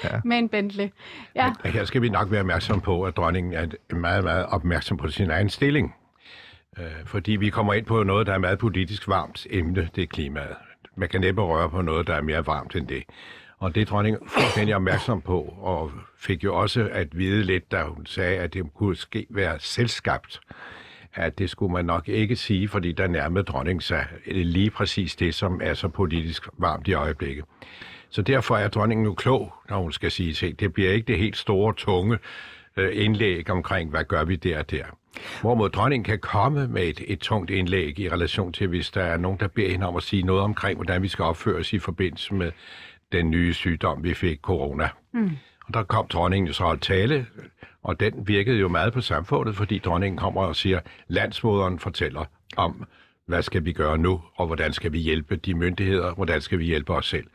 Ja. 0.04 0.20
med 0.24 0.38
en 0.38 0.48
Bentley. 0.48 0.88
Ja, 1.34 1.52
Og 1.64 1.70
her 1.70 1.84
skal 1.84 2.02
vi 2.02 2.08
nok 2.08 2.30
være 2.30 2.40
opmærksom 2.40 2.80
på, 2.80 3.02
at 3.02 3.16
dronningen 3.16 3.52
er 3.52 3.94
meget, 3.94 4.24
meget 4.24 4.46
opmærksom 4.46 4.96
på 4.96 5.08
sin 5.08 5.30
egen 5.30 5.48
stilling. 5.50 5.94
Øh, 6.78 6.84
fordi 7.06 7.32
vi 7.32 7.50
kommer 7.50 7.74
ind 7.74 7.86
på 7.86 8.02
noget, 8.02 8.26
der 8.26 8.32
er 8.34 8.38
meget 8.38 8.58
politisk 8.58 9.08
varmt 9.08 9.46
emne, 9.50 9.88
det 9.94 10.02
er 10.02 10.06
klimaet. 10.06 10.56
Man 10.96 11.08
kan 11.08 11.20
næppe 11.20 11.42
røre 11.42 11.70
på 11.70 11.82
noget, 11.82 12.06
der 12.06 12.14
er 12.14 12.22
mere 12.22 12.46
varmt 12.46 12.76
end 12.76 12.88
det. 12.88 13.02
Og 13.58 13.74
det 13.74 13.80
er 13.80 13.84
dronningen 13.84 14.28
fuldstændig 14.28 14.76
opmærksom 14.76 15.20
på, 15.20 15.40
og 15.60 15.92
fik 16.18 16.44
jo 16.44 16.56
også 16.60 16.88
at 16.92 17.18
vide 17.18 17.42
lidt, 17.42 17.70
da 17.72 17.82
hun 17.82 18.06
sagde, 18.06 18.38
at 18.38 18.54
det 18.54 18.74
kunne 18.74 18.96
ske 18.96 19.26
være 19.30 19.60
selvskabt 19.60 20.40
at 21.14 21.38
det 21.38 21.50
skulle 21.50 21.72
man 21.72 21.84
nok 21.84 22.08
ikke 22.08 22.36
sige, 22.36 22.68
fordi 22.68 22.92
der 22.92 23.06
nærmede 23.06 23.44
dronning 23.44 23.82
sig 23.82 24.06
lige 24.26 24.70
præcis 24.70 25.16
det, 25.16 25.34
som 25.34 25.60
er 25.62 25.74
så 25.74 25.88
politisk 25.88 26.48
varmt 26.58 26.88
i 26.88 26.92
øjeblikket. 26.92 27.44
Så 28.08 28.22
derfor 28.22 28.56
er 28.56 28.68
dronningen 28.68 29.04
nu 29.04 29.14
klog, 29.14 29.54
når 29.70 29.82
hun 29.82 29.92
skal 29.92 30.10
sige 30.10 30.32
ting. 30.32 30.60
Det 30.60 30.72
bliver 30.72 30.92
ikke 30.92 31.06
det 31.06 31.18
helt 31.18 31.36
store, 31.36 31.74
tunge 31.74 32.18
øh, 32.76 32.90
indlæg 32.92 33.50
omkring, 33.50 33.90
hvad 33.90 34.04
gør 34.04 34.24
vi 34.24 34.36
der 34.36 34.58
og 34.58 34.70
der. 34.70 34.84
Hvorimod 35.40 35.70
dronningen 35.70 36.04
kan 36.04 36.18
komme 36.18 36.68
med 36.68 36.82
et, 36.82 37.02
et 37.06 37.18
tungt 37.18 37.50
indlæg 37.50 37.98
i 37.98 38.08
relation 38.08 38.52
til, 38.52 38.66
hvis 38.68 38.90
der 38.90 39.02
er 39.02 39.16
nogen, 39.16 39.38
der 39.40 39.48
beder 39.48 39.70
hende 39.70 39.86
om 39.86 39.96
at 39.96 40.02
sige 40.02 40.22
noget 40.22 40.42
omkring, 40.42 40.76
hvordan 40.76 41.02
vi 41.02 41.08
skal 41.08 41.24
opføre 41.24 41.56
os 41.56 41.72
i 41.72 41.78
forbindelse 41.78 42.34
med 42.34 42.52
den 43.12 43.30
nye 43.30 43.54
sygdom, 43.54 44.04
vi 44.04 44.14
fik, 44.14 44.38
corona. 44.42 44.88
Mm. 45.12 45.30
Og 45.72 45.78
der 45.78 45.82
kom 45.82 46.06
dronningen 46.06 46.52
så 46.52 46.66
at 46.66 46.80
tale, 46.80 47.26
og 47.82 48.00
den 48.00 48.28
virkede 48.28 48.58
jo 48.58 48.68
meget 48.68 48.92
på 48.92 49.00
samfundet, 49.00 49.56
fordi 49.56 49.78
dronningen 49.78 50.18
kommer 50.18 50.42
og 50.42 50.56
siger, 50.56 50.80
landsmoderen 51.08 51.78
fortæller 51.78 52.24
om, 52.56 52.84
hvad 53.26 53.42
skal 53.42 53.64
vi 53.64 53.72
gøre 53.72 53.98
nu, 53.98 54.20
og 54.36 54.46
hvordan 54.46 54.72
skal 54.72 54.92
vi 54.92 54.98
hjælpe 54.98 55.36
de 55.36 55.54
myndigheder, 55.54 56.14
hvordan 56.14 56.40
skal 56.40 56.58
vi 56.58 56.64
hjælpe 56.64 56.92
os 56.92 57.06
selv. 57.06 57.26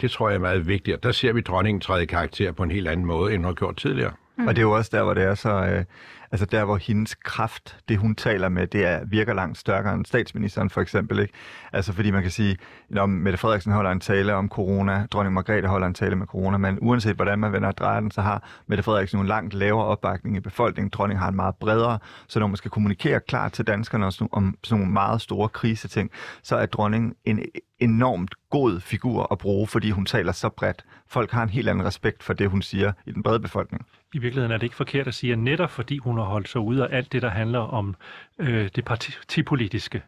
Det 0.00 0.10
tror 0.10 0.28
jeg 0.28 0.36
er 0.36 0.40
meget 0.40 0.66
vigtigt, 0.66 0.96
og 0.96 1.02
der 1.02 1.12
ser 1.12 1.32
vi 1.32 1.40
dronningen 1.40 1.80
træde 1.80 2.06
karakter 2.06 2.52
på 2.52 2.62
en 2.62 2.70
helt 2.70 2.88
anden 2.88 3.06
måde, 3.06 3.34
end 3.34 3.42
hun 3.42 3.44
har 3.44 3.54
gjort 3.54 3.76
tidligere. 3.76 4.12
Mm. 4.36 4.46
Og 4.46 4.56
det 4.56 4.62
er 4.62 4.66
jo 4.66 4.72
også 4.72 4.90
der, 4.92 5.02
hvor 5.02 5.14
det 5.14 5.22
er 5.22 5.34
så... 5.34 5.50
Øh, 5.50 5.84
altså 6.32 6.46
der, 6.46 6.64
hvor 6.64 6.76
hendes 6.76 7.14
kraft, 7.14 7.76
det 7.88 7.98
hun 7.98 8.14
taler 8.14 8.48
med, 8.48 8.66
det 8.66 8.86
er, 8.86 9.04
virker 9.04 9.34
langt 9.34 9.58
stærkere 9.58 9.94
end 9.94 10.06
statsministeren 10.06 10.70
for 10.70 10.80
eksempel. 10.80 11.18
Ikke? 11.18 11.34
Altså 11.72 11.92
fordi 11.92 12.10
man 12.10 12.22
kan 12.22 12.30
sige, 12.30 12.56
når 12.88 13.06
Mette 13.06 13.38
Frederiksen 13.38 13.72
holder 13.72 13.90
en 13.90 14.00
tale 14.00 14.34
om 14.34 14.48
corona, 14.48 15.06
dronning 15.10 15.34
Margrethe 15.34 15.68
holder 15.68 15.86
en 15.86 15.94
tale 15.94 16.16
med 16.16 16.26
corona, 16.26 16.56
men 16.56 16.78
uanset 16.80 17.16
hvordan 17.16 17.38
man 17.38 17.52
vender 17.52 17.68
og 17.68 17.78
drejer 17.78 18.00
den, 18.00 18.10
så 18.10 18.20
har 18.20 18.48
Mette 18.66 18.82
Frederiksen 18.82 19.20
en 19.20 19.26
langt 19.26 19.54
lavere 19.54 19.86
opbakning 19.86 20.36
i 20.36 20.40
befolkningen. 20.40 20.90
Dronning 20.90 21.20
har 21.20 21.28
en 21.28 21.36
meget 21.36 21.54
bredere, 21.56 21.98
så 22.28 22.40
når 22.40 22.46
man 22.46 22.56
skal 22.56 22.70
kommunikere 22.70 23.20
klart 23.20 23.52
til 23.52 23.66
danskerne 23.66 24.06
om 24.06 24.12
sådan 24.12 24.38
nogle 24.70 24.92
meget 24.92 25.20
store 25.20 25.48
kriseting, 25.48 26.10
så 26.42 26.56
er 26.56 26.66
dronningen 26.66 27.14
en 27.24 27.40
enormt 27.82 28.34
god 28.50 28.80
figur 28.80 29.32
at 29.32 29.38
bruge, 29.38 29.66
fordi 29.66 29.90
hun 29.90 30.06
taler 30.06 30.32
så 30.32 30.48
bredt. 30.48 30.84
Folk 31.08 31.30
har 31.30 31.42
en 31.42 31.48
helt 31.48 31.68
anden 31.68 31.86
respekt 31.86 32.22
for 32.22 32.32
det, 32.32 32.50
hun 32.50 32.62
siger 32.62 32.92
i 33.06 33.12
den 33.12 33.22
brede 33.22 33.40
befolkning. 33.40 33.86
I 34.14 34.18
virkeligheden 34.18 34.52
er 34.52 34.56
det 34.56 34.62
ikke 34.62 34.76
forkert 34.76 35.06
at 35.06 35.14
sige, 35.14 35.32
at 35.32 35.38
netop 35.38 35.70
fordi 35.70 35.98
hun 35.98 36.18
har 36.24 36.30
holdt 36.30 36.48
sig 36.48 36.60
ude 36.60 36.88
af 36.88 36.96
alt 36.96 37.12
det, 37.12 37.22
der 37.22 37.30
handler 37.30 37.58
om 37.58 37.94
øh, 38.38 38.70
det 38.76 38.84
partipolitiske, 38.84 40.02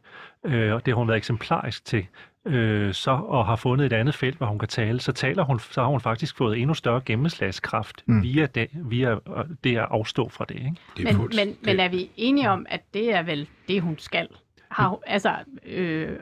øh, 0.45 0.75
og 0.75 0.87
det 0.87 0.93
har 0.93 0.99
hun 0.99 1.09
været 1.09 1.19
eksemplarisk 1.19 1.85
til, 1.85 2.07
øh, 2.47 2.95
så 2.95 3.11
og 3.11 3.47
har 3.47 3.57
fundet 3.57 3.87
et 3.87 3.93
andet 3.93 4.15
felt, 4.15 4.37
hvor 4.37 4.47
hun 4.47 4.59
kan 4.59 4.69
tale, 4.69 5.01
så, 5.01 5.13
taler 5.13 5.45
hun, 5.45 5.61
så 5.61 5.81
har 5.81 5.89
hun 5.89 6.01
faktisk 6.01 6.37
fået 6.37 6.59
endnu 6.59 6.75
større 6.75 7.01
gennemslagskraft 7.07 8.03
mm. 8.07 8.23
via, 8.23 8.47
det, 8.47 8.69
via 8.75 9.13
øh, 9.13 9.19
det 9.65 9.77
at 9.77 9.87
afstå 9.91 10.29
fra 10.29 10.45
det. 10.49 10.55
Ikke? 10.55 10.75
det 10.97 11.09
er 11.09 11.19
men, 11.19 11.31
men, 11.37 11.57
men 11.63 11.81
er 11.81 11.89
vi 11.89 12.11
enige 12.17 12.51
om, 12.51 12.67
at 12.69 12.81
det 12.95 13.15
er 13.15 13.23
vel 13.23 13.49
det, 13.69 13.83
hun 13.83 13.99
skal? 13.99 14.29
Har, 14.71 14.99
altså, 15.07 15.35
øh, 15.67 16.17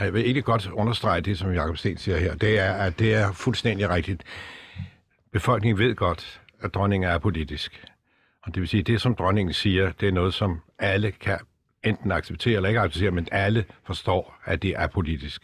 jeg 0.00 0.12
vil 0.12 0.22
egentlig 0.22 0.44
godt 0.44 0.70
understrege 0.72 1.20
det, 1.20 1.38
som 1.38 1.52
Jacob 1.52 1.76
Sten 1.76 1.96
siger 1.96 2.18
her. 2.18 2.34
Det 2.34 2.58
er, 2.58 2.72
at 2.72 2.98
det 2.98 3.14
er 3.14 3.32
fuldstændig 3.32 3.90
rigtigt. 3.90 4.22
Befolkningen 5.32 5.78
ved 5.78 5.94
godt, 5.94 6.40
at 6.60 6.74
dronningen 6.74 7.10
er 7.10 7.18
politisk. 7.18 7.84
Og 8.46 8.54
det 8.54 8.60
vil 8.60 8.68
sige, 8.68 8.80
at 8.80 8.86
det, 8.86 9.00
som 9.00 9.14
dronningen 9.14 9.52
siger, 9.52 9.92
det 10.00 10.08
er 10.08 10.12
noget, 10.12 10.34
som 10.34 10.60
alle 10.78 11.10
kan 11.10 11.38
enten 11.84 12.12
acceptere 12.12 12.56
eller 12.56 12.68
ikke 12.68 12.80
acceptere, 12.80 13.10
men 13.10 13.28
alle 13.32 13.64
forstår, 13.84 14.34
at 14.44 14.62
det 14.62 14.70
er 14.70 14.86
politisk. 14.86 15.42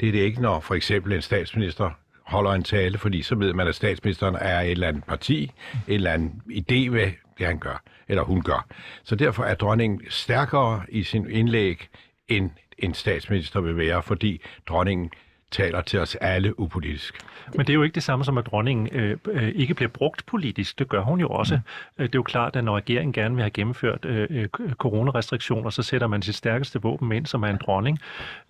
Det 0.00 0.08
er 0.08 0.12
det 0.12 0.18
ikke, 0.18 0.42
når 0.42 0.60
for 0.60 0.74
eksempel 0.74 1.12
en 1.12 1.22
statsminister 1.22 1.90
holder 2.22 2.50
en 2.50 2.62
tale, 2.62 2.98
fordi 2.98 3.22
så 3.22 3.34
ved 3.34 3.52
man, 3.52 3.68
at 3.68 3.74
statsministeren 3.74 4.34
er 4.34 4.60
et 4.60 4.70
eller 4.70 4.88
andet 4.88 5.04
parti, 5.04 5.52
et 5.88 5.94
eller 5.94 6.12
andet 6.12 6.32
idé 6.50 6.90
ved 6.90 7.12
det, 7.38 7.46
han 7.46 7.58
gør, 7.58 7.82
eller 8.08 8.22
hun 8.22 8.42
gør. 8.42 8.66
Så 9.04 9.16
derfor 9.16 9.44
er 9.44 9.54
dronningen 9.54 10.00
stærkere 10.08 10.82
i 10.88 11.02
sin 11.02 11.30
indlæg, 11.30 11.88
end 12.28 12.50
en 12.78 12.94
statsminister 12.94 13.60
vil 13.60 13.76
være, 13.76 14.02
fordi 14.02 14.40
dronningen 14.68 15.10
taler 15.50 15.80
til 15.80 16.00
os 16.00 16.14
alle 16.14 16.60
upolitisk. 16.60 17.18
Men 17.54 17.66
det 17.66 17.70
er 17.70 17.74
jo 17.74 17.82
ikke 17.82 17.94
det 17.94 18.02
samme 18.02 18.24
som, 18.24 18.38
at 18.38 18.46
dronningen 18.46 18.88
øh, 18.92 19.16
øh, 19.26 19.48
ikke 19.48 19.74
bliver 19.74 19.88
brugt 19.88 20.26
politisk. 20.26 20.78
Det 20.78 20.88
gør 20.88 21.00
hun 21.02 21.20
jo 21.20 21.28
også. 21.28 21.54
Mm. 21.54 22.02
Øh, 22.02 22.06
det 22.06 22.14
er 22.14 22.18
jo 22.18 22.22
klart, 22.22 22.56
at 22.56 22.64
når 22.64 22.76
regeringen 22.76 23.12
gerne 23.12 23.34
vil 23.34 23.42
have 23.42 23.50
gennemført 23.50 24.04
øh, 24.04 24.26
øh, 24.30 24.48
coronarestriktioner, 24.72 25.70
så 25.70 25.82
sætter 25.82 26.06
man 26.06 26.22
sit 26.22 26.34
stærkeste 26.34 26.82
våben 26.82 27.12
ind, 27.12 27.26
som 27.26 27.42
er 27.42 27.48
en 27.48 27.58
dronning. 27.66 27.98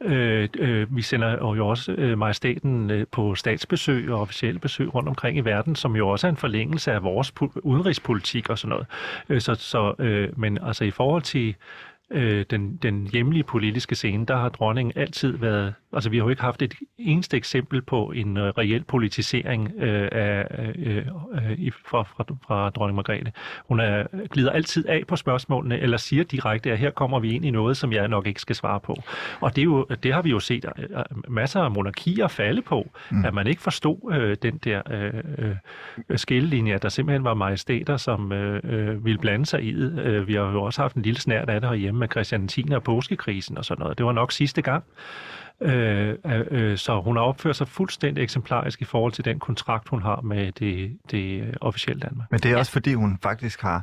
Øh, 0.00 0.48
øh, 0.58 0.96
vi 0.96 1.02
sender 1.02 1.54
jo 1.56 1.68
også 1.68 1.92
øh, 1.92 2.18
majestaten 2.18 2.90
øh, 2.90 3.06
på 3.12 3.34
statsbesøg 3.34 4.10
og 4.10 4.20
officielle 4.20 4.58
besøg 4.58 4.94
rundt 4.94 5.08
omkring 5.08 5.38
i 5.38 5.40
verden, 5.40 5.76
som 5.76 5.96
jo 5.96 6.08
også 6.08 6.26
er 6.26 6.30
en 6.30 6.36
forlængelse 6.36 6.92
af 6.92 7.02
vores 7.02 7.32
udenrigspolitik 7.56 8.50
og 8.50 8.58
sådan 8.58 8.68
noget. 8.68 8.86
Øh, 9.28 9.40
så, 9.40 9.54
så, 9.54 9.94
øh, 9.98 10.38
men 10.38 10.58
altså 10.62 10.84
i 10.84 10.90
forhold 10.90 11.22
til 11.22 11.54
øh, 12.10 12.44
den, 12.50 12.76
den 12.76 13.08
hjemlige 13.12 13.42
politiske 13.42 13.94
scene, 13.94 14.26
der 14.26 14.36
har 14.36 14.48
dronningen 14.48 14.92
altid 14.96 15.36
været... 15.36 15.74
Altså, 15.92 16.10
vi 16.10 16.16
har 16.16 16.24
jo 16.24 16.28
ikke 16.30 16.42
haft 16.42 16.62
et 16.62 16.74
eneste 16.98 17.36
eksempel 17.36 17.82
på 17.82 18.12
en 18.14 18.36
uh, 18.36 18.42
reel 18.42 18.84
politisering 18.84 19.72
øh, 19.78 20.08
af, 20.12 20.46
øh, 20.76 20.96
øh, 20.96 21.72
fra, 21.86 22.02
fra, 22.02 22.24
fra 22.46 22.70
dronning 22.70 22.96
Margrethe. 22.96 23.32
Hun 23.68 23.80
er, 23.80 24.26
glider 24.30 24.50
altid 24.50 24.86
af 24.86 25.02
på 25.08 25.16
spørgsmålene, 25.16 25.78
eller 25.78 25.96
siger 25.96 26.24
direkte, 26.24 26.72
at 26.72 26.78
her 26.78 26.90
kommer 26.90 27.20
vi 27.20 27.32
ind 27.32 27.44
i 27.44 27.50
noget, 27.50 27.76
som 27.76 27.92
jeg 27.92 28.08
nok 28.08 28.26
ikke 28.26 28.40
skal 28.40 28.56
svare 28.56 28.80
på. 28.80 28.96
Og 29.40 29.56
det, 29.56 29.60
er 29.62 29.64
jo, 29.64 29.86
det 30.02 30.14
har 30.14 30.22
vi 30.22 30.30
jo 30.30 30.40
set 30.40 30.64
uh, 30.64 31.32
masser 31.32 31.60
af 31.60 31.70
monarkier 31.70 32.28
falde 32.28 32.62
på, 32.62 32.90
mm. 33.10 33.24
at 33.24 33.34
man 33.34 33.46
ikke 33.46 33.62
forstod 33.62 34.12
øh, 34.12 34.36
den 34.42 34.58
der 34.58 34.82
øh, 34.90 35.22
øh, 36.08 36.18
skillelinje, 36.18 36.78
der 36.78 36.88
simpelthen 36.88 37.24
var 37.24 37.34
majestæter, 37.34 37.96
som 37.96 38.32
øh, 38.32 38.60
øh, 38.64 39.04
ville 39.04 39.18
blande 39.18 39.46
sig 39.46 39.64
i 39.64 39.72
det. 39.72 39.98
Øh, 39.98 40.28
vi 40.28 40.34
har 40.34 40.52
jo 40.52 40.62
også 40.62 40.82
haft 40.82 40.96
en 40.96 41.02
lille 41.02 41.20
snært 41.20 41.50
af 41.50 41.60
det 41.60 41.70
herhjemme 41.70 41.95
med 41.96 42.08
Christian 42.08 42.48
10. 42.48 42.66
og 42.70 42.82
påskekrisen 42.82 43.58
og 43.58 43.64
sådan 43.64 43.82
noget. 43.82 43.98
Det 43.98 44.06
var 44.06 44.12
nok 44.12 44.32
sidste 44.32 44.62
gang. 44.62 44.84
Øh, 45.60 46.14
øh, 46.24 46.78
så 46.78 47.00
hun 47.00 47.16
har 47.16 47.22
opført 47.22 47.56
sig 47.56 47.68
fuldstændig 47.68 48.22
eksemplarisk 48.22 48.82
i 48.82 48.84
forhold 48.84 49.12
til 49.12 49.24
den 49.24 49.38
kontrakt, 49.38 49.88
hun 49.88 50.02
har 50.02 50.20
med 50.20 50.52
det, 50.52 50.98
det 51.10 51.54
officielle 51.60 52.00
Danmark. 52.00 52.30
Men 52.30 52.40
det 52.40 52.52
er 52.52 52.56
også 52.56 52.72
fordi, 52.72 52.94
hun 52.94 53.18
faktisk 53.22 53.62
har 53.62 53.82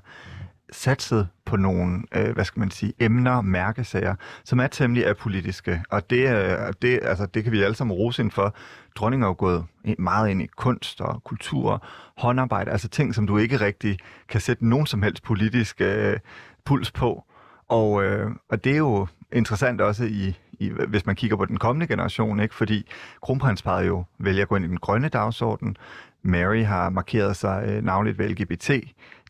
satset 0.73 1.27
på 1.45 1.55
nogle, 1.55 2.03
øh, 2.15 2.33
hvad 2.33 2.45
skal 2.45 2.59
man 2.59 2.71
sige, 2.71 2.93
emner, 2.99 3.41
mærkesager, 3.41 4.15
som 4.43 4.59
er 4.59 4.67
temmelig 4.67 5.07
apolitiske. 5.07 5.83
Og 5.89 6.09
det, 6.09 6.29
øh, 6.29 6.73
det, 6.81 6.99
altså, 7.01 7.25
det 7.25 7.43
kan 7.43 7.51
vi 7.51 7.63
alle 7.63 7.75
sammen 7.75 7.97
rose 7.97 8.21
ind 8.21 8.31
for. 8.31 8.55
Dronningen 8.95 9.23
er 9.23 9.27
jo 9.27 9.35
gået 9.37 9.65
meget 9.99 10.29
ind 10.29 10.41
i 10.41 10.47
kunst 10.47 11.01
og 11.01 11.23
kultur, 11.23 11.85
håndarbejde, 12.17 12.71
altså 12.71 12.87
ting, 12.87 13.15
som 13.15 13.27
du 13.27 13.37
ikke 13.37 13.59
rigtig 13.59 13.97
kan 14.29 14.41
sætte 14.41 14.67
nogen 14.67 14.85
som 14.85 15.03
helst 15.03 15.23
politisk 15.23 15.81
øh, 15.81 16.19
puls 16.65 16.91
på. 16.91 17.25
Og, 17.73 18.03
øh, 18.03 18.31
og 18.49 18.63
det 18.63 18.71
er 18.73 18.77
jo 18.77 19.07
interessant 19.31 19.81
også 19.81 20.03
i, 20.03 20.37
i, 20.51 20.71
hvis 20.87 21.05
man 21.05 21.15
kigger 21.15 21.37
på 21.37 21.45
den 21.45 21.57
kommende 21.57 21.87
generation, 21.87 22.39
ikke? 22.39 22.55
fordi 22.55 22.89
kronprinsparet 23.21 23.87
jo 23.87 24.03
vælger 24.19 24.41
at 24.41 24.47
gå 24.47 24.55
ind 24.55 24.65
i 24.65 24.67
den 24.67 24.77
grønne 24.77 25.09
dagsorden. 25.09 25.77
Mary 26.21 26.63
har 26.63 26.89
markeret 26.89 27.35
sig 27.35 27.63
øh, 27.67 27.83
navnligt 27.83 28.17
ved 28.17 28.29
LGBT 28.29 28.71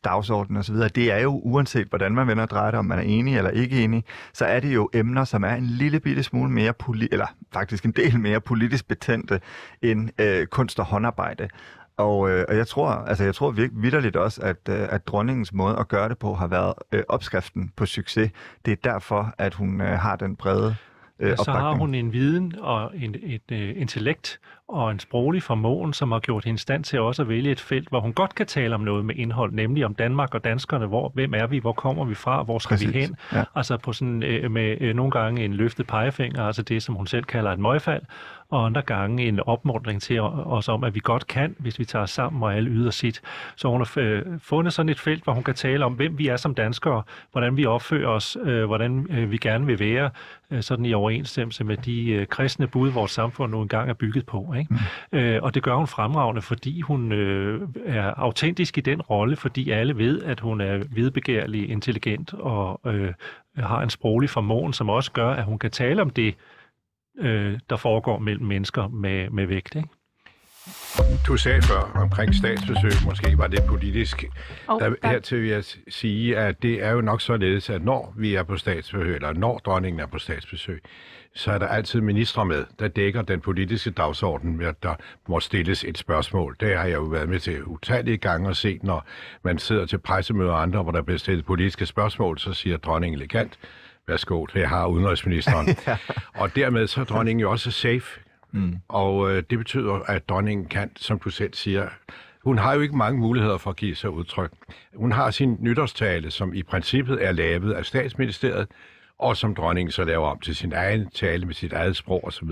dagsorden 0.03 0.58
osv. 0.58 0.75
Det 0.75 1.12
er 1.12 1.19
jo 1.19 1.39
uanset, 1.43 1.88
hvordan 1.88 2.12
man 2.12 2.27
vender 2.27 2.43
og 2.43 2.49
drejer 2.49 2.71
det, 2.71 2.77
om 2.79 2.86
man 2.86 2.99
er 2.99 3.03
enig 3.03 3.38
eller 3.38 3.51
ikke 3.51 3.84
enig, 3.84 4.03
så 4.34 4.45
er 4.45 4.60
det 4.60 4.73
jo 4.73 4.89
emner, 4.93 5.23
som 5.23 5.43
er 5.43 5.53
en 5.56 5.65
lille 5.65 5.99
bitte 5.99 6.23
smule 6.23 6.51
mere, 6.51 6.73
poli- 6.84 7.08
eller 7.12 7.27
faktisk 7.53 7.86
en 7.86 7.91
del 7.91 8.19
mere 8.19 8.41
politisk 8.41 8.88
betændte 8.88 9.41
end 9.82 10.10
øh, 10.21 10.47
kunst 10.47 10.79
og 10.79 10.86
håndarbejde. 10.86 11.49
Og, 11.97 12.29
øh, 12.29 12.45
og 12.49 12.58
jeg 12.58 12.67
tror, 12.67 12.88
altså 12.88 13.23
jeg 13.23 13.36
tror 13.36 13.51
virkelig 13.51 13.84
vidderligt 13.84 14.15
også, 14.15 14.41
at, 14.41 14.58
øh, 14.69 14.88
at 14.89 15.08
dronningens 15.08 15.53
måde 15.53 15.79
at 15.79 15.88
gøre 15.88 16.10
det 16.10 16.17
på 16.17 16.34
har 16.34 16.47
været 16.47 16.73
øh, 16.91 17.03
opskriften 17.10 17.71
på 17.75 17.86
succes. 17.86 18.32
Det 18.65 18.71
er 18.71 18.91
derfor, 18.91 19.34
at 19.38 19.53
hun 19.53 19.82
øh, 19.82 19.88
har 19.88 20.15
den 20.15 20.36
brede 20.36 20.75
øh, 21.19 21.29
ja, 21.29 21.36
så 21.36 21.51
har 21.51 21.73
hun 21.73 21.95
en 21.95 22.13
viden 22.13 22.53
og 22.60 22.91
en, 22.95 23.15
et, 23.23 23.41
uh, 23.51 23.82
intellekt 23.82 24.39
og 24.67 24.91
en 24.91 24.99
sproglig 24.99 25.43
formåen, 25.43 25.93
som 25.93 26.12
har 26.12 26.19
gjort 26.19 26.45
hende 26.45 26.60
stand 26.60 26.84
til 26.84 26.99
også 26.99 27.21
at 27.21 27.29
vælge 27.29 27.51
et 27.51 27.60
felt, 27.60 27.89
hvor 27.89 27.99
hun 27.99 28.13
godt 28.13 28.36
kan 28.36 28.45
tale 28.45 28.75
om 28.75 28.82
noget 28.82 29.06
med 29.06 29.15
indhold, 29.15 29.51
nemlig 29.51 29.86
om 29.86 29.95
Danmark 29.95 30.36
og 30.36 30.43
danskerne. 30.43 30.86
Hvor, 30.86 31.12
hvem 31.13 31.34
er 31.34 31.47
vi? 31.47 31.58
Hvor 31.58 31.73
kommer 31.73 32.06
vi 32.06 32.15
fra? 32.15 32.43
Hvor 32.43 32.60
skal 32.60 32.73
Præcis. 32.73 32.93
vi 32.93 32.99
hen? 32.99 33.15
Ja. 33.34 33.43
Altså 33.56 33.77
på 33.77 33.93
sådan, 33.93 34.23
øh, 34.23 34.51
med 34.51 34.77
øh, 34.82 34.95
nogle 34.95 35.12
gange 35.12 35.45
en 35.45 35.53
løftet 35.53 35.88
pegefinger, 35.88 36.43
altså 36.43 36.62
det, 36.62 36.84
som 36.84 36.95
hun 36.95 37.08
selv 37.08 37.23
kalder 37.23 37.51
et 37.51 37.60
møgfald, 37.60 38.01
og 38.54 38.66
andre 38.66 38.82
gange 38.82 39.28
en 39.28 39.39
opmuntring 39.39 40.02
til 40.02 40.22
os 40.22 40.70
om, 40.70 40.84
at 40.84 40.96
vi 40.96 41.00
godt 41.04 41.28
kan, 41.28 41.56
hvis 41.60 41.80
vi 41.80 41.86
tager 41.86 42.04
os 42.04 42.12
sammen 42.12 42.44
og 42.44 42.56
alle 42.56 42.70
yder 42.70 42.92
sit. 42.92 43.22
Så 43.56 43.68
hun 43.68 43.82
har 43.82 43.94
øh, 43.98 44.22
fundet 44.39 44.74
sådan 44.74 44.89
et 44.89 45.00
felt, 45.00 45.24
hvor 45.24 45.34
hun 45.34 45.44
kan 45.44 45.54
tale 45.54 45.86
om, 45.86 45.94
hvem 45.94 46.18
vi 46.18 46.28
er 46.28 46.38
som 46.38 46.56
danskere, 46.56 47.04
hvordan 47.32 47.58
vi 47.58 47.66
opfører 47.66 48.08
os, 48.08 48.38
øh, 48.44 48.66
hvordan 48.66 49.08
øh, 49.10 49.32
vi 49.32 49.38
gerne 49.38 49.66
vil 49.66 49.80
være, 49.80 50.10
sådan 50.62 50.86
i 50.86 50.94
overensstemmelse 50.94 51.63
med 51.63 51.78
de 51.78 52.26
kristne 52.30 52.68
bud, 52.68 52.89
vores 52.89 53.12
samfund 53.12 53.52
nu 53.52 53.62
engang 53.62 53.89
er 53.89 53.94
bygget 53.94 54.26
på. 54.26 54.54
Ikke? 54.58 54.74
Mm. 55.12 55.44
Og 55.44 55.54
det 55.54 55.63
gør 55.63 55.76
hun 55.76 55.88
fremragende, 55.88 56.42
fordi 56.42 56.82
hun 56.82 57.12
er 57.86 58.13
autentisk 58.18 58.78
i 58.78 58.82
den 58.82 59.02
rolle, 59.02 59.36
fordi 59.36 59.70
alle 59.70 59.98
ved, 59.98 60.24
at 60.24 60.39
hun 60.39 60.62
er 60.62 60.84
vidbegærlig, 60.89 61.70
intelligent 61.70 62.34
og 62.34 62.82
har 63.58 63.82
en 63.82 63.89
sproglig 63.89 64.30
formåen, 64.30 64.74
som 64.74 64.89
også 64.89 65.12
gør, 65.12 65.30
at 65.30 65.44
hun 65.44 65.60
kan 65.60 65.72
tale 65.72 66.02
om 66.02 66.10
det, 66.10 66.36
øh, 67.19 67.60
der 67.69 67.78
foregår 67.78 68.19
mellem 68.19 68.45
mennesker 68.45 68.88
med, 68.88 69.30
med 69.30 69.45
vægt. 69.45 69.76
Ikke? 69.76 69.89
Du 71.28 71.38
sagde 71.38 71.62
før 71.62 71.91
omkring 71.95 72.36
statsbesøg, 72.36 72.91
måske 73.06 73.38
var 73.38 73.47
det 73.47 73.60
politisk. 73.67 74.23
Og 74.67 74.80
Der, 74.82 74.89
der- 74.89 75.08
hertil 75.10 75.41
vil 75.41 75.49
jeg 75.49 75.63
sige, 75.89 76.38
at 76.38 76.62
det 76.63 76.84
er 76.84 76.91
jo 76.91 77.02
nok 77.02 77.21
således, 77.21 77.69
at 77.69 77.84
når 77.84 78.13
vi 78.17 78.36
er 78.36 78.43
på 78.43 78.58
statsbesøg, 78.58 79.15
eller 79.15 79.34
når 79.34 79.58
dronningen 79.58 79.99
er 79.99 80.06
på 80.06 80.19
statsbesøg, 80.19 80.82
så 81.36 81.52
er 81.52 81.58
der 81.58 81.67
altid 81.67 82.02
ministre 82.02 82.45
med, 82.45 82.65
der 82.80 82.88
dækker 82.88 83.21
den 83.21 83.41
politiske 83.41 83.91
dagsorden, 83.91 84.60
ved 84.60 84.65
at 84.67 84.84
der 84.84 84.95
må 85.28 85.39
stilles 85.39 85.84
et 85.84 85.97
spørgsmål. 85.97 86.56
Det 86.60 86.78
har 86.78 86.84
jeg 86.86 86.93
jo 86.95 87.02
været 87.04 87.30
med 87.30 87.39
til 87.39 87.63
utallige 87.65 88.17
gange 88.17 88.49
og 88.49 88.56
set, 88.56 88.84
når 88.84 89.06
man 89.43 89.58
sidder 89.58 89.86
til 89.86 89.97
pressemøder 89.97 90.52
og 90.52 90.62
andre, 90.62 90.84
hvor 90.84 90.91
der 90.91 91.02
bliver 91.02 91.17
stillet 91.17 91.45
politiske 91.45 91.86
spørgsmål, 91.86 92.39
så 92.39 92.54
siger 92.54 92.78
dronningen 92.78 93.19
elegant, 93.19 93.60
værsgo, 94.08 94.46
det 94.46 94.68
har 94.68 94.86
udenrigsministeren. 94.86 95.68
Og 96.42 96.56
dermed 96.56 96.88
så 96.88 97.02
er 97.02 97.06
dronningen 97.06 97.42
jo 97.42 97.52
også 97.52 97.72
safe. 97.72 98.20
Mm. 98.52 98.76
Og 98.88 99.32
øh, 99.32 99.44
det 99.50 99.58
betyder, 99.58 99.94
at 99.94 100.30
dronningen 100.30 100.66
kan, 100.66 100.92
som 100.96 101.20
du 101.20 101.30
selv 101.30 101.54
siger, 101.54 101.89
hun 102.44 102.58
har 102.58 102.74
jo 102.74 102.82
ikke 102.82 102.98
mange 102.98 103.20
muligheder 103.20 103.58
for 103.58 103.70
at 103.70 103.76
give 103.76 103.96
sig 103.96 104.10
udtryk. 104.10 104.52
Hun 104.96 105.12
har 105.12 105.32
sin 105.32 105.58
nytårstale, 105.60 106.32
som 106.32 106.54
i 106.54 106.63
princippet 106.63 107.26
er 107.26 107.32
lavet 107.32 107.74
af 107.74 107.86
statsministeriet, 107.86 108.68
og 109.20 109.38
som 109.38 109.56
dronningen 109.56 109.92
så 109.92 110.04
laver 110.04 110.28
om 110.28 110.39
til 110.39 110.56
sin 110.56 110.74
egen 110.74 111.10
tale 111.10 111.46
med 111.46 111.54
sit 111.54 111.74
eget 111.74 111.96
sprog 111.96 112.24
osv., 112.24 112.50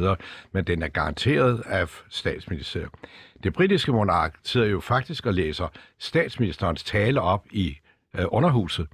men 0.52 0.64
den 0.64 0.84
er 0.84 0.88
garanteret 0.88 1.64
af 1.66 1.88
statsministeriet. 2.10 2.90
Det 3.44 3.54
britiske 3.54 3.92
monark 3.92 4.36
sidder 4.44 4.68
jo 4.68 4.80
faktisk 4.80 5.26
og 5.26 5.34
læser 5.34 5.68
statsministerens 6.00 6.84
tale 6.84 7.22
op 7.22 7.46
i 7.52 7.78
øh, 8.20 8.26
underhuset. 8.28 8.88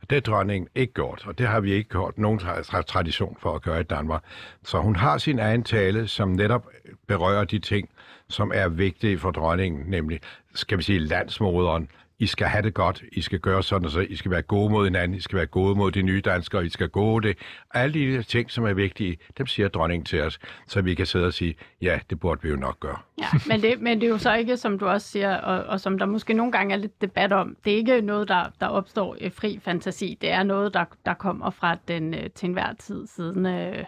Det 0.00 0.12
har 0.12 0.20
dronningen 0.20 0.68
ikke 0.74 0.92
gjort, 0.94 1.24
og 1.26 1.38
det 1.38 1.46
har 1.48 1.60
vi 1.60 1.72
ikke 1.72 1.90
gjort 1.90 2.18
nogen 2.18 2.40
tra- 2.40 2.60
tra- 2.60 2.82
tradition 2.82 3.36
for 3.40 3.54
at 3.54 3.62
gøre 3.62 3.80
i 3.80 3.84
Danmark. 3.84 4.22
Så 4.64 4.78
hun 4.78 4.96
har 4.96 5.18
sin 5.18 5.38
egen 5.38 5.62
tale, 5.62 6.08
som 6.08 6.28
netop 6.28 6.66
berører 7.06 7.44
de 7.44 7.58
ting, 7.58 7.88
som 8.28 8.52
er 8.54 8.68
vigtige 8.68 9.18
for 9.18 9.30
dronningen, 9.30 9.84
nemlig, 9.86 10.20
skal 10.54 10.78
vi 10.78 10.82
sige, 10.82 10.98
landsmoderen. 10.98 11.88
I 12.22 12.26
skal 12.26 12.46
have 12.46 12.62
det 12.62 12.74
godt, 12.74 13.02
I 13.12 13.20
skal 13.20 13.38
gøre 13.38 13.62
sådan 13.62 13.86
og 13.86 13.90
så, 13.90 14.00
I 14.00 14.16
skal 14.16 14.30
være 14.30 14.42
gode 14.42 14.70
mod 14.70 14.84
hinanden, 14.84 15.16
I 15.16 15.20
skal 15.20 15.36
være 15.36 15.46
gode 15.46 15.74
mod 15.74 15.90
de 15.92 16.02
nye 16.02 16.20
danskere, 16.20 16.66
I 16.66 16.68
skal 16.68 16.88
gå 16.88 17.20
det. 17.20 17.38
Alle 17.74 17.94
de 17.94 18.22
ting, 18.22 18.50
som 18.50 18.64
er 18.64 18.72
vigtige, 18.72 19.16
dem 19.38 19.46
siger 19.46 19.68
dronningen 19.68 20.04
til 20.04 20.22
os, 20.22 20.38
så 20.66 20.82
vi 20.82 20.94
kan 20.94 21.06
sidde 21.06 21.26
og 21.26 21.32
sige, 21.32 21.54
ja, 21.80 22.00
det 22.10 22.20
burde 22.20 22.42
vi 22.42 22.48
jo 22.48 22.56
nok 22.56 22.80
gøre. 22.80 22.98
Ja, 23.18 23.26
men 23.48 23.62
det, 23.62 23.80
men 23.80 24.00
det 24.00 24.06
er 24.06 24.10
jo 24.10 24.18
så 24.18 24.34
ikke, 24.34 24.56
som 24.56 24.78
du 24.78 24.86
også 24.86 25.08
siger, 25.08 25.36
og, 25.36 25.64
og 25.64 25.80
som 25.80 25.98
der 25.98 26.06
måske 26.06 26.34
nogle 26.34 26.52
gange 26.52 26.74
er 26.74 26.78
lidt 26.78 27.00
debat 27.00 27.32
om, 27.32 27.56
det 27.64 27.72
er 27.72 27.76
ikke 27.76 28.00
noget, 28.00 28.28
der, 28.28 28.44
der 28.60 28.66
opstår 28.66 29.16
i 29.20 29.30
fri 29.30 29.60
fantasi. 29.62 30.18
Det 30.20 30.30
er 30.30 30.42
noget, 30.42 30.74
der, 30.74 30.84
der 31.06 31.14
kommer 31.14 31.50
fra 31.50 31.76
den 31.88 32.14
øh, 32.14 32.30
til 32.30 32.46
enhver 32.46 32.72
tid 32.72 33.06
siden 33.06 33.46
øh, 33.46 33.84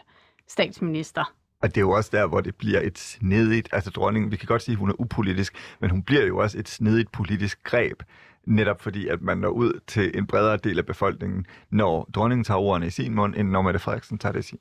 statsminister. 0.48 1.34
Og 1.64 1.70
det 1.70 1.76
er 1.76 1.80
jo 1.80 1.90
også 1.90 2.10
der, 2.12 2.26
hvor 2.26 2.40
det 2.40 2.54
bliver 2.54 2.80
et 2.80 2.98
snedigt, 2.98 3.68
altså 3.72 3.90
dronningen, 3.90 4.30
vi 4.30 4.36
kan 4.36 4.46
godt 4.46 4.62
sige, 4.62 4.72
at 4.72 4.78
hun 4.78 4.90
er 4.90 5.00
upolitisk, 5.00 5.54
men 5.80 5.90
hun 5.90 6.02
bliver 6.02 6.26
jo 6.26 6.38
også 6.38 6.58
et 6.58 6.68
snedigt 6.68 7.12
politisk 7.12 7.62
greb, 7.62 8.02
netop 8.46 8.80
fordi, 8.80 9.08
at 9.08 9.22
man 9.22 9.38
når 9.38 9.48
ud 9.48 9.80
til 9.86 10.18
en 10.18 10.26
bredere 10.26 10.56
del 10.56 10.78
af 10.78 10.86
befolkningen, 10.86 11.46
når 11.70 12.08
dronningen 12.14 12.44
tager 12.44 12.58
ordene 12.58 12.86
i 12.86 12.90
sin 12.90 13.14
mund, 13.14 13.34
end 13.36 13.48
når 13.48 13.62
Mette 13.62 13.80
Frederiksen 13.80 14.18
tager 14.18 14.32
det 14.32 14.38
i 14.38 14.42
sin. 14.42 14.58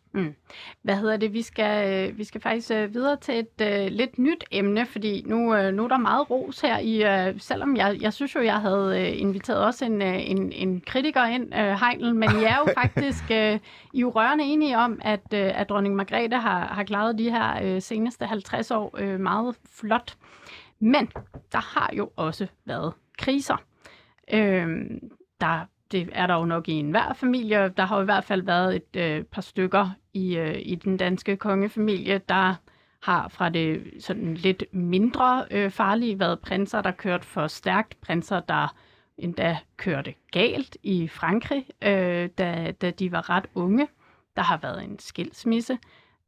Hvad 0.81 0.95
hedder 0.95 1.17
det? 1.17 1.33
Vi 1.33 1.41
skal, 1.41 2.09
øh, 2.09 2.17
vi 2.17 2.23
skal 2.23 2.41
faktisk 2.41 2.71
øh, 2.71 2.93
videre 2.93 3.17
til 3.17 3.39
et 3.39 3.61
øh, 3.61 3.87
lidt 3.91 4.19
nyt 4.19 4.43
emne, 4.51 4.85
fordi 4.85 5.23
nu, 5.25 5.55
øh, 5.55 5.73
nu 5.73 5.83
er 5.83 5.87
der 5.87 5.97
meget 5.97 6.29
ros 6.29 6.61
her 6.61 6.79
i, 6.79 7.03
øh, 7.03 7.39
selvom 7.39 7.77
jeg, 7.77 7.97
jeg 8.01 8.13
synes 8.13 8.35
jo, 8.35 8.41
jeg 8.41 8.61
havde 8.61 9.01
øh, 9.01 9.21
inviteret 9.21 9.65
også 9.65 9.85
en, 9.85 10.01
øh, 10.01 10.29
en, 10.29 10.51
en 10.51 10.81
kritiker 10.81 11.25
ind, 11.25 11.55
øh, 11.55 11.79
Heinl, 11.79 12.15
men 12.15 12.29
I 12.29 12.43
er 12.43 12.57
jo 12.57 12.73
faktisk 12.81 13.23
øh, 13.31 13.59
I 13.93 14.01
er 14.01 14.05
rørende 14.05 14.43
enige 14.43 14.77
om, 14.77 14.99
at, 15.01 15.33
øh, 15.33 15.59
at 15.59 15.69
dronning 15.69 15.95
Margrethe 15.95 16.37
har, 16.37 16.65
har 16.65 16.83
klaret 16.83 17.17
de 17.17 17.31
her 17.31 17.63
øh, 17.63 17.81
seneste 17.81 18.25
50 18.25 18.71
år 18.71 18.95
øh, 18.97 19.19
meget 19.19 19.55
flot. 19.71 20.15
Men 20.79 21.11
der 21.51 21.79
har 21.79 21.89
jo 21.93 22.11
også 22.15 22.47
været 22.65 22.93
kriser. 23.17 23.57
Øh, 24.33 24.67
der, 25.41 25.65
det 25.91 26.09
er 26.11 26.27
der 26.27 26.35
jo 26.35 26.45
nok 26.45 26.67
i 26.69 26.71
enhver 26.71 27.13
familie. 27.13 27.73
Der 27.77 27.85
har 27.85 27.95
jo 27.95 28.01
i 28.01 28.05
hvert 28.05 28.23
fald 28.23 28.41
været 28.41 28.75
et 28.75 28.95
øh, 28.95 29.23
par 29.23 29.41
stykker 29.41 29.89
i, 30.13 30.37
øh, 30.37 30.59
i 30.61 30.75
den 30.75 30.97
danske 30.97 31.37
kongefamilie, 31.37 32.21
der 32.29 32.55
har 33.03 33.27
fra 33.27 33.49
det 33.49 33.93
sådan 33.99 34.33
lidt 34.33 34.63
mindre 34.71 35.45
øh, 35.51 35.71
farlige 35.71 36.19
været 36.19 36.39
prinser, 36.39 36.81
der 36.81 36.91
kørte 36.91 37.25
for 37.25 37.47
stærkt, 37.47 38.01
prinser, 38.01 38.39
der 38.39 38.75
endda 39.17 39.57
kørte 39.77 40.13
galt 40.31 40.77
i 40.83 41.07
Frankrig, 41.07 41.65
øh, 41.81 42.29
da, 42.37 42.73
da 42.81 42.91
de 42.91 43.11
var 43.11 43.29
ret 43.29 43.45
unge. 43.55 43.87
Der 44.35 44.41
har 44.41 44.57
været 44.57 44.83
en 44.83 44.99
skilsmisse. 44.99 45.77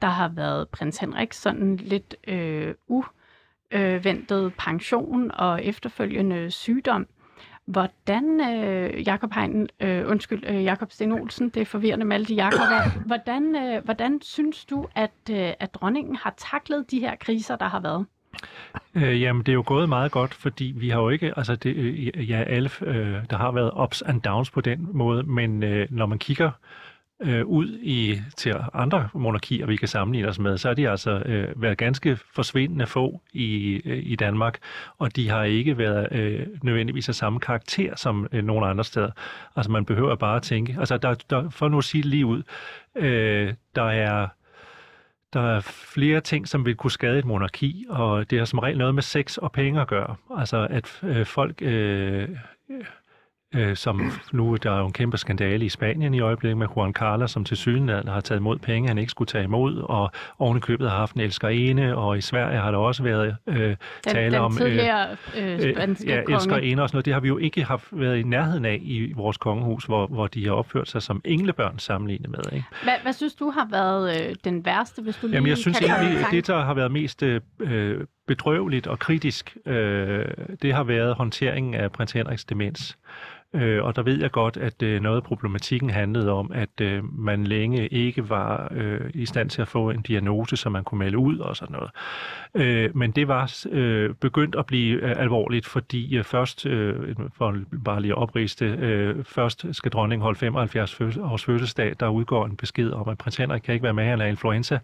Der 0.02 0.08
har 0.08 0.28
været 0.28 0.70
prins 0.70 0.98
Henrik 0.98 1.34
sådan 1.34 1.76
lidt 1.76 2.16
øh, 2.28 2.74
uventet 2.88 4.54
pension 4.58 5.32
og 5.32 5.66
efterfølgende 5.66 6.52
sygdom. 6.52 7.08
Hvordan, 7.66 8.42
øh, 8.42 9.08
Jakob 9.08 9.34
Heinen, 9.34 9.68
øh, 9.80 10.10
undskyld, 10.10 10.44
øh, 10.48 10.64
Jakob 10.64 10.92
Sten 10.92 11.12
Olsen, 11.12 11.50
det 11.50 11.62
er 11.62 11.66
forvirrende 11.66 12.06
med 12.06 12.16
alle 12.16 12.26
de 12.26 12.34
Jakober. 12.34 13.00
Hvordan, 13.06 13.56
øh, 13.56 13.84
hvordan 13.86 14.22
synes 14.22 14.66
du, 14.66 14.88
at, 14.96 15.12
øh, 15.32 15.54
at 15.60 15.74
dronningen 15.74 16.16
har 16.16 16.34
taklet 16.38 16.92
de 16.92 17.00
her 17.00 17.16
kriser, 17.16 17.56
der 17.56 17.68
har 17.68 17.80
været? 17.80 18.06
Øh, 18.96 19.22
jamen, 19.22 19.44
det 19.44 19.50
er 19.50 19.54
jo 19.54 19.64
gået 19.66 19.90
meget 19.90 20.12
godt, 20.12 20.34
fordi 20.34 20.74
vi 20.78 20.90
har 20.90 21.02
jo 21.02 21.10
ikke, 21.10 21.34
altså 21.38 21.56
det, 21.56 21.76
øh, 21.76 22.30
ja, 22.30 22.44
alle, 22.44 22.70
øh, 22.82 23.16
der 23.30 23.38
har 23.38 23.52
været 23.52 23.72
ups 23.84 24.02
and 24.02 24.22
downs 24.22 24.52
på 24.52 24.62
den 24.62 24.88
måde, 24.94 25.24
men 25.24 25.64
øh, 25.64 25.88
når 25.90 26.06
man 26.06 26.20
kigger 26.20 26.48
øh, 26.48 26.85
Øh, 27.22 27.46
ud 27.46 27.80
i 27.82 28.22
til 28.38 28.56
andre 28.74 29.10
monarkier, 29.14 29.66
vi 29.66 29.76
kan 29.76 29.88
sammenligne 29.88 30.28
os 30.28 30.40
med, 30.40 30.58
så 30.58 30.70
er 30.70 30.74
de 30.74 30.90
altså 30.90 31.12
øh, 31.12 31.62
været 31.62 31.78
ganske 31.78 32.18
forsvindende 32.36 32.88
få 32.88 33.22
i, 33.34 33.82
øh, 33.86 33.98
i 34.06 34.16
Danmark, 34.16 34.60
og 34.98 35.16
de 35.16 35.30
har 35.30 35.44
ikke 35.44 35.78
været 35.78 36.08
øh, 36.12 36.48
nødvendigvis 36.64 37.10
af 37.10 37.16
samme 37.16 37.40
karakter 37.40 37.96
som 37.96 38.28
øh, 38.32 38.44
nogle 38.44 38.68
andre 38.68 38.84
steder. 38.84 39.12
Altså 39.56 39.72
man 39.72 39.86
behøver 39.86 40.16
bare 40.16 40.36
at 40.36 40.42
tænke, 40.44 40.76
altså 40.80 40.98
der, 40.98 41.14
der, 41.30 41.50
for 41.50 41.68
nu 41.68 41.78
at 41.78 41.84
sige 41.84 42.02
det 42.02 42.10
lige 42.12 42.26
ud, 42.26 42.44
øh, 42.96 43.54
der 43.76 43.90
er 43.90 44.28
der 45.34 45.42
er 45.42 45.60
flere 45.96 46.22
ting, 46.22 46.48
som 46.48 46.66
vil 46.66 46.76
kunne 46.76 46.92
skade 46.92 47.20
et 47.20 47.26
monarki, 47.26 47.86
og 47.90 48.30
det 48.30 48.38
har 48.38 48.46
som 48.46 48.60
regel 48.60 48.78
noget 48.78 48.96
med 48.96 49.04
sex 49.04 49.38
og 49.38 49.52
penge 49.52 49.82
at 49.82 49.88
gøre. 49.88 50.16
Altså 50.38 50.68
at 50.70 51.00
øh, 51.04 51.26
folk, 51.26 51.62
øh, 51.62 52.30
øh, 53.56 53.76
som 53.76 54.12
nu 54.32 54.56
der 54.56 54.72
er 54.72 54.80
jo 54.80 54.86
en 54.86 54.94
kæmpe 54.94 55.18
skandale 55.18 55.66
i 55.66 55.70
Spanien 55.70 56.14
i 56.14 56.20
øjeblikket 56.20 56.58
med 56.58 56.68
Juan 56.76 56.94
Carlos, 56.94 57.32
som 57.32 57.46
til 57.46 57.58
syden 57.58 57.90
har 57.90 58.22
taget 58.22 58.40
imod 58.40 58.60
penge, 58.60 58.88
han 58.88 58.98
ikke 58.98 59.12
skulle 59.12 59.28
tage 59.28 59.44
imod, 59.44 59.78
og 59.78 60.12
oven 60.40 60.58
i 60.58 60.60
købet 60.60 60.90
har 60.90 60.98
haft 60.98 61.16
en 61.16 61.22
elskerinde, 61.22 61.96
og 61.96 62.18
i 62.18 62.22
Sverige 62.22 62.60
har 62.60 62.72
der 62.72 62.78
også 62.78 63.04
været 63.04 63.36
øh, 63.48 63.56
Den, 63.56 63.78
tale 64.04 64.32
den 64.32 64.42
om... 64.42 64.58
tidligere 64.58 65.08
øh, 65.38 65.74
spanske 65.76 66.14
ja, 66.14 66.22
elskerinde 66.30 66.84
og 66.84 66.90
sådan 66.90 66.96
noget. 66.96 67.06
Det 67.06 67.14
har 67.14 67.22
vi 67.22 67.28
jo 67.28 67.38
ikke 67.38 67.64
haft 67.64 67.88
været 67.92 68.18
i 68.18 68.24
nærheden 68.24 68.66
af 68.66 68.80
i 68.82 69.14
vores 69.16 69.38
kongehus, 69.38 69.86
hvor, 69.86 70.08
hvor 70.08 70.28
de 70.28 70.46
har 70.46 70.54
opført 70.54 70.90
sig 70.90 71.02
som 71.02 71.22
englebørn 71.26 71.80
sammenlignet 71.80 72.30
med. 72.30 72.40
Ikke? 72.54 72.66
Hvad, 72.84 72.94
hvad 73.02 73.14
synes 73.14 73.36
du 73.36 73.50
har 73.50 73.68
været 73.72 74.30
øh, 74.30 74.36
den 74.44 74.66
værste, 74.66 75.02
hvis 75.02 75.16
du 75.16 75.28
lige 75.28 75.36
Jamen, 75.36 75.50
jeg 75.50 75.58
synes 75.58 75.82
egentlig, 75.82 76.26
det, 76.32 76.48
der 76.48 76.64
har 76.64 76.74
været 76.74 76.92
mest 76.92 77.24
øh, 77.24 77.42
bedrøveligt 78.28 78.88
og 78.88 79.00
kritisk, 79.00 79.58
øh, 79.66 80.26
det 80.62 80.74
har 80.74 80.84
været 80.84 81.16
håndteringen 81.16 81.74
af 81.74 81.92
prins 81.92 82.12
Henriks 82.12 82.46
demens. 82.46 82.98
Øh, 83.56 83.84
og 83.84 83.96
der 83.96 84.02
ved 84.02 84.20
jeg 84.20 84.32
godt, 84.32 84.58
at 84.58 84.84
øh, 84.84 85.02
noget 85.02 85.18
af 85.18 85.24
problematikken 85.24 85.90
handlede 85.90 86.32
om, 86.32 86.52
at 86.54 86.82
øh, 86.82 87.20
man 87.20 87.44
længe 87.44 87.88
ikke 87.88 88.30
var 88.30 88.72
øh, 88.72 89.02
i 89.14 89.26
stand 89.26 89.50
til 89.50 89.62
at 89.62 89.68
få 89.68 89.90
en 89.90 90.02
diagnose, 90.02 90.58
som 90.58 90.72
man 90.72 90.84
kunne 90.84 91.00
melde 91.00 91.18
ud 91.18 91.38
og 91.38 91.56
sådan 91.56 91.74
noget. 91.76 91.92
Øh, 92.56 92.98
men 92.98 93.12
det 93.12 93.28
var 93.28 93.66
øh, 93.72 94.14
begyndt 94.14 94.56
at 94.56 94.66
blive 94.66 95.02
øh, 95.02 95.20
alvorligt, 95.20 95.66
fordi 95.66 96.16
øh, 96.18 96.24
først, 96.24 96.66
øh, 96.66 97.16
for 97.38 97.58
bare 97.86 98.02
lige 98.02 98.12
at 98.12 98.18
opriste, 98.18 98.66
øh, 98.66 99.24
først 99.24 99.66
skal 99.72 99.92
dronningen 99.92 100.24
holde 100.24 100.40
75 100.40 101.00
års 101.18 101.46
fødselsdag, 101.46 101.96
der 102.00 102.08
udgår 102.08 102.46
en 102.46 102.56
besked 102.56 102.92
om, 102.92 103.10
at 103.10 103.18
prins 103.18 103.38
Henrik 103.38 103.62
kan 103.62 103.74
ikke 103.74 103.84
være 103.84 103.94
med, 103.94 104.04
han 104.04 104.22
er 104.22 104.26
influenza. 104.26 104.80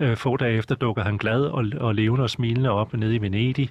Øh, 0.00 0.16
få 0.16 0.36
dage 0.36 0.58
efter 0.58 0.74
dukker 0.74 1.02
han 1.02 1.16
glad 1.16 1.40
og, 1.40 1.64
og 1.80 1.94
levende 1.94 2.22
og 2.22 2.30
smilende 2.30 2.70
op 2.70 2.94
nede 2.94 3.14
i 3.14 3.20
Venedig. 3.20 3.70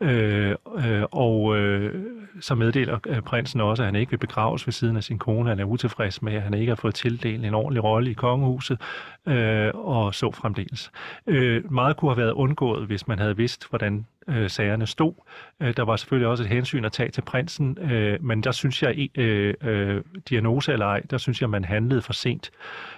Øh, 0.00 0.54
øh, 0.86 1.02
og 1.10 1.56
øh, 1.56 2.04
så 2.40 2.54
meddeler 2.54 2.98
øh, 3.06 3.22
prinsen 3.22 3.60
også, 3.60 3.82
at 3.82 3.86
han 3.86 3.96
ikke 3.96 4.10
vil 4.10 4.18
begraves 4.18 4.66
ved 4.66 4.72
siden 4.72 4.96
af 4.96 5.04
sin 5.04 5.18
kone. 5.18 5.48
Han 5.48 5.60
er 5.60 5.64
utilfreds 5.64 6.22
med, 6.22 6.34
at 6.34 6.42
han 6.42 6.54
ikke 6.54 6.70
har 6.70 6.76
fået 6.76 6.94
tildelt 6.94 7.44
en 7.44 7.54
ordentlig 7.54 7.84
rolle 7.84 8.10
i 8.10 8.14
kongehuset, 8.14 8.80
øh, 9.26 9.70
og 9.74 10.14
så 10.14 10.30
fremdeles. 10.30 10.90
Øh, 11.26 11.72
meget 11.72 11.96
kunne 11.96 12.10
have 12.10 12.22
været 12.22 12.32
undgået, 12.32 12.86
hvis 12.86 13.08
man 13.08 13.18
havde 13.18 13.36
vidst, 13.36 13.68
hvordan 13.68 14.06
øh, 14.28 14.50
sagerne 14.50 14.86
stod. 14.86 15.12
Øh, 15.60 15.76
der 15.76 15.82
var 15.82 15.96
selvfølgelig 15.96 16.28
også 16.28 16.44
et 16.44 16.48
hensyn 16.48 16.84
at 16.84 16.92
tage 16.92 17.10
til 17.10 17.22
prinsen, 17.22 17.78
øh, 17.80 18.24
men 18.24 18.40
der 18.40 18.52
synes 18.52 18.82
jeg, 18.82 19.18
øh, 19.18 19.54
øh, 19.62 20.02
diagnose 20.28 20.72
eller 20.72 20.86
ej, 20.86 21.00
der 21.10 21.18
synes 21.18 21.40
jeg, 21.40 21.50
man 21.50 21.64
handlede 21.64 22.02
for 22.02 22.12
sent. 22.12 22.50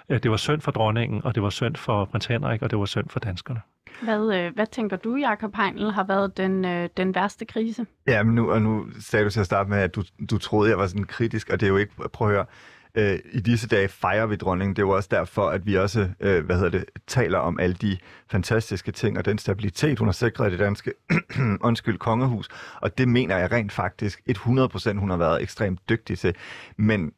Øh, 0.08 0.22
det 0.22 0.30
var 0.30 0.36
synd 0.36 0.60
for 0.60 0.70
dronningen, 0.70 1.24
og 1.24 1.34
det 1.34 1.42
var 1.42 1.50
synd 1.50 1.76
for 1.76 2.04
prins 2.04 2.26
Henrik, 2.26 2.62
og 2.62 2.70
det 2.70 2.78
var 2.78 2.84
synd 2.84 3.08
for 3.08 3.20
danskerne. 3.20 3.60
Hvad, 4.02 4.34
øh, 4.34 4.54
hvad 4.54 4.66
tænker 4.66 4.96
du, 4.96 5.16
Jakob 5.16 5.56
Heinl, 5.56 5.90
har 5.90 6.04
været 6.04 6.36
den, 6.36 6.64
øh, 6.64 6.88
den 6.96 7.14
værste 7.14 7.44
krise? 7.44 7.86
Ja, 8.06 8.22
men 8.22 8.34
nu, 8.34 8.50
og 8.50 8.62
nu 8.62 8.86
sagde 9.00 9.24
du 9.24 9.30
til 9.30 9.40
at 9.40 9.46
starte 9.46 9.70
med, 9.70 9.78
at 9.78 9.94
du, 9.94 10.02
du 10.30 10.38
troede, 10.38 10.70
jeg 10.70 10.78
var 10.78 10.86
sådan 10.86 11.04
kritisk, 11.04 11.50
og 11.50 11.60
det 11.60 11.66
er 11.66 11.70
jo 11.70 11.76
ikke, 11.76 11.92
prøv 12.12 12.28
at 12.28 12.34
høre, 12.34 12.46
øh, 12.94 13.18
i 13.32 13.40
disse 13.40 13.68
dage 13.68 13.88
fejrer 13.88 14.26
vi 14.26 14.36
dronningen. 14.36 14.76
Det 14.76 14.82
er 14.82 14.86
jo 14.86 14.90
også 14.90 15.08
derfor, 15.12 15.48
at 15.48 15.66
vi 15.66 15.74
også 15.74 16.08
øh, 16.20 16.44
hvad 16.44 16.56
hedder 16.56 16.70
det, 16.70 16.84
taler 17.06 17.38
om 17.38 17.60
alle 17.60 17.74
de 17.74 17.98
fantastiske 18.30 18.92
ting 18.92 19.18
og 19.18 19.24
den 19.24 19.38
stabilitet, 19.38 19.98
hun 19.98 20.08
har 20.08 20.12
sikret 20.12 20.48
i 20.48 20.50
det 20.50 20.58
danske 20.58 20.92
undskyld, 21.68 21.98
kongehus. 21.98 22.48
Og 22.80 22.98
det 22.98 23.08
mener 23.08 23.38
jeg 23.38 23.52
rent 23.52 23.72
faktisk 23.72 24.20
100% 24.30 24.98
hun 24.98 25.10
har 25.10 25.16
været 25.16 25.42
ekstremt 25.42 25.88
dygtig 25.88 26.18
til. 26.18 26.34
Men 26.76 27.12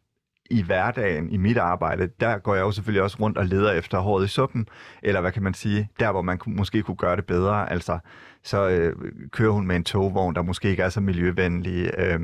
i 0.51 0.63
hverdagen, 0.63 1.31
i 1.31 1.37
mit 1.37 1.57
arbejde, 1.57 2.09
der 2.21 2.39
går 2.39 2.55
jeg 2.55 2.63
jo 2.63 2.73
selvfølgelig 2.73 3.03
også 3.03 3.17
rundt 3.21 3.39
og 3.39 3.47
leder 3.47 3.73
efter 3.73 3.99
håret 3.99 4.25
i 4.25 4.29
suppen, 4.29 4.69
eller 5.03 5.21
hvad 5.21 5.33
kan 5.33 5.43
man 5.43 5.55
sige, 5.55 5.89
der 6.01 6.13
hvor 6.13 6.23
man 6.23 6.39
måske 6.47 6.83
kunne 6.83 6.97
gøre 6.97 7.17
det 7.17 7.27
bedre, 7.27 7.73
altså 7.73 7.99
så 8.43 8.69
øh, 8.69 8.97
kører 9.31 9.53
hun 9.53 9.67
med 9.67 9.77
en 9.77 9.85
togvogn, 9.85 10.35
der 10.35 10.43
måske 10.43 10.71
ikke 10.71 10.83
er 10.83 10.89
så 10.89 11.01
miljøvenlig, 11.01 11.91
øh, 11.99 12.21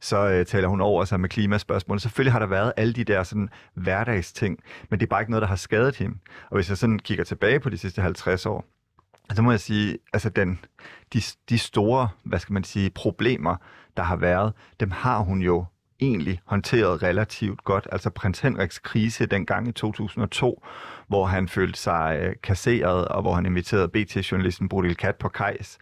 så 0.00 0.28
øh, 0.28 0.46
taler 0.46 0.68
hun 0.68 0.80
over 0.80 1.04
sig 1.04 1.20
med 1.20 1.28
klimaspørgsmål. 1.28 2.00
Selvfølgelig 2.00 2.32
har 2.32 2.38
der 2.38 2.46
været 2.46 2.72
alle 2.76 2.92
de 2.92 3.04
der 3.04 3.22
sådan 3.22 3.48
hverdagsting, 3.74 4.58
men 4.90 5.00
det 5.00 5.06
er 5.06 5.10
bare 5.10 5.22
ikke 5.22 5.30
noget, 5.30 5.42
der 5.42 5.48
har 5.48 5.56
skadet 5.56 5.96
hende. 5.96 6.18
Og 6.50 6.56
hvis 6.56 6.68
jeg 6.68 6.78
sådan 6.78 6.98
kigger 6.98 7.24
tilbage 7.24 7.60
på 7.60 7.70
de 7.70 7.78
sidste 7.78 8.02
50 8.02 8.46
år, 8.46 8.64
så 9.32 9.42
må 9.42 9.50
jeg 9.50 9.60
sige, 9.60 9.98
altså 10.12 10.28
den, 10.28 10.58
de, 11.12 11.22
de 11.48 11.58
store, 11.58 12.08
hvad 12.24 12.38
skal 12.38 12.52
man 12.52 12.64
sige, 12.64 12.90
problemer, 12.90 13.56
der 13.96 14.02
har 14.02 14.16
været, 14.16 14.52
dem 14.80 14.90
har 14.90 15.18
hun 15.18 15.42
jo 15.42 15.64
egentlig 16.06 16.40
håndteret 16.44 17.02
relativt 17.02 17.64
godt. 17.64 17.88
Altså 17.92 18.10
prins 18.10 18.40
Henriks 18.40 18.78
krise 18.78 19.26
dengang 19.26 19.68
i 19.68 19.72
2002, 19.72 20.62
hvor 21.08 21.26
han 21.26 21.48
følte 21.48 21.78
sig 21.78 22.18
øh, 22.22 22.34
kasseret, 22.42 23.08
og 23.08 23.22
hvor 23.22 23.34
han 23.34 23.46
inviterede 23.46 23.88
BT-journalisten 23.88 24.68
Bodil 24.68 24.96
Kat 24.96 25.16
på 25.16 25.28
Kajs 25.28 25.78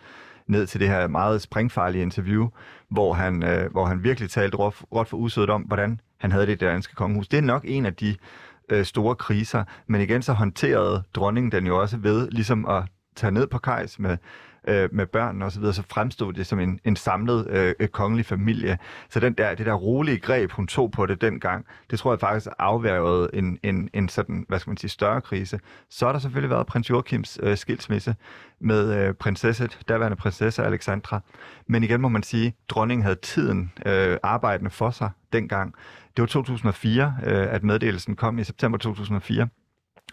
ned 0.46 0.66
til 0.66 0.80
det 0.80 0.88
her 0.88 1.06
meget 1.06 1.42
springfarlige 1.42 2.02
interview, 2.02 2.48
hvor 2.88 3.12
han, 3.12 3.42
øh, 3.42 3.72
hvor 3.72 3.84
han 3.84 4.04
virkelig 4.04 4.30
talte 4.30 4.56
råt, 4.56 5.08
for 5.08 5.16
usødet 5.16 5.50
om, 5.50 5.62
hvordan 5.62 6.00
han 6.18 6.32
havde 6.32 6.46
det 6.46 6.52
i 6.52 6.56
det 6.56 6.68
danske 6.68 6.94
kongehus. 6.94 7.28
Det 7.28 7.38
er 7.38 7.42
nok 7.42 7.64
en 7.66 7.86
af 7.86 7.94
de 7.94 8.16
øh, 8.68 8.84
store 8.84 9.14
kriser, 9.14 9.64
men 9.86 10.00
igen 10.00 10.22
så 10.22 10.32
håndterede 10.32 11.02
dronningen 11.14 11.52
den 11.52 11.66
jo 11.66 11.80
også 11.80 11.96
ved 11.96 12.30
ligesom 12.30 12.66
at 12.68 12.82
tage 13.16 13.30
ned 13.30 13.46
på 13.46 13.58
Kajs 13.58 13.98
med 13.98 14.16
øh, 14.68 14.88
med 14.92 15.06
børn 15.06 15.42
og 15.42 15.52
så 15.52 15.60
videre, 15.60 15.74
så 15.74 15.82
fremstod 15.90 16.32
det 16.32 16.46
som 16.46 16.60
en, 16.60 16.80
en 16.84 16.96
samlet 16.96 17.46
øh, 17.50 17.74
øh, 17.80 17.88
kongelig 17.88 18.26
familie. 18.26 18.78
Så 19.10 19.20
den 19.20 19.32
der, 19.32 19.54
det 19.54 19.66
der 19.66 19.74
rolige 19.74 20.18
greb, 20.18 20.52
hun 20.52 20.66
tog 20.66 20.90
på 20.90 21.06
det 21.06 21.20
dengang, 21.20 21.66
det 21.90 21.98
tror 21.98 22.12
jeg 22.12 22.20
faktisk 22.20 22.46
afværgede 22.58 23.30
en, 23.32 23.58
en, 23.62 23.90
en 23.94 24.08
sådan, 24.08 24.44
hvad 24.48 24.58
skal 24.58 24.70
man 24.70 24.76
sige, 24.76 24.90
større 24.90 25.20
krise. 25.20 25.60
Så 25.90 26.06
har 26.06 26.12
der 26.12 26.20
selvfølgelig 26.20 26.50
været 26.50 26.66
prins 26.66 26.90
Joachims 26.90 27.38
øh, 27.42 27.56
skilsmisse 27.56 28.14
med 28.60 28.96
øh, 28.96 29.14
prinsesse, 29.14 29.68
daværende 29.88 30.16
prinsesse 30.16 30.62
Alexandra. 30.64 31.20
Men 31.66 31.84
igen 31.84 32.00
må 32.00 32.08
man 32.08 32.22
sige, 32.22 32.54
dronningen 32.68 33.02
havde 33.02 33.18
tiden 33.22 33.72
øh, 33.86 34.18
arbejdende 34.22 34.70
for 34.70 34.90
sig 34.90 35.10
dengang. 35.32 35.74
Det 36.16 36.22
var 36.22 36.26
2004, 36.26 37.14
øh, 37.26 37.54
at 37.54 37.62
meddelelsen 37.62 38.16
kom 38.16 38.38
i 38.38 38.44
september 38.44 38.78
2004 38.78 39.48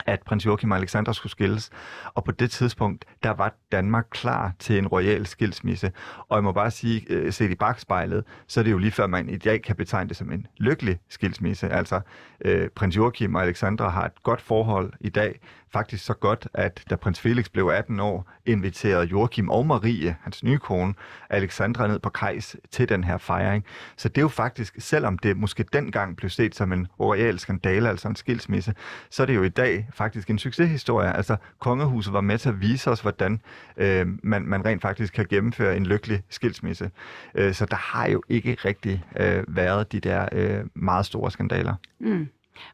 at 0.06 0.20
prins 0.26 0.46
Joachim 0.46 0.72
og 0.72 0.78
Alexander 0.78 1.12
skulle 1.12 1.32
skilles. 1.32 1.70
Og 2.14 2.24
på 2.24 2.32
det 2.32 2.52
tidspunkt, 2.52 3.06
der 3.24 3.30
var 3.30 3.54
Danmark 3.72 4.06
klar 4.12 4.54
til 4.60 4.78
en 4.78 4.88
royal 4.88 5.26
skilsmisse. 5.26 5.92
Og 6.30 6.36
jeg 6.36 6.44
må 6.44 6.52
bare 6.52 6.72
sige, 6.72 7.06
øh, 7.10 7.34
set 7.34 7.52
i 7.52 7.56
bagspejlet, 7.56 8.24
så 8.48 8.60
er 8.60 8.64
det 8.64 8.72
jo 8.72 8.78
lige 8.78 8.92
før 8.92 9.08
man 9.08 9.30
i 9.30 9.38
dag 9.38 9.62
kan 9.62 9.76
betegne 9.76 10.10
det 10.10 10.18
som 10.18 10.32
en 10.32 10.48
lykkelig 10.58 11.00
skilsmisse. 11.10 11.70
Altså, 11.70 12.02
øh, 12.46 12.70
prins 12.70 12.98
Joachim 12.98 13.36
og 13.36 13.44
Alexandra 13.44 13.90
har 13.90 14.06
et 14.06 14.24
godt 14.24 14.42
forhold 14.42 14.94
i 15.00 15.10
dag. 15.10 15.40
Faktisk 15.74 16.06
så 16.06 16.14
godt, 16.14 16.48
at 16.54 16.84
da 16.90 16.96
prins 16.96 17.20
Felix 17.20 17.50
blev 17.50 17.68
18 17.68 18.00
år, 18.00 18.32
inviterede 18.46 19.06
Joachim 19.06 19.50
og 19.50 19.66
Marie, 19.66 20.16
hans 20.22 20.44
nye 20.44 20.58
kone, 20.58 20.94
Alexandra 21.30 21.88
ned 21.88 22.00
på 22.00 22.10
Kejs 22.10 22.56
til 22.72 22.90
den 22.90 23.04
her 23.04 23.18
fejring. 23.18 23.66
Så 23.98 24.10
det 24.10 24.18
er 24.18 24.22
jo 24.22 24.28
faktisk, 24.28 24.76
selvom 24.80 25.18
det 25.18 25.38
måske 25.38 25.66
dengang 25.74 26.18
blev 26.18 26.30
set 26.30 26.56
som 26.56 26.74
en 26.74 26.88
royal 27.00 27.40
skandale, 27.40 27.90
altså 27.90 28.08
en 28.08 28.16
skilsmisse, 28.16 28.74
så 29.10 29.22
er 29.22 29.26
det 29.26 29.36
jo 29.36 29.44
i 29.44 29.50
dag 29.50 29.88
faktisk 29.94 30.30
en 30.30 30.40
succeshistorie. 30.40 31.14
Altså, 31.14 31.38
kongehuset 31.60 32.14
var 32.14 32.22
med 32.22 32.38
til 32.38 32.50
at 32.50 32.62
vise 32.62 32.90
os, 32.92 33.02
hvordan 33.02 33.42
øh, 33.78 34.08
man, 34.24 34.42
man 34.42 34.66
rent 34.66 34.82
faktisk 34.82 35.14
kan 35.14 35.26
gennemføre 35.30 35.78
en 35.78 35.86
lykkelig 35.86 36.24
skilsmisse. 36.30 36.92
Øh, 37.36 37.54
så 37.54 37.66
der 37.66 37.78
har 37.78 38.08
jo 38.08 38.24
ikke 38.30 38.58
rigtig 38.66 39.04
øh, 39.20 39.44
været 39.48 39.92
de 39.92 40.00
der 40.00 40.30
øh, 40.32 40.64
meget 40.74 41.06
store 41.06 41.32
skandaler. 41.32 41.76
Mm. 42.00 42.28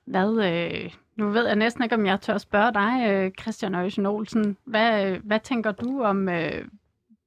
Hvad, 0.05 0.45
øh, 0.83 0.91
nu 1.15 1.29
ved 1.29 1.47
jeg 1.47 1.55
næsten 1.55 1.83
ikke, 1.83 1.95
om 1.95 2.05
jeg 2.05 2.21
tør 2.21 2.37
spørge 2.37 2.73
dig, 2.73 3.09
øh, 3.09 3.31
Christian 3.41 3.75
Øjsen 3.75 4.05
Olsen. 4.05 4.57
Hvad, 4.65 5.11
øh, 5.11 5.19
hvad 5.23 5.39
tænker 5.39 5.71
du 5.71 6.03
om, 6.03 6.29
øh, 6.29 6.65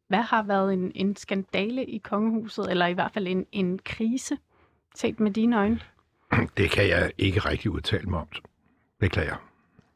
hvad 0.08 0.22
har 0.22 0.42
været 0.42 0.72
en, 0.72 0.92
en 0.94 1.16
skandale 1.16 1.84
i 1.84 1.98
kongehuset, 1.98 2.70
eller 2.70 2.86
i 2.86 2.92
hvert 2.92 3.12
fald 3.12 3.26
en, 3.26 3.46
en 3.52 3.78
krise, 3.84 4.38
set 4.94 5.20
med 5.20 5.30
dine 5.30 5.58
øjne? 5.58 5.80
Det 6.56 6.70
kan 6.70 6.88
jeg 6.88 7.10
ikke 7.18 7.40
rigtig 7.40 7.70
udtale 7.70 8.06
mig 8.06 8.20
om. 8.20 8.28
Beklager. 9.00 9.36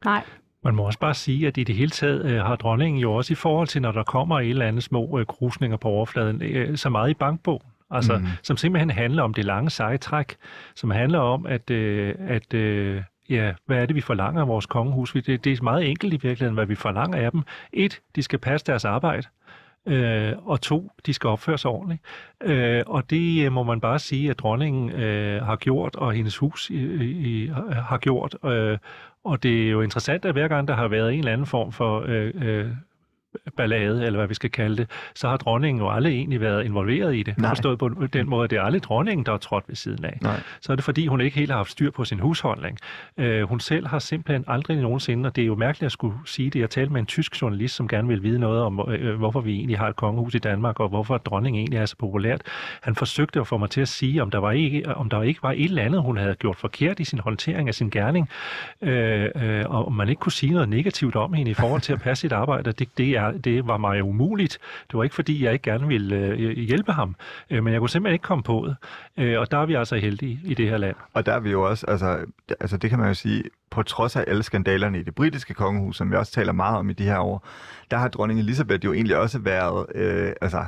Nej. 0.04 0.24
Man 0.64 0.74
må 0.74 0.82
også 0.82 0.98
bare 0.98 1.14
sige, 1.14 1.46
at 1.46 1.56
i 1.56 1.64
det 1.64 1.74
hele 1.74 1.90
taget 1.90 2.24
øh, 2.24 2.40
har 2.40 2.56
dronningen 2.56 3.00
jo 3.00 3.14
også 3.14 3.32
i 3.32 3.34
forhold 3.34 3.68
til, 3.68 3.82
når 3.82 3.92
der 3.92 4.02
kommer 4.02 4.40
et 4.40 4.50
eller 4.50 4.66
andet 4.66 4.82
små 4.82 5.18
øh, 5.18 5.26
krusninger 5.26 5.76
på 5.76 5.88
overfladen, 5.88 6.42
øh, 6.42 6.76
så 6.76 6.88
meget 6.88 7.10
i 7.10 7.14
bankbogen. 7.14 7.66
Altså, 7.90 8.18
mm. 8.18 8.26
som 8.42 8.56
simpelthen 8.56 8.90
handler 8.90 9.22
om 9.22 9.34
det 9.34 9.44
lange 9.44 9.70
seje 9.70 9.98
træk, 9.98 10.36
som 10.74 10.90
handler 10.90 11.18
om, 11.18 11.46
at, 11.46 11.70
øh, 11.70 12.14
at 12.18 12.54
øh, 12.54 13.02
ja, 13.32 13.54
hvad 13.66 13.78
er 13.82 13.86
det, 13.86 13.96
vi 13.96 14.00
forlanger 14.00 14.40
af 14.40 14.48
vores 14.48 14.66
kongehus? 14.66 15.12
Det, 15.12 15.44
det 15.44 15.46
er 15.46 15.62
meget 15.62 15.90
enkelt 15.90 16.12
i 16.12 16.16
virkeligheden, 16.22 16.54
hvad 16.54 16.66
vi 16.66 16.74
forlanger 16.74 17.18
af 17.18 17.30
dem. 17.30 17.42
Et, 17.72 18.00
de 18.16 18.22
skal 18.22 18.38
passe 18.38 18.66
deres 18.66 18.84
arbejde. 18.84 19.26
Øh, 19.86 20.32
og 20.38 20.60
to, 20.60 20.90
de 21.06 21.14
skal 21.14 21.28
opføre 21.28 21.58
sig 21.58 21.70
ordentligt. 21.70 22.02
Øh, 22.42 22.82
og 22.86 23.10
det 23.10 23.44
øh, 23.44 23.52
må 23.52 23.62
man 23.62 23.80
bare 23.80 23.98
sige, 23.98 24.30
at 24.30 24.38
dronningen 24.38 24.90
øh, 24.90 25.42
har 25.42 25.56
gjort, 25.56 25.96
og 25.96 26.12
hendes 26.12 26.36
hus 26.36 26.70
i, 26.70 27.04
i, 27.04 27.46
har 27.72 27.98
gjort. 27.98 28.36
Øh, 28.44 28.78
og 29.24 29.42
det 29.42 29.66
er 29.66 29.70
jo 29.70 29.80
interessant, 29.80 30.24
at 30.24 30.32
hver 30.32 30.48
gang 30.48 30.68
der 30.68 30.74
har 30.74 30.88
været 30.88 31.12
en 31.12 31.18
eller 31.18 31.32
anden 31.32 31.46
form 31.46 31.72
for 31.72 32.04
øh, 32.06 32.32
øh, 32.34 32.66
ballade, 33.56 34.06
eller 34.06 34.18
hvad 34.18 34.28
vi 34.28 34.34
skal 34.34 34.50
kalde 34.50 34.76
det, 34.76 34.90
så 35.14 35.28
har 35.28 35.36
dronningen 35.36 35.82
jo 35.82 35.90
aldrig 35.90 36.14
egentlig 36.14 36.40
været 36.40 36.64
involveret 36.64 37.16
i 37.16 37.22
det. 37.22 37.38
Nej. 37.38 37.50
Forstået 37.50 37.78
på 37.78 37.88
den 38.12 38.28
måde, 38.28 38.44
at 38.44 38.50
det 38.50 38.58
er 38.58 38.62
aldrig 38.62 38.82
dronningen, 38.82 39.26
der 39.26 39.32
er 39.32 39.36
trådt 39.36 39.64
ved 39.68 39.76
siden 39.76 40.04
af. 40.04 40.18
Nej. 40.22 40.40
Så 40.60 40.72
er 40.72 40.76
det 40.76 40.84
fordi, 40.84 41.06
hun 41.06 41.20
ikke 41.20 41.36
helt 41.36 41.50
har 41.50 41.56
haft 41.56 41.70
styr 41.70 41.90
på 41.90 42.04
sin 42.04 42.18
husholdning. 42.18 42.78
Uh, 43.16 43.42
hun 43.42 43.60
selv 43.60 43.86
har 43.86 43.98
simpelthen 43.98 44.44
aldrig 44.48 44.76
nogensinde, 44.76 45.26
og 45.26 45.36
det 45.36 45.42
er 45.42 45.46
jo 45.46 45.54
mærkeligt 45.54 45.86
at 45.86 45.92
skulle 45.92 46.14
sige 46.26 46.50
det, 46.50 46.60
jeg 46.60 46.70
talte 46.70 46.92
med 46.92 47.00
en 47.00 47.06
tysk 47.06 47.42
journalist, 47.42 47.74
som 47.74 47.88
gerne 47.88 48.08
vil 48.08 48.22
vide 48.22 48.38
noget 48.38 48.62
om, 48.62 48.80
uh, 48.80 49.14
hvorfor 49.18 49.40
vi 49.40 49.56
egentlig 49.56 49.78
har 49.78 49.88
et 49.88 49.96
kongehus 49.96 50.34
i 50.34 50.38
Danmark, 50.38 50.80
og 50.80 50.88
hvorfor 50.88 51.18
dronningen 51.18 51.60
egentlig 51.60 51.78
er 51.78 51.86
så 51.86 51.96
populært. 51.96 52.42
Han 52.82 52.94
forsøgte 52.94 53.40
at 53.40 53.46
få 53.46 53.56
mig 53.56 53.70
til 53.70 53.80
at 53.80 53.88
sige, 53.88 54.22
om 54.22 54.30
der, 54.30 54.38
var 54.38 54.52
ikke, 54.52 54.96
om 54.96 55.08
der 55.08 55.22
ikke 55.22 55.42
var 55.42 55.52
et 55.52 55.64
eller 55.64 55.82
andet, 55.82 56.02
hun 56.02 56.16
havde 56.16 56.34
gjort 56.34 56.56
forkert 56.56 57.00
i 57.00 57.04
sin 57.04 57.18
håndtering 57.18 57.68
af 57.68 57.74
sin 57.74 57.90
gerning, 57.90 58.28
uh, 58.80 58.88
uh, 58.88 59.74
og 59.74 59.86
om 59.86 59.92
man 59.92 60.08
ikke 60.08 60.20
kunne 60.20 60.32
sige 60.32 60.52
noget 60.52 60.68
negativt 60.68 61.16
om 61.16 61.32
hende 61.32 61.50
i 61.50 61.54
forhold 61.54 61.80
til 61.80 61.92
at 61.92 62.00
passe 62.00 62.20
sit 62.20 62.32
arbejde. 62.32 62.72
Det, 62.72 62.88
det 62.98 63.08
er 63.08 63.21
jeg, 63.24 63.44
det 63.44 63.66
var 63.66 63.76
mig 63.76 64.02
umuligt. 64.02 64.58
Det 64.90 64.98
var 64.98 65.02
ikke, 65.02 65.14
fordi 65.14 65.44
jeg 65.44 65.52
ikke 65.52 65.70
gerne 65.70 65.86
ville 65.86 66.16
øh, 66.16 66.56
hjælpe 66.56 66.92
ham, 66.92 67.16
øh, 67.50 67.64
men 67.64 67.72
jeg 67.72 67.80
kunne 67.80 67.90
simpelthen 67.90 68.14
ikke 68.14 68.22
komme 68.22 68.42
på 68.44 68.68
det. 68.68 68.76
Øh, 69.24 69.40
og 69.40 69.50
der 69.50 69.58
er 69.58 69.66
vi 69.66 69.74
altså 69.74 69.96
heldige 69.96 70.40
i 70.44 70.54
det 70.54 70.68
her 70.68 70.76
land. 70.76 70.96
Og 71.14 71.26
der 71.26 71.32
er 71.32 71.40
vi 71.40 71.50
jo 71.50 71.62
også, 71.68 71.86
altså, 71.86 72.18
altså 72.60 72.76
det 72.76 72.90
kan 72.90 72.98
man 72.98 73.08
jo 73.08 73.14
sige, 73.14 73.44
på 73.70 73.82
trods 73.82 74.16
af 74.16 74.24
alle 74.26 74.42
skandalerne 74.42 74.98
i 74.98 75.02
det 75.02 75.14
britiske 75.14 75.54
kongehus, 75.54 75.96
som 75.96 76.10
vi 76.10 76.16
også 76.16 76.32
taler 76.32 76.52
meget 76.52 76.78
om 76.78 76.90
i 76.90 76.92
de 76.92 77.04
her 77.04 77.18
år, 77.18 77.46
der 77.90 77.96
har 77.96 78.08
dronning 78.08 78.40
Elisabeth 78.40 78.84
jo 78.84 78.92
egentlig 78.92 79.16
også 79.16 79.38
været, 79.38 79.86
øh, 79.94 80.32
altså 80.40 80.64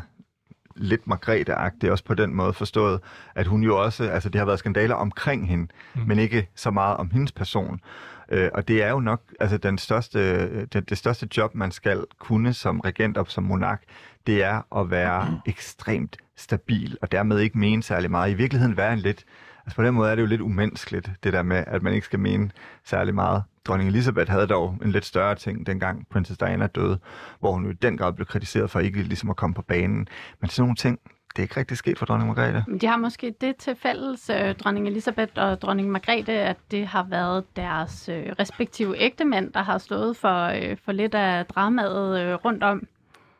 lidt 0.77 1.07
Margrethe-agtig, 1.07 1.91
også 1.91 2.05
på 2.05 2.15
den 2.15 2.35
måde 2.35 2.53
forstået, 2.53 3.01
at 3.35 3.47
hun 3.47 3.63
jo 3.63 3.83
også, 3.83 4.05
altså 4.05 4.29
det 4.29 4.39
har 4.39 4.47
været 4.47 4.59
skandaler 4.59 4.95
omkring 4.95 5.49
hende, 5.49 5.67
mm. 5.95 6.03
men 6.07 6.19
ikke 6.19 6.49
så 6.55 6.71
meget 6.71 6.97
om 6.97 7.11
hendes 7.11 7.33
person. 7.33 7.81
Øh, 8.29 8.51
og 8.55 8.69
det 8.69 8.83
er 8.83 8.91
jo 8.91 9.01
nok 9.01 9.23
altså 9.41 9.57
den 9.57 9.79
største, 9.79 10.67
det, 10.67 10.91
det 10.91 10.99
største 10.99 11.29
job, 11.37 11.55
man 11.55 11.71
skal 11.71 12.05
kunne 12.19 12.53
som 12.53 12.81
regent 12.81 13.17
og 13.17 13.27
som 13.29 13.45
monark, 13.45 13.83
det 14.27 14.43
er 14.43 14.79
at 14.81 14.91
være 14.91 15.41
ekstremt 15.47 16.17
stabil, 16.37 16.97
og 17.03 17.13
dermed 17.13 17.39
ikke 17.39 17.59
mene 17.59 17.83
særlig 17.83 18.11
meget. 18.11 18.31
I 18.31 18.35
virkeligheden 18.35 18.77
være 18.77 18.93
en 18.93 18.99
lidt, 18.99 19.25
altså 19.67 19.77
på 19.77 19.83
den 19.83 19.95
måde 19.95 20.11
er 20.11 20.15
det 20.15 20.23
jo 20.23 20.27
lidt 20.27 20.41
umenneskeligt, 20.41 21.11
det 21.25 21.33
der 21.33 21.43
med, 21.43 21.65
at 21.67 21.83
man 21.83 21.93
ikke 21.95 22.07
skal 22.07 22.19
mene 22.19 22.51
særlig 22.85 23.15
meget. 23.15 23.43
Dronning 23.65 23.91
Elizabeth 23.91 24.31
havde 24.31 24.47
dog 24.47 24.79
en 24.85 24.93
lidt 24.93 25.05
større 25.05 25.35
ting, 25.35 25.67
dengang 25.67 26.07
Princess 26.11 26.39
Diana 26.39 26.67
døde, 26.67 26.99
hvor 27.41 27.53
hun 27.53 27.65
jo 27.65 27.71
i 27.71 27.75
den 27.75 27.97
grad 27.97 28.13
blev 28.13 28.27
kritiseret 28.27 28.71
for 28.71 28.81
ikke 28.81 29.03
ligesom 29.03 29.31
at 29.31 29.37
komme 29.37 29.55
på 29.55 29.63
banen. 29.63 30.09
Men 30.41 30.51
sådan 30.51 30.63
nogle 30.63 30.77
ting, 30.77 30.99
det 31.37 31.43
er 31.43 31.45
ikke 31.45 31.57
rigtig 31.57 31.77
sket 31.77 31.99
for 31.99 32.07
dronning 32.07 32.29
Margrethe. 32.29 32.79
De 32.81 32.87
har 32.87 32.97
måske 32.97 33.35
det 33.41 33.57
til 33.57 33.77
fælles, 33.77 34.31
øh, 34.31 34.55
dronning 34.55 34.89
Elisabeth 34.89 35.33
og 35.37 35.63
dronning 35.63 35.91
Margrethe, 35.91 36.33
at 36.33 36.57
det 36.71 36.87
har 36.87 37.07
været 37.11 37.45
deres 37.57 38.09
øh, 38.09 38.33
respektive 38.39 38.99
ægtemænd, 38.99 39.53
der 39.53 39.63
har 39.63 39.79
stået 39.79 40.17
for, 40.17 40.45
øh, 40.45 40.77
for 40.85 40.93
lidt 40.93 41.15
af 41.15 41.47
dramaet 41.47 42.21
øh, 42.21 42.35
rundt 42.35 42.63
om. 42.63 42.87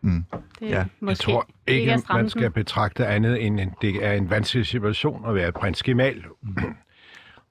Mm. 0.01 0.25
Det 0.61 0.71
ja. 0.71 0.85
måske 1.01 1.31
jeg 1.31 1.35
tror 1.35 1.49
ikke, 1.67 1.95
ikke 1.95 2.03
man 2.13 2.29
skal 2.29 2.51
betragte 2.51 3.07
andet 3.07 3.47
end, 3.47 3.61
en, 3.61 3.75
det 3.83 4.05
er 4.05 4.13
en 4.13 4.31
vanskelig 4.31 4.67
situation 4.67 5.29
at 5.29 5.35
være 5.35 5.53
prins 5.53 5.83
Gemal. 5.83 6.25
Mm. 6.43 6.77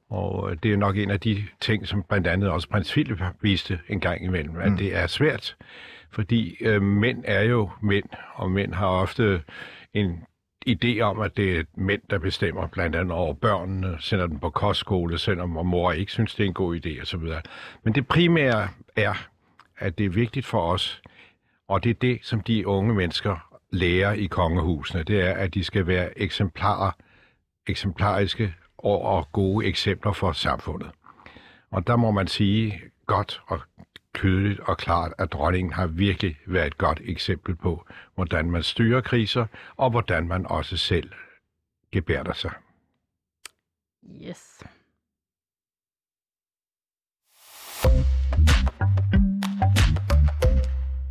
Og 0.09 0.51
øh, 0.51 0.57
det 0.63 0.73
er 0.73 0.77
nok 0.77 0.97
en 0.97 1.11
af 1.11 1.19
de 1.19 1.43
ting, 1.61 1.87
som 1.87 2.03
blandt 2.03 2.27
andet 2.27 2.49
også 2.49 2.69
prins 2.69 2.91
Philip 2.91 3.21
viste 3.41 3.79
en 3.89 3.99
gang 3.99 4.23
imellem, 4.23 4.57
at 4.57 4.71
mm. 4.71 4.77
det 4.77 4.95
er 4.95 5.07
svært, 5.07 5.55
fordi 6.11 6.57
øh, 6.61 6.81
mænd 6.81 7.23
er 7.25 7.43
jo 7.43 7.69
mænd, 7.81 8.05
og 8.33 8.51
mænd 8.51 8.73
har 8.73 8.87
ofte 8.87 9.41
en 9.93 10.23
idé 10.67 11.01
om, 11.01 11.19
at 11.19 11.37
det 11.37 11.57
er 11.59 11.63
mænd, 11.75 12.01
der 12.09 12.19
bestemmer 12.19 12.67
blandt 12.67 12.95
andet 12.95 13.11
over 13.11 13.33
børnene, 13.33 13.97
sender 13.99 14.27
dem 14.27 14.39
på 14.39 14.49
kostskole, 14.49 15.17
selvom 15.17 15.49
mor 15.49 15.91
ikke 15.91 16.11
synes, 16.11 16.35
det 16.35 16.43
er 16.43 16.47
en 16.47 16.53
god 16.53 16.85
idé 16.85 17.01
osv. 17.01 17.21
Men 17.83 17.95
det 17.95 18.07
primære 18.07 18.67
er, 18.95 19.13
at 19.77 19.97
det 19.97 20.05
er 20.05 20.09
vigtigt 20.09 20.45
for 20.45 20.61
os, 20.61 21.01
og 21.67 21.83
det 21.83 21.89
er 21.89 21.93
det, 21.93 22.19
som 22.21 22.41
de 22.41 22.67
unge 22.67 22.93
mennesker 22.93 23.53
lærer 23.71 24.13
i 24.13 24.25
kongehusene, 24.25 25.03
det 25.03 25.21
er, 25.21 25.33
at 25.33 25.53
de 25.53 25.63
skal 25.63 25.87
være 25.87 26.19
eksemplarer, 26.19 26.91
eksemplariske 27.67 28.53
og, 28.77 29.01
og 29.01 29.31
gode 29.31 29.65
eksempler 29.65 30.13
for 30.13 30.31
samfundet. 30.31 30.89
Og 31.71 31.87
der 31.87 31.95
må 31.95 32.11
man 32.11 32.27
sige 32.27 32.81
godt 33.05 33.41
og 33.47 33.59
tydeligt 34.13 34.59
og 34.59 34.77
klart, 34.77 35.13
at 35.17 35.33
dronningen 35.33 35.73
har 35.73 35.87
virkelig 35.87 36.39
været 36.45 36.67
et 36.67 36.77
godt 36.77 37.01
eksempel 37.03 37.55
på, 37.55 37.85
hvordan 38.15 38.51
man 38.51 38.63
styrer 38.63 39.01
kriser, 39.01 39.45
og 39.75 39.89
hvordan 39.89 40.27
man 40.27 40.45
også 40.45 40.77
selv 40.77 41.11
gebærder 41.91 42.33
sig. 42.33 42.51
Yes. 44.21 44.63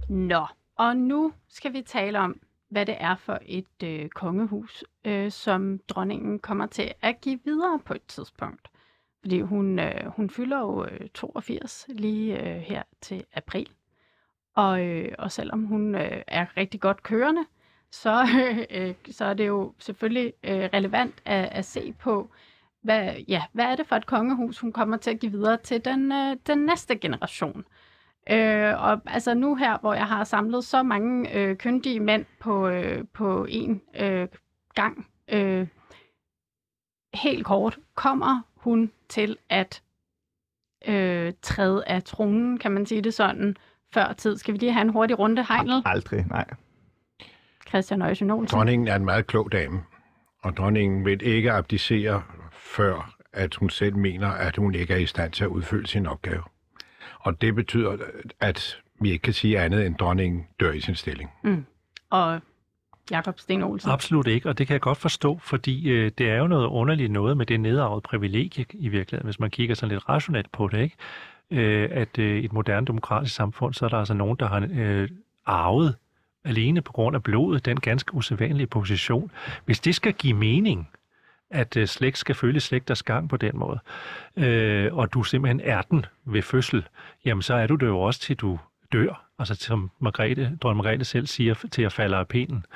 Nå, 0.08 0.46
og 0.76 0.96
nu 0.96 1.32
skal 1.48 1.72
vi 1.72 1.82
tale 1.82 2.18
om, 2.18 2.40
hvad 2.68 2.86
det 2.86 2.96
er 3.00 3.16
for 3.16 3.38
et 3.42 3.82
øh, 3.84 4.08
kongehus, 4.08 4.84
øh, 5.04 5.30
som 5.30 5.78
dronningen 5.88 6.38
kommer 6.38 6.66
til 6.66 6.92
at 7.00 7.20
give 7.20 7.40
videre 7.44 7.80
på 7.84 7.94
et 7.94 8.02
tidspunkt. 8.08 8.71
Fordi 9.22 9.40
hun, 9.40 9.78
øh, 9.78 10.06
hun 10.06 10.30
fylder 10.30 10.58
jo 10.58 10.84
øh, 10.84 11.08
82 11.14 11.86
lige 11.88 12.40
øh, 12.40 12.56
her 12.56 12.82
til 13.00 13.24
april. 13.34 13.68
Og, 14.54 14.84
øh, 14.84 15.12
og 15.18 15.32
selvom 15.32 15.64
hun 15.64 15.94
øh, 15.94 16.22
er 16.26 16.56
rigtig 16.56 16.80
godt 16.80 17.02
kørende, 17.02 17.44
så, 17.90 18.26
øh, 18.76 18.94
så 19.10 19.24
er 19.24 19.34
det 19.34 19.46
jo 19.46 19.74
selvfølgelig 19.78 20.32
øh, 20.44 20.68
relevant 20.72 21.22
at, 21.24 21.48
at 21.52 21.64
se 21.64 21.92
på, 21.92 22.30
hvad, 22.82 23.14
ja, 23.28 23.42
hvad 23.52 23.64
er 23.64 23.76
det 23.76 23.86
for 23.86 23.96
et 23.96 24.06
kongehus, 24.06 24.58
hun 24.58 24.72
kommer 24.72 24.96
til 24.96 25.10
at 25.10 25.20
give 25.20 25.32
videre 25.32 25.56
til 25.56 25.84
den, 25.84 26.12
øh, 26.12 26.36
den 26.46 26.58
næste 26.58 26.96
generation. 26.96 27.64
Øh, 28.30 28.82
og 28.82 29.00
altså 29.06 29.34
nu 29.34 29.54
her, 29.54 29.78
hvor 29.78 29.94
jeg 29.94 30.06
har 30.06 30.24
samlet 30.24 30.64
så 30.64 30.82
mange 30.82 31.34
øh, 31.34 31.56
kyndige 31.56 32.00
mænd 32.00 32.24
på, 32.40 32.68
øh, 32.68 33.04
på 33.12 33.46
én 33.50 34.02
øh, 34.04 34.28
gang, 34.74 35.06
øh, 35.28 35.66
helt 37.14 37.46
kort, 37.46 37.78
kommer 37.94 38.40
hun 38.56 38.90
til 39.08 39.36
at 39.48 39.82
øh, 40.88 41.32
træde 41.42 41.84
af 41.86 42.02
tronen, 42.02 42.58
kan 42.58 42.70
man 42.72 42.86
sige 42.86 43.02
det 43.02 43.14
sådan, 43.14 43.56
før 43.94 44.12
tid. 44.12 44.36
Skal 44.38 44.54
vi 44.54 44.58
lige 44.58 44.72
have 44.72 44.82
en 44.82 44.88
hurtig 44.88 45.18
runde, 45.18 45.46
Heinel? 45.48 45.82
Aldrig, 45.84 46.26
nej. 46.30 46.46
Christian 47.68 48.02
Øjsen 48.02 48.30
Olsen. 48.30 48.56
Dronningen 48.56 48.88
er 48.88 48.96
en 48.96 49.04
meget 49.04 49.26
klog 49.26 49.52
dame, 49.52 49.80
og 50.42 50.56
dronningen 50.56 51.04
vil 51.04 51.22
ikke 51.22 51.52
abdicere, 51.52 52.22
før 52.52 53.14
at 53.32 53.54
hun 53.54 53.70
selv 53.70 53.96
mener, 53.96 54.28
at 54.28 54.56
hun 54.56 54.74
ikke 54.74 54.94
er 54.94 54.98
i 54.98 55.06
stand 55.06 55.32
til 55.32 55.44
at 55.44 55.48
udfylde 55.48 55.86
sin 55.86 56.06
opgave. 56.06 56.42
Og 57.18 57.40
det 57.40 57.54
betyder, 57.54 57.96
at 58.40 58.78
vi 59.00 59.10
ikke 59.10 59.22
kan 59.22 59.32
sige 59.32 59.60
andet, 59.60 59.86
end 59.86 59.94
dronningen 59.96 60.46
dør 60.60 60.72
i 60.72 60.80
sin 60.80 60.94
stilling. 60.94 61.30
Mm. 61.44 61.64
Og 62.10 62.40
Jakob 63.10 63.38
Sten 63.38 63.62
Olsen. 63.62 63.90
Absolut 63.90 64.26
ikke, 64.26 64.48
og 64.48 64.58
det 64.58 64.66
kan 64.66 64.74
jeg 64.74 64.80
godt 64.80 64.98
forstå, 64.98 65.38
fordi 65.38 65.88
øh, 65.88 66.10
det 66.18 66.30
er 66.30 66.36
jo 66.36 66.46
noget 66.46 66.66
underligt 66.66 67.12
noget 67.12 67.36
med 67.36 67.46
det 67.46 67.60
nedarvede 67.60 68.00
privilegie 68.00 68.66
i 68.72 68.88
virkeligheden, 68.88 69.26
hvis 69.26 69.40
man 69.40 69.50
kigger 69.50 69.74
sådan 69.74 69.92
lidt 69.92 70.08
rationelt 70.08 70.52
på 70.52 70.68
det, 70.68 70.80
ikke? 70.80 70.96
Øh, 71.50 71.88
at 71.92 72.18
øh, 72.18 72.40
i 72.40 72.44
et 72.44 72.52
moderne 72.52 72.86
demokratisk 72.86 73.34
samfund, 73.34 73.74
så 73.74 73.84
er 73.84 73.88
der 73.88 73.98
altså 73.98 74.14
nogen, 74.14 74.36
der 74.40 74.48
har 74.48 74.68
øh, 74.72 75.08
arvet 75.46 75.96
alene 76.44 76.82
på 76.82 76.92
grund 76.92 77.16
af 77.16 77.22
blodet 77.22 77.64
den 77.64 77.80
ganske 77.80 78.14
usædvanlige 78.14 78.66
position. 78.66 79.30
Hvis 79.64 79.80
det 79.80 79.94
skal 79.94 80.12
give 80.12 80.34
mening, 80.34 80.88
at 81.50 81.76
øh, 81.76 81.86
slægt 81.86 82.18
skal 82.18 82.34
følge 82.34 82.60
slægters 82.60 83.02
gang 83.02 83.28
på 83.28 83.36
den 83.36 83.58
måde, 83.58 83.78
øh, 84.36 84.94
og 84.94 85.12
du 85.14 85.22
simpelthen 85.22 85.60
er 85.60 85.82
den 85.82 86.06
ved 86.24 86.42
fødsel, 86.42 86.88
jamen 87.24 87.42
så 87.42 87.54
er 87.54 87.66
du 87.66 87.74
det 87.74 87.86
jo 87.86 88.00
også 88.00 88.20
til 88.20 88.36
du 88.36 88.58
dør, 88.92 89.24
altså 89.38 89.54
som 89.54 89.90
Margrethe, 89.98 90.58
dronning 90.62 90.84
Margrethe 90.84 91.04
selv 91.04 91.26
siger, 91.26 91.54
til 91.70 91.82
at 91.82 91.92
falde 91.92 92.16
af 92.16 92.28
pinden. 92.28 92.66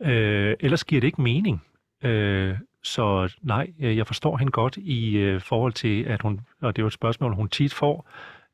Øh, 0.00 0.56
ellers 0.60 0.84
giver 0.84 1.00
det 1.00 1.06
ikke 1.08 1.22
mening. 1.22 1.62
Øh, 2.02 2.56
så 2.82 3.34
nej, 3.42 3.72
øh, 3.80 3.96
jeg 3.96 4.06
forstår 4.06 4.36
hende 4.36 4.52
godt 4.52 4.76
i 4.76 5.16
øh, 5.16 5.40
forhold 5.40 5.72
til, 5.72 6.02
at 6.02 6.22
hun, 6.22 6.40
og 6.60 6.76
det 6.76 6.82
er 6.82 6.84
jo 6.84 6.86
et 6.86 6.92
spørgsmål, 6.92 7.34
hun 7.34 7.48
tit 7.48 7.74
får, 7.74 8.08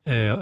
øh, 0.08 0.38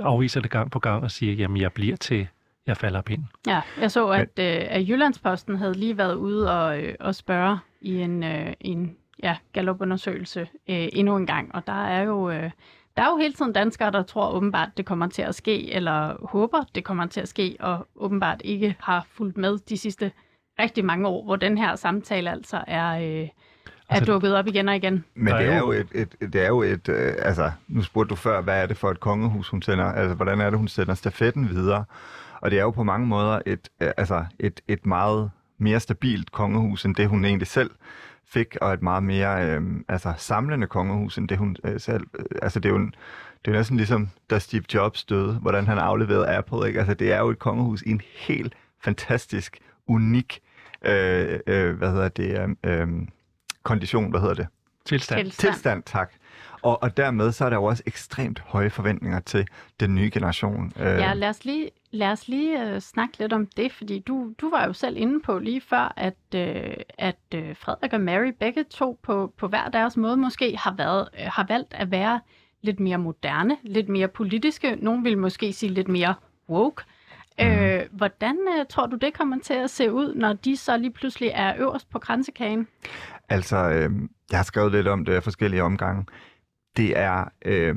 afviser 0.00 0.40
det 0.40 0.50
gang 0.50 0.70
på 0.70 0.78
gang 0.78 1.04
og 1.04 1.10
siger, 1.10 1.32
jamen 1.32 1.60
jeg 1.60 1.72
bliver 1.72 1.96
til, 1.96 2.26
jeg 2.66 2.76
falder 2.76 2.98
af 2.98 3.04
pinden. 3.04 3.28
Ja, 3.46 3.60
jeg 3.80 3.90
så, 3.90 4.08
at, 4.08 4.38
øh, 4.38 4.66
at 4.68 4.88
Jyllandsposten 4.88 5.56
havde 5.56 5.74
lige 5.74 5.98
været 5.98 6.14
ude 6.14 6.60
og, 6.60 6.82
øh, 6.82 6.94
og 7.00 7.14
spørge 7.14 7.58
i 7.80 8.00
en, 8.00 8.22
øh, 8.22 8.52
en 8.60 8.96
ja, 9.22 9.36
gallupundersøgelse 9.52 10.40
øh, 10.40 10.88
endnu 10.92 11.16
en 11.16 11.26
gang, 11.26 11.54
og 11.54 11.66
der 11.66 11.86
er 11.86 12.02
jo... 12.02 12.30
Øh, 12.30 12.50
der 12.96 13.02
er 13.02 13.10
jo 13.10 13.16
hele 13.16 13.34
tiden 13.34 13.52
danskere, 13.52 13.90
der 13.90 14.02
tror 14.02 14.30
åbenbart, 14.30 14.68
det 14.76 14.86
kommer 14.86 15.06
til 15.06 15.22
at 15.22 15.34
ske, 15.34 15.72
eller 15.72 16.26
håber, 16.26 16.64
det 16.74 16.84
kommer 16.84 17.06
til 17.06 17.20
at 17.20 17.28
ske, 17.28 17.56
og 17.60 17.88
åbenbart 17.96 18.40
ikke 18.44 18.76
har 18.80 19.06
fulgt 19.12 19.36
med 19.36 19.58
de 19.68 19.78
sidste 19.78 20.12
rigtig 20.58 20.84
mange 20.84 21.08
år, 21.08 21.24
hvor 21.24 21.36
den 21.36 21.58
her 21.58 21.76
samtale 21.76 22.30
altså 22.30 22.64
er, 22.66 22.88
øh, 22.90 23.04
er 23.04 23.28
altså, 23.88 24.12
dukket 24.12 24.34
op 24.34 24.46
igen 24.46 24.68
og 24.68 24.76
igen. 24.76 25.04
Men 25.14 25.34
det 25.34 25.46
er 25.46 25.58
jo 25.58 25.72
et, 25.72 25.88
et, 25.94 26.32
det 26.32 26.42
er 26.42 26.48
jo 26.48 26.62
et 26.62 26.88
øh, 26.88 27.14
altså, 27.18 27.50
nu 27.68 27.82
spurgte 27.82 28.10
du 28.10 28.14
før, 28.14 28.40
hvad 28.40 28.62
er 28.62 28.66
det 28.66 28.76
for 28.76 28.90
et 28.90 29.00
kongehus, 29.00 29.48
hun 29.48 29.62
sender, 29.62 29.84
altså, 29.84 30.14
hvordan 30.14 30.40
er 30.40 30.50
det, 30.50 30.58
hun 30.58 30.68
sender 30.68 30.94
stafetten 30.94 31.48
videre? 31.48 31.84
Og 32.40 32.50
det 32.50 32.58
er 32.58 32.62
jo 32.62 32.70
på 32.70 32.82
mange 32.82 33.06
måder 33.06 33.40
et, 33.46 33.68
øh, 33.80 33.90
altså, 33.96 34.24
et, 34.38 34.60
et 34.68 34.86
meget 34.86 35.30
mere 35.58 35.80
stabilt 35.80 36.32
kongehus, 36.32 36.84
end 36.84 36.94
det 36.94 37.08
hun 37.08 37.24
egentlig 37.24 37.46
selv 37.46 37.70
fik, 38.32 38.56
og 38.60 38.72
et 38.72 38.82
meget 38.82 39.02
mere 39.02 39.46
øh, 39.46 39.62
altså, 39.88 40.14
samlende 40.16 40.66
kongehus, 40.66 41.18
end 41.18 41.28
det 41.28 41.38
hun 41.38 41.56
øh, 41.64 41.80
selv... 41.80 42.06
Øh, 42.18 42.24
altså, 42.42 42.60
det 42.60 42.68
er 42.68 42.70
jo 42.70 42.76
en, 42.76 42.94
det 43.44 43.50
er 43.50 43.56
næsten 43.56 43.76
ligesom, 43.76 44.08
da 44.30 44.38
Steve 44.38 44.64
Jobs 44.74 45.04
døde, 45.04 45.32
hvordan 45.32 45.66
han 45.66 45.78
afleverede 45.78 46.36
Apple. 46.36 46.66
Ikke? 46.66 46.78
Altså, 46.78 46.94
det 46.94 47.12
er 47.12 47.18
jo 47.18 47.30
et 47.30 47.38
kongehus 47.38 47.82
i 47.82 47.90
en 47.90 48.00
helt 48.14 48.54
fantastisk, 48.84 49.58
unik, 49.86 50.40
øh, 50.84 51.40
øh, 51.46 51.76
hvad 51.76 51.90
hedder 51.90 52.08
det, 52.08 52.56
øh, 52.64 52.88
kondition, 53.62 54.10
hvad 54.10 54.20
hedder 54.20 54.34
det? 54.34 54.46
Tilstand. 54.90 55.24
Tilstand. 55.24 55.52
Tilstand, 55.52 55.82
tak. 55.82 56.12
Og, 56.62 56.82
og 56.82 56.96
dermed 56.96 57.32
så 57.32 57.44
er 57.44 57.50
der 57.50 57.56
jo 57.56 57.64
også 57.64 57.82
ekstremt 57.86 58.38
høje 58.46 58.70
forventninger 58.70 59.20
til 59.20 59.48
den 59.80 59.94
nye 59.94 60.10
generation. 60.14 60.72
Øh, 60.76 60.86
Ja, 60.86 61.14
lad 61.14 61.28
os 61.28 61.44
lige, 61.44 61.70
lad 61.90 62.08
os 62.08 62.28
lige 62.28 62.74
uh, 62.74 62.78
snakke 62.78 63.18
lidt 63.18 63.32
om 63.32 63.46
det, 63.46 63.72
fordi 63.72 63.98
du, 63.98 64.34
du 64.40 64.50
var 64.50 64.66
jo 64.66 64.72
selv 64.72 64.96
inde 64.96 65.20
på 65.20 65.38
lige 65.38 65.60
før, 65.60 65.92
at, 65.96 66.16
uh, 66.34 66.74
at 66.98 67.16
uh, 67.34 67.56
Frederik 67.56 67.92
og 67.92 68.00
Mary 68.00 68.32
begge 68.40 68.64
to 68.64 68.98
på, 69.02 69.32
på 69.36 69.48
hver 69.48 69.68
deres 69.68 69.96
måde 69.96 70.16
måske 70.16 70.56
har, 70.56 70.74
været, 70.74 71.08
uh, 71.12 71.24
har 71.24 71.46
valgt 71.48 71.74
at 71.74 71.90
være 71.90 72.20
lidt 72.62 72.80
mere 72.80 72.98
moderne, 72.98 73.56
lidt 73.62 73.88
mere 73.88 74.08
politiske. 74.08 74.76
Nogle 74.76 75.02
vil 75.02 75.18
måske 75.18 75.52
sige 75.52 75.72
lidt 75.72 75.88
mere 75.88 76.14
woke. 76.48 76.84
Mm. 77.38 77.46
Øh, 77.46 77.82
hvordan 77.90 78.36
uh, 78.58 78.66
tror 78.68 78.86
du, 78.86 78.96
det 78.96 79.14
kommer 79.14 79.38
til 79.42 79.54
at 79.54 79.70
se 79.70 79.92
ud, 79.92 80.14
når 80.14 80.32
de 80.32 80.56
så 80.56 80.76
lige 80.76 80.90
pludselig 80.90 81.30
er 81.34 81.54
øverst 81.58 81.90
på 81.90 81.98
kransekagen? 81.98 82.68
Altså, 83.30 83.56
øh, 83.56 83.90
jeg 84.30 84.38
har 84.38 84.44
skrevet 84.44 84.72
lidt 84.72 84.88
om 84.88 85.04
det 85.04 85.12
af 85.12 85.22
forskellige 85.22 85.62
omgange. 85.62 86.06
Det 86.76 86.98
er, 86.98 87.24
øh, 87.44 87.76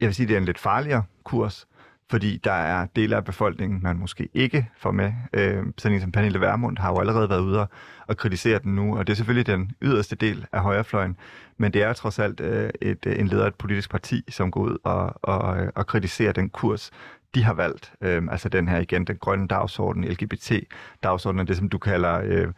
jeg 0.00 0.06
vil 0.06 0.14
sige, 0.14 0.26
det 0.26 0.34
er 0.34 0.38
en 0.38 0.44
lidt 0.44 0.58
farligere 0.58 1.02
kurs, 1.24 1.66
fordi 2.10 2.40
der 2.44 2.52
er 2.52 2.86
dele 2.96 3.16
af 3.16 3.24
befolkningen, 3.24 3.82
man 3.82 3.96
måske 3.96 4.28
ikke 4.34 4.68
får 4.76 4.90
med. 4.90 5.12
Øh, 5.32 5.64
sådan 5.78 5.94
en 5.94 6.00
som 6.00 6.12
Pernille 6.12 6.40
Vermund 6.40 6.78
har 6.78 6.92
jo 6.92 6.98
allerede 6.98 7.28
været 7.28 7.40
ude 7.40 7.60
og, 7.60 7.68
og 8.06 8.16
kritisere 8.16 8.58
den 8.58 8.74
nu, 8.74 8.98
og 8.98 9.06
det 9.06 9.12
er 9.12 9.16
selvfølgelig 9.16 9.46
den 9.46 9.72
yderste 9.82 10.16
del 10.16 10.46
af 10.52 10.60
højrefløjen, 10.60 11.16
men 11.58 11.72
det 11.72 11.82
er 11.82 11.92
trods 11.92 12.18
alt 12.18 12.40
øh, 12.40 12.70
et, 12.82 13.06
en 13.06 13.28
leder 13.28 13.44
af 13.44 13.48
et 13.48 13.54
politisk 13.54 13.90
parti, 13.90 14.24
som 14.28 14.50
går 14.50 14.60
ud 14.60 14.76
og, 14.84 15.14
og, 15.22 15.58
øh, 15.58 15.68
og 15.74 15.86
kritiserer 15.86 16.32
den 16.32 16.50
kurs, 16.50 16.90
de 17.34 17.44
har 17.44 17.54
valgt. 17.54 17.92
Øh, 18.00 18.22
altså 18.30 18.48
den 18.48 18.68
her 18.68 18.78
igen, 18.78 19.04
den 19.04 19.16
grønne 19.16 19.48
dagsorden, 19.48 20.04
LGBT-dagsordenen, 20.04 21.46
det 21.46 21.56
som 21.56 21.68
du 21.68 21.78
kalder 21.78 22.20
øh, 22.24 22.48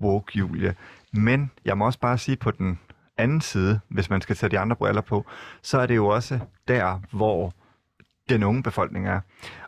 woke, 0.00 0.38
Julie. 0.38 0.74
Men 1.12 1.50
jeg 1.64 1.78
må 1.78 1.86
også 1.86 2.00
bare 2.00 2.18
sige 2.18 2.36
på 2.36 2.50
den 2.50 2.78
anden 3.16 3.40
side, 3.40 3.80
hvis 3.88 4.10
man 4.10 4.20
skal 4.20 4.36
tage 4.36 4.50
de 4.50 4.58
andre 4.58 4.76
briller 4.76 5.02
på, 5.02 5.26
så 5.62 5.78
er 5.78 5.86
det 5.86 5.96
jo 5.96 6.06
også 6.06 6.38
der, 6.68 7.00
hvor 7.12 7.52
den 8.28 8.42
unge 8.42 8.62
befolkning 8.62 9.08
er. 9.08 9.20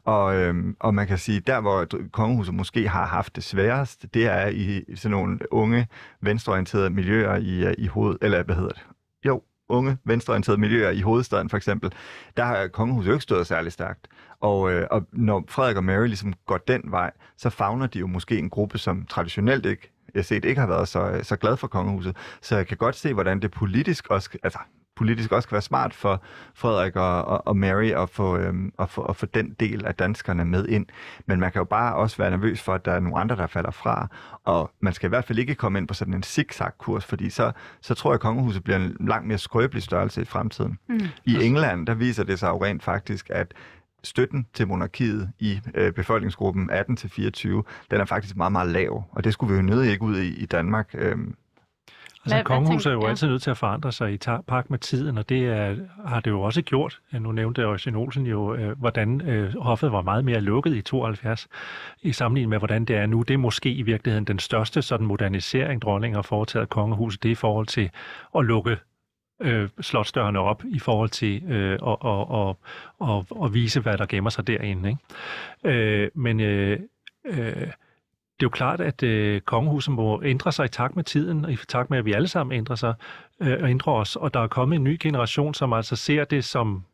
Og, 0.05 0.37
øhm, 0.37 0.77
og 0.81 0.95
man 0.95 1.07
kan 1.07 1.19
sige, 1.19 1.41
der 1.41 1.61
hvor 1.61 1.87
kongehuset 2.13 2.55
måske 2.55 2.89
har 2.89 3.07
haft 3.07 3.37
det 3.37 3.45
sværest, 3.45 4.07
det 4.15 4.27
er 4.27 4.47
i 4.47 4.85
sådan 4.95 5.11
nogle 5.11 5.53
unge, 5.53 5.87
venstreorienterede 6.21 6.91
miljøer 6.91 7.37
i, 7.37 7.65
øh, 7.67 7.75
i 7.79 7.87
hoved, 7.87 8.17
eller 8.23 8.43
hvad 8.43 8.55
hedder 8.55 8.73
det? 8.73 8.83
Jo, 9.27 9.43
unge, 9.69 9.97
venstreorienterede 10.05 10.61
miljøer 10.61 10.91
i 10.91 11.01
hovedstaden 11.01 11.51
for 11.51 11.57
eksempel, 11.57 11.93
der 12.37 12.45
har 12.45 12.69
kongehuset 12.69 13.09
jo 13.09 13.13
ikke 13.13 13.23
stået 13.23 13.47
særlig 13.47 13.73
stærkt. 13.73 14.09
Og, 14.41 14.73
øh, 14.73 14.87
og 14.91 15.07
når 15.13 15.45
Frederik 15.49 15.77
og 15.77 15.85
Mary 15.85 16.07
ligesom 16.07 16.35
går 16.47 16.59
den 16.59 16.83
vej, 16.85 17.11
så 17.37 17.51
fagner 17.51 17.87
de 17.87 17.99
jo 17.99 18.07
måske 18.07 18.39
en 18.39 18.51
gruppe, 18.51 18.79
som 18.79 19.07
traditionelt 19.07 19.67
ikke 19.67 19.93
jeg 20.15 20.25
set 20.25 20.45
ikke 20.45 20.61
har 20.61 20.69
været 20.69 20.89
så, 20.89 21.21
så 21.23 21.37
glad 21.37 21.57
for 21.57 21.67
kongehuset. 21.67 22.17
Så 22.41 22.57
jeg 22.57 22.67
kan 22.67 22.77
godt 22.77 22.97
se, 22.97 23.15
hvordan 23.15 23.43
det 23.43 23.51
politisk 23.51 24.07
også, 24.07 24.31
altså 24.43 24.59
politisk 25.01 25.33
også 25.33 25.49
kan 25.49 25.55
være 25.55 25.63
smart 25.63 25.95
for 25.95 26.23
Frederik 26.55 26.97
og, 26.97 27.25
og, 27.25 27.47
og 27.47 27.57
Mary 27.57 27.91
at 27.91 28.11
få, 28.11 28.37
øhm, 28.37 28.73
at, 28.79 28.91
få, 28.91 29.03
at 29.03 29.17
få 29.17 29.27
den 29.27 29.57
del 29.61 29.87
af 29.87 29.95
danskerne 29.95 30.45
med 30.45 30.69
ind. 30.69 30.87
Men 31.27 31.41
man 31.41 31.53
kan 31.53 31.61
jo 31.61 31.65
bare 31.65 31.95
også 31.95 32.17
være 32.17 32.31
nervøs 32.31 32.63
for, 32.63 32.75
at 32.75 32.85
der 32.85 32.93
er 32.93 33.01
nogle 33.01 33.19
andre, 33.19 33.37
der 33.37 33.47
falder 33.47 33.71
fra. 33.71 34.09
Og 34.45 34.71
man 34.81 34.93
skal 34.93 35.07
i 35.07 35.09
hvert 35.09 35.25
fald 35.25 35.39
ikke 35.39 35.55
komme 35.55 35.79
ind 35.79 35.89
på 35.89 35.95
sådan 35.95 36.15
en 36.15 36.23
zigzag-kurs, 36.23 37.05
fordi 37.05 37.31
så, 37.31 37.53
så 37.81 37.95
tror 37.95 38.11
jeg, 38.11 38.15
at 38.15 38.21
kongehuset 38.21 38.65
bliver 38.65 38.77
en 38.77 38.97
langt 39.01 39.29
mere 39.29 39.39
skrøbelig 39.39 39.83
størrelse 39.83 40.23
i 40.23 40.25
fremtiden. 40.25 40.79
Mm. 40.89 41.01
I 41.25 41.45
England, 41.45 41.87
der 41.87 41.95
viser 41.95 42.25
det 42.25 42.39
sig 42.39 42.49
jo 42.49 42.65
rent 42.65 42.83
faktisk, 42.83 43.31
at 43.31 43.55
støtten 44.05 44.47
til 44.55 44.69
monarkiet 44.69 45.31
i 45.39 45.61
øh, 45.75 45.93
befolkningsgruppen 45.93 46.71
18-24, 46.71 47.49
den 47.91 48.01
er 48.01 48.05
faktisk 48.05 48.37
meget, 48.37 48.53
meget 48.53 48.69
lav. 48.71 49.05
Og 49.11 49.25
det 49.25 49.33
skulle 49.33 49.53
vi 49.53 49.57
jo 49.57 49.63
nødig 49.63 49.91
ikke 49.91 50.03
ud 50.05 50.19
i 50.19 50.35
i 50.43 50.47
Danmark. 50.47 50.91
Øhm, 50.95 51.35
Altså, 52.25 52.35
Hvad- 52.35 52.39
hvad 52.39 52.45
kongehuset 52.45 52.91
er 52.91 52.95
jo 52.95 53.07
altid 53.07 53.29
nødt 53.29 53.43
til 53.43 53.51
at 53.51 53.57
forandre 53.59 53.93
sig 53.93 54.13
i 54.13 54.19
pagt 54.49 54.71
med 54.71 54.79
tiden, 54.79 55.19
og 55.19 55.29
det 55.29 55.47
er, 55.47 55.77
har 56.07 56.21
det 56.21 56.31
jo 56.31 56.41
også 56.41 56.63
gjort. 56.63 57.01
Nu 57.13 57.33
nævnte 57.33 57.63
Øjsen 57.63 57.95
Olsen 57.97 58.27
jo, 58.27 58.55
øh, 58.55 58.79
hvordan 58.79 59.21
øh, 59.21 59.55
hoffet 59.61 59.93
var 59.93 60.03
meget 60.03 60.25
mere 60.25 60.41
lukket 60.41 60.77
i 60.77 60.83
72, 60.83 61.49
i 62.03 62.13
sammenligning 62.13 62.51
med, 62.51 62.59
hvordan 62.59 62.85
det 62.85 62.97
er 62.97 63.07
nu. 63.07 63.23
Det 63.23 63.35
er 63.35 63.39
måske 63.39 63.73
i 63.73 63.83
virkeligheden 63.83 64.25
den 64.25 64.39
største 64.39 64.83
sådan 64.83 65.07
modernisering, 65.07 65.83
dronningen 65.83 66.15
har 66.15 66.23
foretaget 66.23 66.63
af 66.63 66.69
kongehuset, 66.69 67.23
det 67.23 67.29
er 67.29 67.33
i 67.33 67.35
forhold 67.35 67.67
til 67.67 67.91
at 68.39 68.45
lukke 68.45 68.77
øh, 69.41 69.69
slotstørrene 69.81 70.39
op 70.39 70.63
i 70.65 70.79
forhold 70.79 71.09
til 71.09 71.43
øh, 71.45 71.73
at, 71.73 71.97
at, 72.05 72.27
at, 72.35 72.57
at, 73.11 73.45
at 73.45 73.55
vise, 73.55 73.81
hvad 73.81 73.99
der 73.99 74.07
gemmer 74.07 74.31
sig 74.31 74.47
derinde. 74.47 74.89
Ikke? 74.89 75.79
Øh, 75.79 76.11
men 76.15 76.41
øh, 76.41 76.81
øh, 77.25 77.67
det 78.41 78.45
er 78.45 78.49
jo 78.49 78.51
klart, 78.51 78.81
at 78.81 79.03
øh, 79.03 79.41
kongehuset 79.41 79.95
må 79.95 80.23
ændre 80.23 80.53
sig 80.53 80.65
i 80.65 80.69
takt 80.69 80.97
med 80.97 81.05
tiden, 81.05 81.45
og 81.45 81.53
i 81.53 81.57
takt 81.69 81.91
med, 81.91 81.99
at 81.99 82.05
vi 82.05 82.13
alle 82.13 82.29
sammen 82.29 82.57
ændrer 82.57 82.77
sig 82.77 82.95
øh, 83.41 83.63
og 83.63 83.71
ændrer 83.71 83.93
os. 83.93 84.17
Og 84.17 84.35
der 84.35 84.41
er 84.41 84.47
kommet 84.47 84.77
en 84.77 84.85
ny 84.85 84.97
generation, 85.01 85.55
som 85.55 85.73
altså 85.73 85.97
ser 85.97 86.25
det 86.25 86.45
som, 86.45 86.85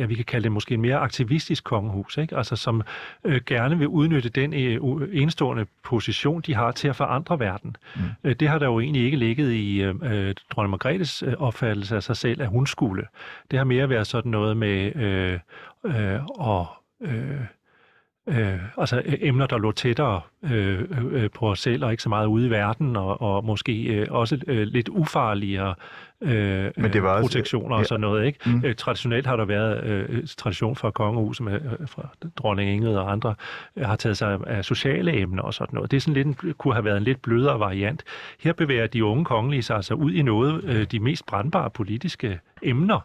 ja, 0.00 0.06
vi 0.06 0.14
kan 0.14 0.24
kalde 0.24 0.44
det 0.44 0.52
måske 0.52 0.74
en 0.74 0.80
mere 0.80 0.96
aktivistisk 0.96 1.64
kongehus, 1.64 2.18
ikke? 2.18 2.36
Altså 2.36 2.56
som 2.56 2.82
øh, 3.24 3.40
gerne 3.46 3.78
vil 3.78 3.88
udnytte 3.88 4.28
den 4.28 4.54
øh, 4.54 5.08
enestående 5.12 5.66
position, 5.84 6.40
de 6.40 6.54
har 6.54 6.72
til 6.72 6.88
at 6.88 6.96
forandre 6.96 7.38
verden. 7.38 7.76
Mm. 7.96 8.02
Øh, 8.24 8.36
det 8.40 8.48
har 8.48 8.58
der 8.58 8.66
jo 8.66 8.80
egentlig 8.80 9.04
ikke 9.04 9.16
ligget 9.16 9.52
i 9.52 9.82
øh, 9.82 9.94
øh, 10.02 10.34
dronning 10.50 10.70
Margrethes 10.70 11.22
øh, 11.22 11.34
opfattelse 11.38 11.96
af 11.96 12.02
sig 12.02 12.16
selv, 12.16 12.42
at 12.42 12.48
hun 12.48 12.66
skulle. 12.66 13.06
Det 13.50 13.58
har 13.58 13.64
mere 13.64 13.88
været 13.88 14.06
sådan 14.06 14.30
noget 14.30 14.56
med 14.56 14.96
øh, 14.96 15.38
øh, 15.84 16.24
og 16.24 16.66
øh, 17.00 17.40
øh, 18.28 18.58
altså 18.76 19.02
øh, 19.04 19.14
emner, 19.20 19.46
der 19.46 19.58
lå 19.58 19.72
tættere 19.72 20.20
øh, 20.42 20.84
øh, 20.90 21.30
på 21.30 21.50
os 21.50 21.60
selv, 21.60 21.84
og 21.84 21.90
ikke 21.90 22.02
så 22.02 22.08
meget 22.08 22.26
ude 22.26 22.46
i 22.46 22.50
verden, 22.50 22.96
og, 22.96 23.20
og 23.20 23.44
måske 23.44 23.82
øh, 23.82 24.06
også 24.10 24.38
øh, 24.46 24.66
lidt 24.66 24.88
ufarligere 24.88 25.74
øh, 26.22 26.70
Men 26.76 26.92
det 26.92 27.02
var 27.02 27.08
også- 27.08 27.20
protektioner 27.22 27.76
ja. 27.76 27.80
og 27.80 27.86
sådan 27.86 28.00
noget. 28.00 28.26
Ikke? 28.26 28.38
Mm. 28.46 28.62
Øh, 28.64 28.74
traditionelt 28.74 29.26
har 29.26 29.36
der 29.36 29.44
været 29.44 29.84
øh, 29.84 30.22
tradition 30.36 30.76
fra 30.76 30.90
kongehuset, 30.90 31.44
med, 31.44 31.52
øh, 31.54 31.88
fra 31.88 32.08
dronning 32.36 32.70
Ingrid 32.70 32.96
og 32.96 33.12
andre, 33.12 33.34
øh, 33.76 33.86
har 33.86 33.96
taget 33.96 34.16
sig 34.16 34.38
af 34.46 34.64
sociale 34.64 35.16
emner 35.20 35.42
og 35.42 35.54
sådan 35.54 35.74
noget. 35.74 35.90
Det 35.90 35.96
er 35.96 36.00
sådan 36.00 36.14
lidt 36.14 36.26
en, 36.26 36.54
kunne 36.58 36.74
have 36.74 36.84
været 36.84 36.96
en 36.96 37.02
lidt 37.02 37.22
blødere 37.22 37.60
variant. 37.60 38.02
Her 38.40 38.52
bevæger 38.52 38.86
de 38.86 39.04
unge 39.04 39.24
kongelige 39.24 39.62
sig 39.62 39.76
altså 39.76 39.94
ud 39.94 40.12
i 40.12 40.22
noget, 40.22 40.64
øh, 40.64 40.86
de 40.92 41.00
mest 41.00 41.26
brandbare 41.26 41.70
politiske 41.70 42.40
emner, 42.62 43.00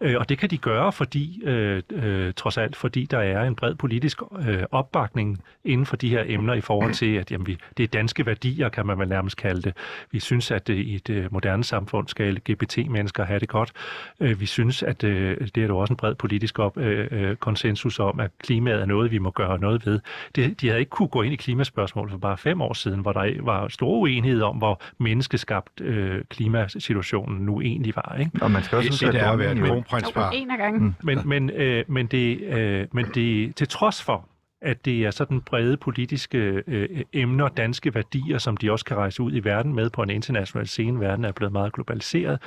øh, 0.00 0.16
og 0.18 0.28
det 0.28 0.38
kan 0.38 0.50
de 0.50 0.58
gøre, 0.58 0.92
fordi 0.92 1.42
øh, 1.44 1.82
øh, 1.92 2.32
trods 2.36 2.58
alt, 2.58 2.76
fordi 2.76 3.04
der 3.04 3.18
er 3.18 3.44
en 3.44 3.54
bred 3.54 3.74
politisk 3.74 4.22
øh, 4.48 4.62
opbakning 4.70 5.42
inden 5.64 5.86
for 5.86 5.96
de 5.96 6.08
her 6.08 6.24
emner 6.26 6.54
i 6.54 6.60
forhold 6.60 6.94
til, 6.94 7.16
at 7.16 7.30
jamen, 7.30 7.46
vi, 7.46 7.58
det 7.76 7.82
er 7.82 7.86
danske 7.86 8.26
værdier, 8.26 8.68
kan 8.68 8.86
man 8.86 8.98
vel 8.98 9.08
nærmest 9.08 9.36
kalde 9.36 9.62
det. 9.62 9.74
Vi 10.10 10.20
synes, 10.20 10.50
at 10.50 10.70
øh, 10.70 10.76
i 10.76 10.94
et 10.94 11.10
øh, 11.10 11.32
moderne 11.32 11.64
samfund 11.64 12.08
skal 12.08 12.34
LGBT-mennesker 12.34 13.24
have 13.24 13.40
det 13.40 13.48
godt. 13.48 13.72
Øh, 14.20 14.40
vi 14.40 14.46
synes, 14.46 14.82
at 14.82 15.04
øh, 15.04 15.36
det 15.54 15.62
er 15.62 15.66
der 15.66 15.74
også 15.74 15.92
en 15.92 15.96
bred 15.96 16.14
politisk 16.14 16.58
op, 16.58 16.78
øh, 16.78 17.08
øh, 17.10 17.36
konsensus 17.36 17.98
om, 17.98 18.20
at 18.20 18.30
klimaet 18.42 18.80
er 18.80 18.86
noget, 18.86 19.10
vi 19.10 19.18
må 19.18 19.30
gøre 19.30 19.58
noget 19.58 19.86
ved. 19.86 20.00
Det, 20.34 20.60
de 20.60 20.68
havde 20.68 20.80
ikke 20.80 20.90
kunne 20.90 21.08
gå 21.08 21.22
ind 21.22 21.32
i 21.32 21.36
klimaspørgsmål 21.36 22.10
for 22.10 22.18
bare 22.18 22.36
fem 22.36 22.60
år 22.60 22.72
siden, 22.72 23.00
hvor 23.00 23.12
der 23.12 23.42
var 23.42 23.68
stor 23.68 23.98
uenighed 23.98 24.42
om, 24.42 24.56
hvor 24.56 24.82
menneskeskabt 24.98 25.80
øh, 25.80 26.24
klimasituationen 26.28 27.46
nu 27.46 27.60
egentlig 27.60 27.96
var. 27.96 28.16
Ikke? 28.20 28.30
og 28.40 28.50
man 28.50 28.62
skal 28.62 28.78
også 28.78 28.90
at 29.02 29.14
er 29.14 29.30
at 29.30 29.38
være 29.38 29.56
jo- 29.56 29.66
kronprinsfar. 29.66 30.30
En 30.30 30.50
af 30.50 30.58
gangen. 30.58 30.96
Men, 31.02 31.28
men, 31.28 31.50
øh, 31.50 31.84
men, 31.88 32.06
det, 32.06 32.40
øh, 32.40 32.86
men 32.92 33.06
det, 33.14 33.56
til 33.56 33.68
trods 33.68 34.02
for, 34.02 34.28
at 34.62 34.84
det 34.84 35.06
er 35.06 35.10
sådan 35.10 35.40
brede 35.40 35.76
politiske 35.76 36.62
øh, 36.66 36.88
emner, 37.12 37.48
danske 37.48 37.94
værdier, 37.94 38.38
som 38.38 38.56
de 38.56 38.72
også 38.72 38.84
kan 38.84 38.96
rejse 38.96 39.22
ud 39.22 39.32
i 39.34 39.44
verden 39.44 39.74
med 39.74 39.90
på 39.90 40.02
en 40.02 40.10
international 40.10 40.66
scene. 40.66 41.00
Verden 41.00 41.24
er 41.24 41.32
blevet 41.32 41.52
meget 41.52 41.72
globaliseret. 41.72 42.42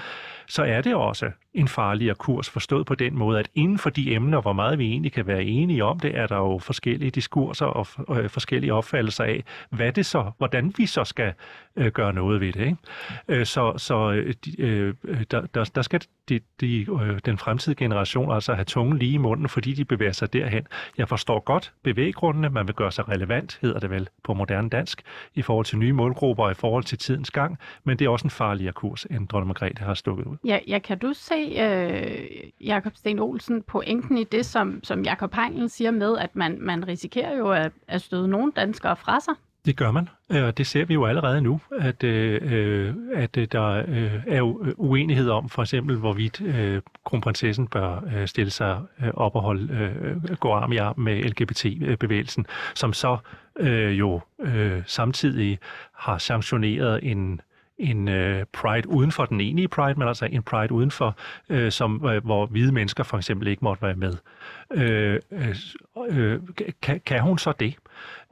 Så 0.47 0.63
er 0.63 0.81
det 0.81 0.95
også 0.95 1.31
en 1.53 1.67
farligere 1.67 2.15
kurs, 2.15 2.49
forstået 2.49 2.85
på 2.85 2.95
den 2.95 3.17
måde, 3.17 3.39
at 3.39 3.49
inden 3.55 3.77
for 3.77 3.89
de 3.89 4.13
emner, 4.13 4.41
hvor 4.41 4.53
meget 4.53 4.79
vi 4.79 4.85
egentlig 4.85 5.11
kan 5.11 5.27
være 5.27 5.43
enige 5.43 5.83
om 5.83 5.99
det, 5.99 6.17
er 6.17 6.27
der 6.27 6.37
jo 6.37 6.59
forskellige 6.59 7.11
diskurser 7.11 7.65
og 7.65 7.87
øh, 8.17 8.29
forskellige 8.29 8.73
opfattelser 8.73 9.23
af, 9.23 9.43
hvad 9.69 9.91
det 9.91 10.05
så, 10.05 10.31
hvordan 10.37 10.73
vi 10.77 10.85
så 10.85 11.03
skal 11.03 11.33
øh, 11.75 11.91
gøre 11.91 12.13
noget 12.13 12.41
ved 12.41 12.53
det. 12.53 12.65
Ikke? 12.65 12.77
Øh, 13.27 13.45
så 13.45 13.73
så 13.77 14.11
øh, 14.11 14.33
øh, 14.59 14.93
øh, 15.03 15.23
der, 15.31 15.41
der, 15.41 15.63
der 15.75 15.81
skal 15.81 16.01
de, 16.29 16.39
de, 16.61 16.81
øh, 17.01 17.19
den 17.25 17.37
fremtidige 17.37 17.77
generation 17.77 18.31
altså 18.31 18.53
have 18.53 18.65
tungen 18.65 18.97
lige 18.97 19.13
i 19.13 19.17
munden, 19.17 19.49
fordi 19.49 19.73
de 19.73 19.85
bevæger 19.85 20.11
sig 20.11 20.33
derhen. 20.33 20.67
Jeg 20.97 21.09
forstår 21.09 21.39
godt 21.39 21.73
bevæggrundene, 21.83 22.49
man 22.49 22.67
vil 22.67 22.75
gøre 22.75 22.91
sig 22.91 23.09
relevant, 23.09 23.59
hedder 23.61 23.79
det 23.79 23.89
vel 23.89 24.09
på 24.23 24.33
moderne 24.33 24.69
dansk, 24.69 25.01
i 25.35 25.41
forhold 25.41 25.65
til 25.65 25.77
nye 25.77 25.93
målgrupper 25.93 26.43
og 26.43 26.51
i 26.51 26.53
forhold 26.53 26.83
til 26.83 26.97
tidens 26.97 27.31
gang, 27.31 27.57
men 27.83 27.99
det 27.99 28.05
er 28.05 28.09
også 28.09 28.27
en 28.27 28.29
farligere 28.29 28.73
kurs, 28.73 29.05
end 29.05 29.27
dronning 29.27 29.47
Margrethe 29.47 29.85
har 29.85 29.93
stukket 29.93 30.25
ud. 30.25 30.37
Ja, 30.45 30.59
ja, 30.67 30.79
kan 30.79 30.99
du 30.99 31.13
se, 31.13 31.40
øh, 31.41 32.67
Jakob 32.67 32.95
Sten 32.95 33.19
Olsen, 33.19 33.61
pointen 33.61 34.17
i 34.17 34.23
det, 34.23 34.45
som, 34.45 34.79
som 34.83 35.03
Jakob 35.03 35.33
Heinlen 35.33 35.69
siger 35.69 35.91
med, 35.91 36.17
at 36.17 36.35
man, 36.35 36.57
man 36.59 36.87
risikerer 36.87 37.37
jo 37.37 37.51
at, 37.51 37.71
at 37.87 38.01
støde 38.01 38.27
nogle 38.27 38.51
danskere 38.55 38.95
fra 38.95 39.19
sig? 39.19 39.33
Det 39.65 39.77
gør 39.77 39.91
man, 39.91 40.09
øh, 40.31 40.43
og 40.43 40.57
det 40.57 40.67
ser 40.67 40.85
vi 40.85 40.93
jo 40.93 41.05
allerede 41.05 41.41
nu, 41.41 41.61
at, 41.79 42.03
øh, 42.03 42.93
at 43.13 43.37
øh, 43.37 43.47
der 43.51 43.83
øh, 43.87 44.23
er 44.27 44.41
uenighed 44.77 45.29
om 45.29 45.49
for 45.49 45.61
eksempel, 45.61 45.97
hvorvidt 45.97 46.41
øh, 46.41 46.81
kronprinsessen 47.05 47.67
bør 47.67 48.03
øh, 48.15 48.27
stille 48.27 48.51
sig 48.51 48.81
øh, 49.03 49.11
op 49.13 49.35
og 49.35 49.41
holde, 49.41 49.73
øh, 49.73 50.37
gå 50.37 50.51
arm 50.51 50.71
i 50.71 50.77
arm 50.77 50.99
med 50.99 51.23
LGBT-bevægelsen, 51.23 52.45
som 52.75 52.93
så 52.93 53.17
øh, 53.59 53.99
jo 53.99 54.21
øh, 54.39 54.81
samtidig 54.85 55.59
har 55.93 56.17
sanktioneret 56.17 56.99
en 57.03 57.41
en 57.81 58.07
øh, 58.07 58.45
pride 58.53 58.89
uden 58.89 59.11
for 59.11 59.25
den 59.25 59.41
enige 59.41 59.67
pride, 59.67 59.99
men 59.99 60.07
altså 60.07 60.25
en 60.25 60.43
pride 60.43 60.71
udenfor, 60.71 61.15
øh, 61.49 61.71
som, 61.71 62.05
øh, 62.05 62.25
hvor 62.25 62.45
hvide 62.45 62.71
mennesker 62.71 63.03
for 63.03 63.17
eksempel 63.17 63.47
ikke 63.47 63.63
måtte 63.63 63.81
være 63.81 63.95
med. 63.95 64.13
Øh, 64.73 65.19
øh, 65.31 65.55
øh, 66.09 66.39
kan, 66.81 67.01
kan 67.05 67.21
hun 67.21 67.37
så 67.37 67.53
det? 67.59 67.75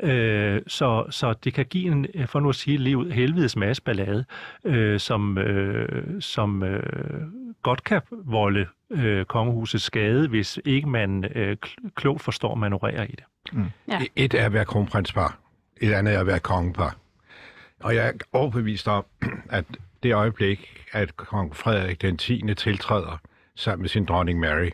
Øh, 0.04 0.62
så, 0.68 1.06
så 1.10 1.34
det 1.34 1.54
kan 1.54 1.66
give 1.66 1.92
en, 1.92 2.08
for 2.28 2.40
nu 2.40 2.50
at 2.50 2.56
sige, 2.56 2.78
livet 2.78 3.14
helvedes 3.14 3.56
masse 3.56 3.82
ballade, 3.82 4.26
øh, 4.66 5.00
som, 5.00 5.38
øh, 5.38 6.22
som 6.22 6.64
øh, 6.64 6.84
godt 7.64 7.84
kan 7.84 8.02
volde 8.12 8.68
øh, 8.92 9.26
kongehusets 9.26 9.84
skade, 9.84 10.28
hvis 10.28 10.60
ikke 10.66 10.90
man 10.90 11.26
øh, 11.36 11.58
kl- 11.66 11.90
klogt 11.96 12.22
forstår 12.22 12.52
at 12.52 12.58
manøvrere 12.58 13.10
i 13.10 13.16
det. 13.16 13.24
Ja. 13.88 14.00
Et 14.16 14.34
er 14.34 14.46
at 14.46 14.54
være 14.54 14.66
kronprinspar, 14.66 15.38
et 15.82 15.94
andet 15.94 16.16
er 16.16 16.20
at 16.20 16.28
være 16.28 16.40
kongepar. 16.40 16.96
Og 17.80 17.96
jeg 17.96 18.08
er 18.08 18.12
overbevist 18.34 18.88
om, 18.88 19.06
at 19.50 19.66
det 20.04 20.14
øjeblik, 20.14 20.86
at 20.92 21.18
kong 21.18 21.56
Frederik 21.56 22.02
den 22.02 22.18
10. 22.18 22.54
tiltræder 22.58 23.18
sammen 23.56 23.82
med 23.82 23.90
sin 23.90 24.06
dronning 24.06 24.40
Mary, 24.40 24.70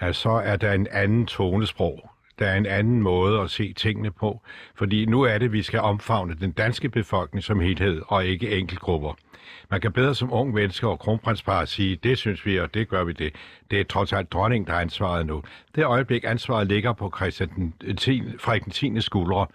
at 0.00 0.16
så 0.16 0.30
er 0.30 0.56
der 0.56 0.72
en 0.72 0.86
anden 0.90 1.26
tonesprog. 1.26 2.10
Der 2.38 2.46
er 2.46 2.56
en 2.56 2.66
anden 2.66 3.02
måde 3.02 3.40
at 3.40 3.50
se 3.50 3.72
tingene 3.72 4.10
på. 4.10 4.42
Fordi 4.74 5.06
nu 5.06 5.22
er 5.22 5.38
det, 5.38 5.46
at 5.46 5.52
vi 5.52 5.62
skal 5.62 5.80
omfavne 5.80 6.34
den 6.34 6.52
danske 6.52 6.88
befolkning 6.88 7.44
som 7.44 7.60
helhed, 7.60 8.02
og 8.06 8.26
ikke 8.26 8.58
enkeltgrupper. 8.58 9.14
Man 9.70 9.80
kan 9.80 9.92
bedre 9.92 10.14
som 10.14 10.32
ung 10.32 10.54
menneske 10.54 10.88
og 10.88 10.98
kronprinspar 10.98 11.64
sige, 11.64 11.96
det 11.96 12.18
synes 12.18 12.46
vi, 12.46 12.58
og 12.60 12.74
det 12.74 12.88
gør 12.88 13.04
vi 13.04 13.12
det. 13.12 13.34
Det 13.70 13.80
er 13.80 13.84
trods 13.84 14.12
alt 14.12 14.32
dronningen, 14.32 14.66
der 14.66 14.74
er 14.74 14.80
ansvaret 14.80 15.26
nu. 15.26 15.42
Det 15.74 15.84
øjeblik, 15.84 16.24
ansvaret 16.24 16.66
ligger 16.66 16.92
på 16.92 17.12
Christian 17.16 17.74
den 17.80 17.96
10, 17.96 18.22
Frederik 18.38 18.64
den 18.64 18.72
10. 18.72 19.00
skuldre, 19.00 19.46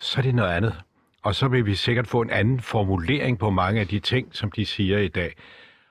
så 0.00 0.18
er 0.18 0.22
det 0.22 0.34
noget 0.34 0.50
andet. 0.50 0.74
Og 1.22 1.34
så 1.34 1.48
vil 1.48 1.66
vi 1.66 1.74
sikkert 1.74 2.06
få 2.06 2.20
en 2.20 2.30
anden 2.30 2.60
formulering 2.60 3.38
på 3.38 3.50
mange 3.50 3.80
af 3.80 3.88
de 3.88 3.98
ting, 4.00 4.28
som 4.30 4.50
de 4.50 4.66
siger 4.66 4.98
i 4.98 5.08
dag. 5.08 5.34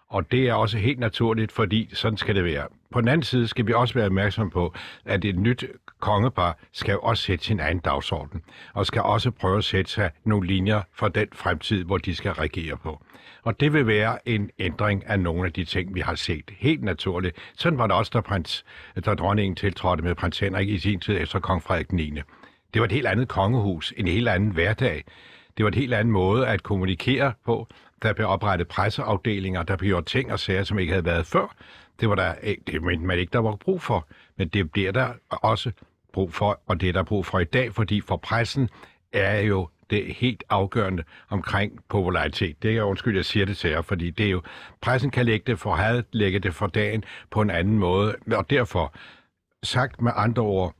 Og 0.09 0.32
det 0.32 0.49
er 0.49 0.53
også 0.53 0.77
helt 0.77 0.99
naturligt, 0.99 1.51
fordi 1.51 1.89
sådan 1.93 2.17
skal 2.17 2.36
det 2.36 2.43
være. 2.43 2.67
På 2.91 3.01
den 3.01 3.07
anden 3.07 3.23
side 3.23 3.47
skal 3.47 3.67
vi 3.67 3.73
også 3.73 3.93
være 3.93 4.05
opmærksom 4.05 4.49
på, 4.49 4.73
at 5.05 5.25
et 5.25 5.39
nyt 5.39 5.65
kongepar 5.99 6.57
skal 6.71 6.91
jo 6.91 6.99
også 6.99 7.23
sætte 7.23 7.45
sin 7.45 7.59
egen 7.59 7.79
dagsorden, 7.79 8.41
og 8.73 8.86
skal 8.86 9.01
også 9.01 9.32
prøve 9.32 9.57
at 9.57 9.63
sætte 9.63 9.91
sig 9.91 10.11
nogle 10.23 10.47
linjer 10.47 10.82
for 10.93 11.07
den 11.07 11.27
fremtid, 11.34 11.84
hvor 11.84 11.97
de 11.97 12.15
skal 12.15 12.32
regere 12.32 12.77
på. 12.77 13.03
Og 13.43 13.59
det 13.59 13.73
vil 13.73 13.88
være 13.88 14.29
en 14.29 14.49
ændring 14.59 15.07
af 15.07 15.19
nogle 15.19 15.45
af 15.45 15.53
de 15.53 15.65
ting, 15.65 15.95
vi 15.95 15.99
har 15.99 16.15
set. 16.15 16.51
Helt 16.57 16.84
naturligt. 16.84 17.38
Sådan 17.57 17.79
var 17.79 17.88
det 17.88 17.95
også, 17.95 18.11
da, 18.13 18.21
prins, 18.21 18.65
da 19.05 19.13
dronningen 19.13 19.55
tiltrådte 19.55 20.03
med 20.03 20.15
prins 20.15 20.39
Henrik 20.39 20.69
i 20.69 20.77
sin 20.77 20.99
tid 20.99 21.17
efter 21.21 21.39
kong 21.39 21.63
Frederik 21.63 21.91
9. 21.91 22.21
Det 22.74 22.82
var 22.82 22.86
et 22.86 22.91
helt 22.91 23.07
andet 23.07 23.28
kongehus, 23.28 23.93
en 23.97 24.07
helt 24.07 24.28
anden 24.28 24.51
hverdag. 24.51 25.03
Det 25.57 25.65
var 25.65 25.69
et 25.69 25.76
helt 25.76 25.93
anden 25.93 26.11
måde 26.11 26.47
at 26.47 26.63
kommunikere 26.63 27.34
på. 27.45 27.67
Der 28.01 28.13
blev 28.13 28.28
oprettet 28.28 28.67
presseafdelinger, 28.67 29.63
der 29.63 29.76
blev 29.76 29.89
gjort 29.89 30.05
ting 30.05 30.32
og 30.32 30.39
sager, 30.39 30.63
som 30.63 30.80
ikke 30.80 30.93
havde 30.93 31.05
været 31.05 31.26
før. 31.26 31.55
Det 31.99 32.09
var 32.09 32.15
der 32.15 32.36
eh, 32.41 32.55
det 32.67 32.84
mente 32.84 33.05
man 33.05 33.19
ikke, 33.19 33.32
der 33.34 33.39
var 33.39 33.55
brug 33.55 33.82
for. 33.82 34.07
Men 34.38 34.47
det 34.47 34.72
bliver 34.72 34.91
der 34.91 35.13
også 35.30 35.72
brug 36.13 36.34
for, 36.34 36.61
og 36.67 36.82
det 36.82 36.89
er 36.89 36.93
der 36.93 37.03
brug 37.03 37.26
for 37.26 37.39
i 37.39 37.43
dag, 37.43 37.74
fordi 37.74 38.01
for 38.01 38.17
pressen 38.17 38.69
er 39.13 39.39
jo 39.39 39.67
det 39.89 40.15
helt 40.15 40.43
afgørende 40.49 41.03
omkring 41.30 41.80
popularitet. 41.89 42.63
Det 42.63 42.78
er 42.78 42.84
undskyld, 42.84 43.15
jeg 43.15 43.26
siger 43.26 43.45
det 43.45 43.57
til 43.57 43.69
jer, 43.69 43.82
fordi 43.82 44.09
det 44.09 44.26
er 44.26 44.30
jo, 44.30 44.41
pressen 44.82 45.11
kan 45.11 45.26
lægge 45.26 45.43
det 45.47 45.59
for 45.59 45.76
had, 45.76 46.03
lægge 46.11 46.39
det 46.39 46.55
for 46.55 46.67
dagen 46.67 47.03
på 47.30 47.41
en 47.41 47.49
anden 47.49 47.80
måde, 47.80 48.15
og 48.32 48.49
derfor, 48.49 48.93
sagt 49.63 50.01
med 50.01 50.11
andre 50.15 50.43
ord, 50.43 50.76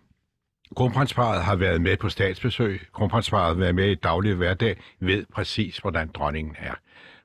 Kronprinsparet 0.76 1.44
har 1.44 1.56
været 1.56 1.82
med 1.82 1.98
på 1.98 2.10
statsbesøg. 2.10 2.82
Kronprinsparet 2.94 3.48
har 3.48 3.54
været 3.54 3.76
med 3.76 3.92
i 3.92 3.96
daglig 3.96 4.36
hverdag, 4.36 4.78
ved 5.00 5.26
præcis, 5.34 5.78
hvordan 5.78 6.10
dronningen 6.14 6.56
er. 6.60 6.74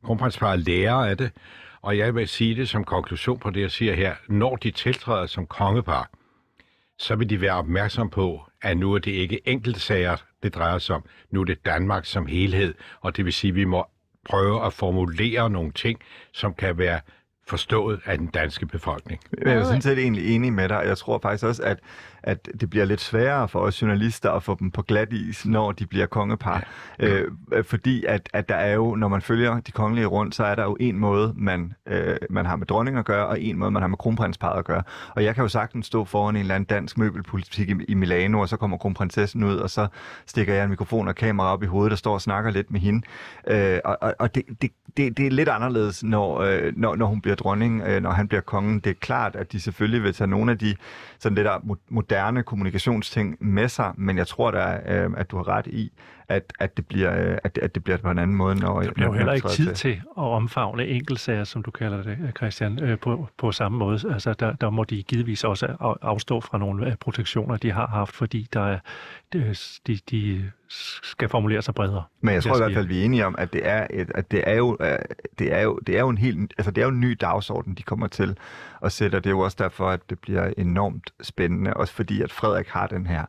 Kronprinsparet 0.04 0.60
lærer 0.60 0.94
af 0.94 1.16
det, 1.16 1.30
og 1.82 1.98
jeg 1.98 2.14
vil 2.14 2.28
sige 2.28 2.56
det 2.56 2.68
som 2.68 2.84
konklusion 2.84 3.38
på 3.38 3.50
det, 3.50 3.60
jeg 3.60 3.70
siger 3.70 3.94
her. 3.94 4.14
Når 4.28 4.56
de 4.56 4.70
tiltræder 4.70 5.26
som 5.26 5.46
kongepar, 5.46 6.10
så 6.98 7.16
vil 7.16 7.30
de 7.30 7.40
være 7.40 7.52
opmærksom 7.52 8.10
på, 8.10 8.42
at 8.62 8.76
nu 8.76 8.94
er 8.94 8.98
det 8.98 9.10
ikke 9.10 9.48
enkelte 9.48 9.80
sager, 9.80 10.16
det 10.42 10.54
drejer 10.54 10.78
sig 10.78 10.96
om. 10.96 11.04
Nu 11.30 11.40
er 11.40 11.44
det 11.44 11.66
Danmark 11.66 12.04
som 12.04 12.26
helhed, 12.26 12.74
og 13.00 13.16
det 13.16 13.24
vil 13.24 13.32
sige, 13.32 13.48
at 13.48 13.54
vi 13.54 13.64
må 13.64 13.86
prøve 14.24 14.66
at 14.66 14.72
formulere 14.72 15.50
nogle 15.50 15.72
ting, 15.72 16.00
som 16.32 16.54
kan 16.54 16.78
være 16.78 17.00
forstået 17.48 18.00
af 18.04 18.18
den 18.18 18.26
danske 18.26 18.66
befolkning. 18.66 19.20
Jeg 19.44 19.54
er 19.54 19.64
sådan 19.64 19.82
set 19.82 19.98
egentlig 19.98 20.34
enig 20.34 20.52
med 20.52 20.68
dig, 20.68 20.82
jeg 20.86 20.98
tror 20.98 21.18
faktisk 21.22 21.44
også, 21.44 21.62
at, 21.62 21.78
at 22.26 22.48
det 22.60 22.70
bliver 22.70 22.84
lidt 22.84 23.00
sværere 23.00 23.48
for 23.48 23.60
os 23.60 23.82
journalister 23.82 24.30
at 24.30 24.42
få 24.42 24.56
dem 24.60 24.70
på 24.70 24.82
glat 24.82 25.12
is, 25.12 25.46
når 25.46 25.72
de 25.72 25.86
bliver 25.86 26.06
kongepar. 26.06 26.66
Ja. 27.00 27.20
Øh, 27.52 27.64
fordi 27.64 28.04
at, 28.04 28.28
at 28.32 28.48
der 28.48 28.54
er 28.54 28.74
jo, 28.74 28.94
når 28.94 29.08
man 29.08 29.22
følger 29.22 29.60
de 29.60 29.72
kongelige 29.72 30.06
rundt, 30.06 30.34
så 30.34 30.44
er 30.44 30.54
der 30.54 30.64
jo 30.64 30.76
en 30.80 30.98
måde, 30.98 31.34
man, 31.36 31.72
øh, 31.86 32.16
man 32.30 32.46
har 32.46 32.56
med 32.56 32.66
dronning 32.66 32.98
at 32.98 33.04
gøre, 33.04 33.26
og 33.26 33.40
en 33.40 33.58
måde, 33.58 33.70
man 33.70 33.82
har 33.82 33.88
med 33.88 33.98
kronprinsparet 33.98 34.58
at 34.58 34.64
gøre. 34.64 34.82
Og 35.14 35.24
jeg 35.24 35.34
kan 35.34 35.42
jo 35.42 35.48
sagtens 35.48 35.86
stå 35.86 36.04
foran 36.04 36.36
en 36.36 36.40
eller 36.40 36.54
anden 36.54 36.66
dansk 36.66 36.98
møbelpolitik 36.98 37.68
i, 37.68 37.74
i 37.88 37.94
Milano, 37.94 38.40
og 38.40 38.48
så 38.48 38.56
kommer 38.56 38.76
kronprinsessen 38.76 39.44
ud, 39.44 39.56
og 39.56 39.70
så 39.70 39.86
stikker 40.26 40.54
jeg 40.54 40.64
en 40.64 40.70
mikrofon 40.70 41.08
og 41.08 41.14
kamera 41.14 41.52
op 41.52 41.62
i 41.62 41.66
hovedet, 41.66 41.90
der 41.90 41.96
står 41.96 42.14
og 42.14 42.20
snakker 42.20 42.50
lidt 42.50 42.70
med 42.70 42.80
hende. 42.80 43.02
Øh, 43.50 43.78
og 43.84 44.14
og, 44.18 44.34
det, 44.34 44.42
det, 44.62 44.70
det, 44.96 45.16
det 45.16 45.26
er 45.26 45.30
lidt 45.30 45.48
anderledes, 45.48 46.04
når, 46.04 46.40
øh, 46.40 46.72
når, 46.76 46.96
når 46.96 47.06
hun 47.06 47.20
bliver 47.20 47.34
dronning, 47.34 47.82
øh, 47.86 48.02
når 48.02 48.10
han 48.10 48.28
bliver 48.28 48.40
kongen. 48.40 48.80
Det 48.80 48.90
er 48.90 48.94
klart, 49.00 49.36
at 49.36 49.52
de 49.52 49.60
selvfølgelig 49.60 50.02
vil 50.02 50.14
tage 50.14 50.28
nogle 50.28 50.50
af 50.50 50.58
de 50.58 50.74
sådan 51.18 51.34
lidt 51.34 51.44
der 51.44 51.56
mo- 51.58 51.86
moderne 52.16 52.42
kommunikationsting 52.42 53.36
med 53.40 53.68
sig, 53.68 53.92
men 53.96 54.18
jeg 54.18 54.26
tror 54.26 54.50
da, 54.50 54.80
øh, 54.86 55.10
at 55.16 55.30
du 55.30 55.36
har 55.36 55.48
ret 55.48 55.66
i, 55.66 55.92
at, 56.28 56.52
at, 56.60 56.76
det 56.76 56.86
bliver, 56.86 57.30
øh, 57.30 57.38
at, 57.44 57.58
at 57.58 57.74
det 57.74 57.84
bliver 57.84 57.96
på 57.96 58.10
en 58.10 58.18
anden 58.18 58.36
måde, 58.36 58.54
når 58.54 58.80
Der 58.82 58.92
bliver 58.92 59.06
jo 59.08 59.12
heller 59.12 59.32
ikke 59.32 59.48
tid 59.48 59.74
til 59.74 59.92
at 59.92 60.22
omfavne 60.22 60.86
enkeltsager, 60.86 61.44
som 61.44 61.62
du 61.62 61.70
kalder 61.70 62.02
det, 62.02 62.18
Christian, 62.36 62.78
øh, 62.82 62.98
på, 62.98 63.28
på 63.38 63.52
samme 63.52 63.78
måde. 63.78 64.00
Altså, 64.12 64.32
der, 64.32 64.52
der 64.52 64.70
må 64.70 64.84
de 64.84 65.02
givetvis 65.02 65.44
også 65.44 65.66
af- 65.80 65.94
afstå 66.02 66.40
fra 66.40 66.58
nogle 66.58 66.96
protektioner, 67.00 67.56
de 67.56 67.72
har 67.72 67.86
haft, 67.86 68.14
fordi 68.14 68.48
der 68.52 68.60
er, 68.60 68.78
de, 69.32 69.98
de 70.10 70.50
skal 71.02 71.28
formulere 71.28 71.62
sig 71.62 71.74
bredere. 71.74 72.02
Men 72.20 72.34
jeg 72.34 72.42
tror 72.42 72.50
i 72.50 72.52
Jeg 72.52 72.58
hvert 72.58 72.70
siger- 72.70 72.78
fald, 72.78 72.86
vi 72.88 73.00
er 73.00 73.04
enige 73.04 73.26
om, 73.26 73.34
at 73.38 73.52
det 73.52 73.60
er, 73.68 73.86
et, 73.90 74.10
at 74.14 74.30
det 74.30 74.42
er 74.46 74.54
jo, 74.54 74.76
øh, 74.80 74.98
det 75.38 75.52
er 75.54 75.60
jo, 75.62 75.78
det 75.86 75.96
er 75.96 76.00
jo 76.00 76.08
en 76.08 76.18
helt, 76.18 76.54
altså 76.58 76.70
det 76.70 76.80
er 76.82 76.86
jo 76.86 76.92
en 76.92 77.00
ny 77.00 77.16
dagsorden, 77.20 77.74
de 77.74 77.82
kommer 77.82 78.06
til 78.06 78.36
at 78.82 78.92
sætte, 78.92 79.16
og 79.16 79.24
det 79.24 79.30
er 79.30 79.34
jo 79.34 79.40
også 79.40 79.56
derfor, 79.60 79.88
at 79.90 80.10
det 80.10 80.18
bliver 80.18 80.52
enormt 80.58 81.10
spændende, 81.22 81.74
også 81.74 81.94
fordi, 81.94 82.22
at 82.22 82.32
Frederik 82.32 82.68
har 82.68 82.86
den 82.86 83.06
her, 83.06 83.24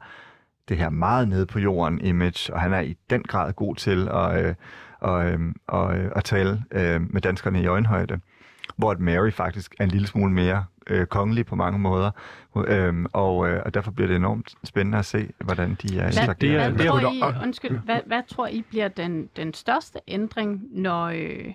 det 0.70 0.78
her 0.78 0.90
meget 0.90 1.28
nede 1.28 1.46
på 1.46 1.60
jorden 1.60 2.02
image, 2.02 2.54
og 2.54 2.62
han 2.62 2.74
er 2.74 2.80
i 2.80 2.98
den 3.10 3.24
grad 3.24 3.54
god 3.54 3.76
til 3.76 4.08
at, 4.08 4.46
øh, 4.46 4.56
og, 5.00 5.26
øh, 5.32 5.40
og, 5.68 5.98
øh, 5.98 6.12
at 6.16 6.24
tale 6.24 6.64
øh, 6.72 7.02
med 7.14 7.22
danskerne 7.22 7.62
i 7.62 7.66
øjenhøjde, 7.68 8.20
hvor 8.78 8.92
at 8.92 9.00
Mary 9.00 9.32
faktisk 9.32 9.76
er 9.80 9.84
en 9.84 9.90
lille 9.90 10.08
smule 10.08 10.34
mere 10.34 10.66
øh, 10.88 11.06
kongelig 11.06 11.46
på 11.46 11.56
mange 11.56 11.80
måder, 11.80 12.12
øh, 12.68 13.06
og, 13.14 13.50
øh, 13.50 13.62
og 13.66 13.74
derfor 13.74 13.92
bliver 13.92 14.08
det 14.08 14.16
enormt 14.16 14.56
spændende 14.64 14.98
at 14.98 15.06
se, 15.06 15.30
hvordan 15.40 15.78
de 15.82 15.88
er 15.88 16.02
Hvad, 16.02 16.08
interagerer. 16.08 16.34
det 16.36 16.50
er- 16.56 16.70
hvad, 16.70 16.78
det 16.80 16.86
er 16.86 16.90
tror 16.92 17.02
jo- 17.02 17.40
I, 17.40 17.44
undskyld, 17.44 17.78
hvad, 17.80 18.00
hvad 18.06 18.22
tror 18.28 18.48
I 18.48 18.62
bliver 18.70 18.88
den, 18.88 19.30
den 19.36 19.54
største 19.54 20.00
ændring, 20.08 20.62
når, 20.72 21.06
øh, 21.06 21.54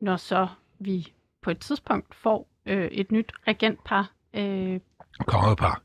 når 0.00 0.16
så 0.16 0.48
vi 0.78 1.12
på 1.42 1.50
et 1.50 1.58
tidspunkt 1.58 2.14
får 2.14 2.48
øh, 2.66 2.84
et 2.84 3.12
nyt 3.12 3.32
regentpar, 3.48 4.10
øh, 4.34 4.80
Kongepar. 5.26 5.80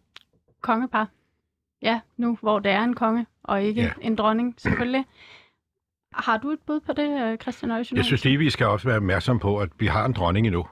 kongepar? 0.62 1.08
Ja, 1.82 2.00
nu 2.18 2.38
hvor 2.42 2.60
det 2.60 2.72
er 2.72 2.84
en 2.84 2.94
konge, 2.96 3.26
og 3.44 3.64
ikke 3.64 3.82
Ja. 3.82 3.92
en 4.02 4.16
dronning, 4.16 4.56
selvfølgelig. 4.58 5.06
Har 6.14 6.38
du 6.38 6.50
et 6.52 6.60
bud 6.68 6.80
på 6.80 6.94
det, 6.94 7.22
øh, 7.32 7.38
Christian 7.38 7.72
Øjsen? 7.72 7.98
Jeg 7.98 8.06
synes 8.06 8.24
lige, 8.26 8.38
vi 8.38 8.50
skal 8.50 8.68
også 8.68 8.88
være 8.88 8.98
opmærksom 8.98 9.40
på, 9.40 9.60
at 9.60 9.70
vi 9.80 9.88
har 9.88 10.06
en 10.06 10.14
dronning 10.14 10.48
endnu. 10.48 10.66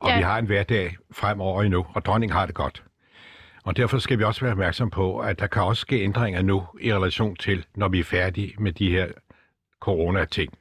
Og 0.00 0.08
Ja. 0.10 0.16
vi 0.16 0.22
har 0.22 0.38
en 0.38 0.46
hverdag 0.46 0.96
fremover 1.12 1.62
endnu, 1.62 1.86
og 1.94 2.04
dronningen 2.04 2.36
har 2.36 2.46
det 2.46 2.54
godt. 2.54 2.84
Og 3.64 3.76
derfor 3.76 3.98
skal 3.98 4.18
vi 4.18 4.24
også 4.24 4.40
være 4.40 4.52
opmærksom 4.52 4.90
på, 4.90 5.18
at 5.18 5.38
der 5.38 5.46
kan 5.46 5.62
også 5.62 5.80
ske 5.80 6.02
ændringer 6.02 6.42
nu 6.42 6.62
i 6.80 6.94
relation 6.94 7.36
til, 7.36 7.66
når 7.74 7.88
vi 7.88 8.00
er 8.00 8.04
færdige 8.04 8.54
med 8.58 8.72
de 8.72 8.90
her 8.90 9.08
corona-ting. 9.80 10.52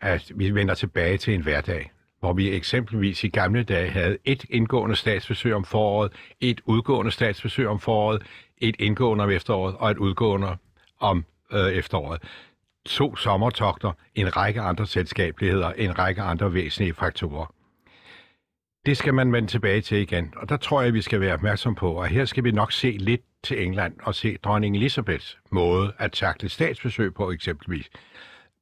At 0.00 0.32
vi 0.34 0.50
vender 0.50 0.74
tilbage 0.74 1.18
til 1.18 1.34
en 1.34 1.42
hverdag, 1.42 1.90
hvor 2.22 2.32
vi 2.32 2.54
eksempelvis 2.54 3.24
i 3.24 3.28
gamle 3.28 3.62
dage 3.62 3.90
havde 3.90 4.18
et 4.24 4.44
indgående 4.50 4.96
statsbesøg 4.96 5.54
om 5.54 5.64
foråret, 5.64 6.12
et 6.40 6.60
udgående 6.64 7.10
statsbesøg 7.10 7.68
om 7.68 7.80
foråret, 7.80 8.22
et 8.58 8.76
indgående 8.78 9.24
om 9.24 9.30
efteråret 9.30 9.76
og 9.76 9.90
et 9.90 9.98
udgående 9.98 10.56
om 11.00 11.24
øh, 11.52 11.72
efteråret. 11.72 12.22
To 12.86 13.16
sommertogter, 13.16 13.92
en 14.14 14.36
række 14.36 14.60
andre 14.60 14.86
selskabeligheder, 14.86 15.72
en 15.72 15.98
række 15.98 16.22
andre 16.22 16.54
væsentlige 16.54 16.94
faktorer. 16.94 17.54
Det 18.86 18.96
skal 18.96 19.14
man 19.14 19.32
vende 19.32 19.48
tilbage 19.48 19.80
til 19.80 19.98
igen, 19.98 20.34
og 20.36 20.48
der 20.48 20.56
tror 20.56 20.82
jeg, 20.82 20.94
vi 20.94 21.02
skal 21.02 21.20
være 21.20 21.34
opmærksom 21.34 21.74
på, 21.74 21.92
og 21.92 22.06
her 22.06 22.24
skal 22.24 22.44
vi 22.44 22.50
nok 22.50 22.72
se 22.72 22.90
lidt 22.90 23.20
til 23.44 23.62
England 23.62 23.94
og 24.02 24.14
se 24.14 24.36
dronning 24.36 24.76
Elisabeths 24.76 25.38
måde 25.50 25.92
at 25.98 26.12
takle 26.12 26.48
statsbesøg 26.48 27.14
på 27.14 27.30
eksempelvis, 27.30 27.90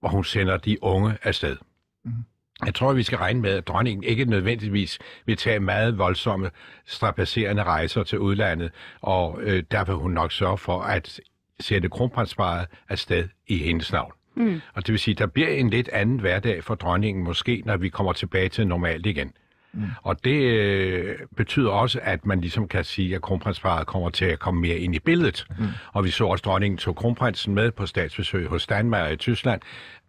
hvor 0.01 0.09
hun 0.09 0.25
sender 0.25 0.57
de 0.57 0.83
unge 0.83 1.19
afsted. 1.23 1.57
Mm-hmm. 2.05 2.25
Jeg 2.67 2.75
tror, 2.75 2.93
vi 2.93 3.03
skal 3.03 3.19
regne 3.19 3.41
med, 3.41 3.51
at 3.51 3.69
dronningen 3.69 4.05
ikke 4.05 4.25
nødvendigvis 4.25 4.99
vil 5.27 5.37
tage 5.37 5.61
meget 5.61 5.99
voldsomme, 5.99 6.51
strapasserende 6.87 7.63
rejser 7.63 8.03
til 8.03 8.19
udlandet, 8.19 8.71
og 9.01 9.39
øh, 9.43 9.63
der 9.71 9.85
vil 9.85 9.95
hun 9.95 10.11
nok 10.11 10.33
sørge 10.33 10.59
for 10.59 10.81
at 10.81 11.21
sætte 11.61 11.89
kronprinsparet 11.89 12.67
afsted 12.89 13.29
i 13.47 13.59
hendes 13.59 13.93
navn. 13.93 14.13
Mm. 14.35 14.61
Og 14.75 14.87
det 14.87 14.93
vil 14.93 14.99
sige, 14.99 15.13
at 15.13 15.19
der 15.19 15.27
bliver 15.27 15.49
en 15.49 15.71
lidt 15.71 15.89
anden 15.89 16.21
hverdag 16.21 16.65
for 16.65 16.75
dronningen 16.75 17.25
måske, 17.25 17.63
når 17.67 17.77
vi 17.77 17.89
kommer 17.89 18.13
tilbage 18.13 18.49
til 18.49 18.67
normalt 18.67 19.07
igen. 19.07 19.33
Mm. 19.73 19.83
Og 20.03 20.25
det 20.25 20.43
øh, 20.43 21.19
betyder 21.37 21.71
også, 21.71 22.01
at 22.03 22.27
man 22.27 22.41
ligesom 22.41 22.69
kan 22.69 22.85
sige, 22.85 23.15
at 23.15 23.23
kronprinsparet 23.23 23.87
kommer 23.87 24.11
til 24.11 24.25
at 24.25 24.39
komme 24.39 24.61
mere 24.61 24.77
ind 24.77 24.95
i 24.95 24.99
billedet. 24.99 25.47
Mm. 25.59 25.67
Og 25.93 26.05
vi 26.05 26.11
så 26.11 26.25
også, 26.27 26.43
at 26.43 26.45
dronningen 26.45 26.79
tog 26.79 26.97
kronprinsen 26.97 27.55
med 27.55 27.71
på 27.71 27.87
statsbesøg 27.87 28.47
hos 28.49 28.67
Danmark 28.67 29.07
og 29.07 29.13
i 29.13 29.17
Tyskland, 29.17 29.61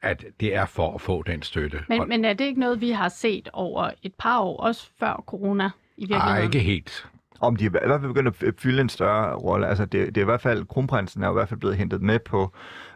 at 0.02 0.24
det 0.40 0.56
er 0.56 0.66
for 0.66 0.96
at 0.96 1.02
få 1.02 1.24
den 1.24 1.42
støtte. 1.42 1.76
og, 1.76 1.84
Men, 1.90 2.10
men 2.10 2.26
er 2.26 2.34
det 2.34 2.46
ikke 2.46 2.60
noget, 2.60 2.82
vi 2.82 2.92
har 2.92 3.10
set 3.10 3.50
over 3.54 3.90
et 4.04 4.14
par 4.20 4.40
år, 4.40 4.58
også 4.58 4.90
før 5.00 5.24
corona 5.28 5.70
i 5.98 6.02
virkeligheden? 6.02 6.38
ej, 6.38 6.44
ikke 6.44 6.60
helt. 6.60 7.06
om 7.40 7.56
de 7.56 7.66
er 7.66 7.70
i 7.70 7.88
hvert 7.88 8.02
fald 8.02 8.14
begyndt 8.14 8.44
at 8.44 8.54
fylde 8.60 8.82
en 8.82 8.90
større 8.90 9.36
rolle. 9.36 9.68
Altså 9.68 9.86
det, 9.86 10.08
det 10.08 10.18
er 10.18 10.22
i 10.22 10.26
hvert 10.26 10.42
fald, 10.42 10.66
kronprinsen 10.66 11.24
er 11.24 11.30
i 11.30 11.34
hvert 11.34 11.50
fald 11.50 11.60
blevet 11.60 11.78
hentet 11.78 12.02
med 12.02 12.20
på, 12.20 12.54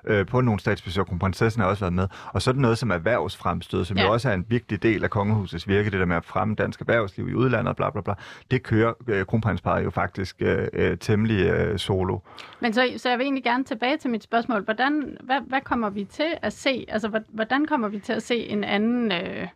øh, 0.07 0.25
på 0.25 0.41
nogle 0.41 0.59
statsbesøg. 0.59 1.05
Kronprinsessen 1.05 1.61
har 1.61 1.69
også 1.69 1.79
været 1.85 1.93
med. 1.93 2.07
Og 2.33 2.41
sådan 2.41 2.61
noget 2.61 2.77
som 2.77 2.91
erhvervsfremstød, 2.91 3.85
som 3.85 3.97
ja. 3.97 4.03
Jo 4.03 4.11
også 4.11 4.29
er 4.29 4.33
en 4.33 4.45
vigtig 4.49 4.83
del 4.83 5.03
af 5.03 5.09
kongehusets 5.09 5.67
virke, 5.67 5.89
det 5.91 5.99
der 5.99 6.05
med 6.05 6.15
at 6.15 6.25
fremme 6.25 6.55
dansk 6.55 6.81
erhvervsliv 6.81 7.29
i 7.29 7.33
udlandet, 7.33 7.75
bla 7.75 7.89
bla 7.89 8.01
bla. 8.01 8.13
Det 8.51 8.63
kører 8.63 8.93
øh, 9.07 9.25
kronprinsparet 9.25 9.83
jo 9.83 9.89
faktisk 9.89 10.35
øh, 10.41 10.67
øh, 10.73 10.97
temmelig 10.97 11.45
øh, 11.45 11.79
solo. 11.79 12.19
Men 12.61 12.73
så, 12.73 12.93
så 12.97 13.09
jeg 13.09 13.17
vil 13.17 13.23
egentlig 13.23 13.43
gerne 13.43 13.63
tilbage 13.63 13.97
til 13.97 14.09
mit 14.09 14.23
spørgsmål. 14.23 14.63
Hvordan, 14.63 15.17
hvad, 15.23 15.41
hvad 15.47 15.61
kommer 15.61 15.89
vi 15.89 16.03
til 16.03 16.37
at 16.41 16.53
se? 16.53 16.85
Altså, 16.87 17.07
hvor- 17.07 17.23
hvordan 17.29 17.65
kommer 17.65 17.87
vi 17.87 17.99
til 17.99 18.13
at 18.13 18.23
se 18.23 18.35
en 18.47 18.63
anden, 18.63 19.11
øh, 19.11 19.47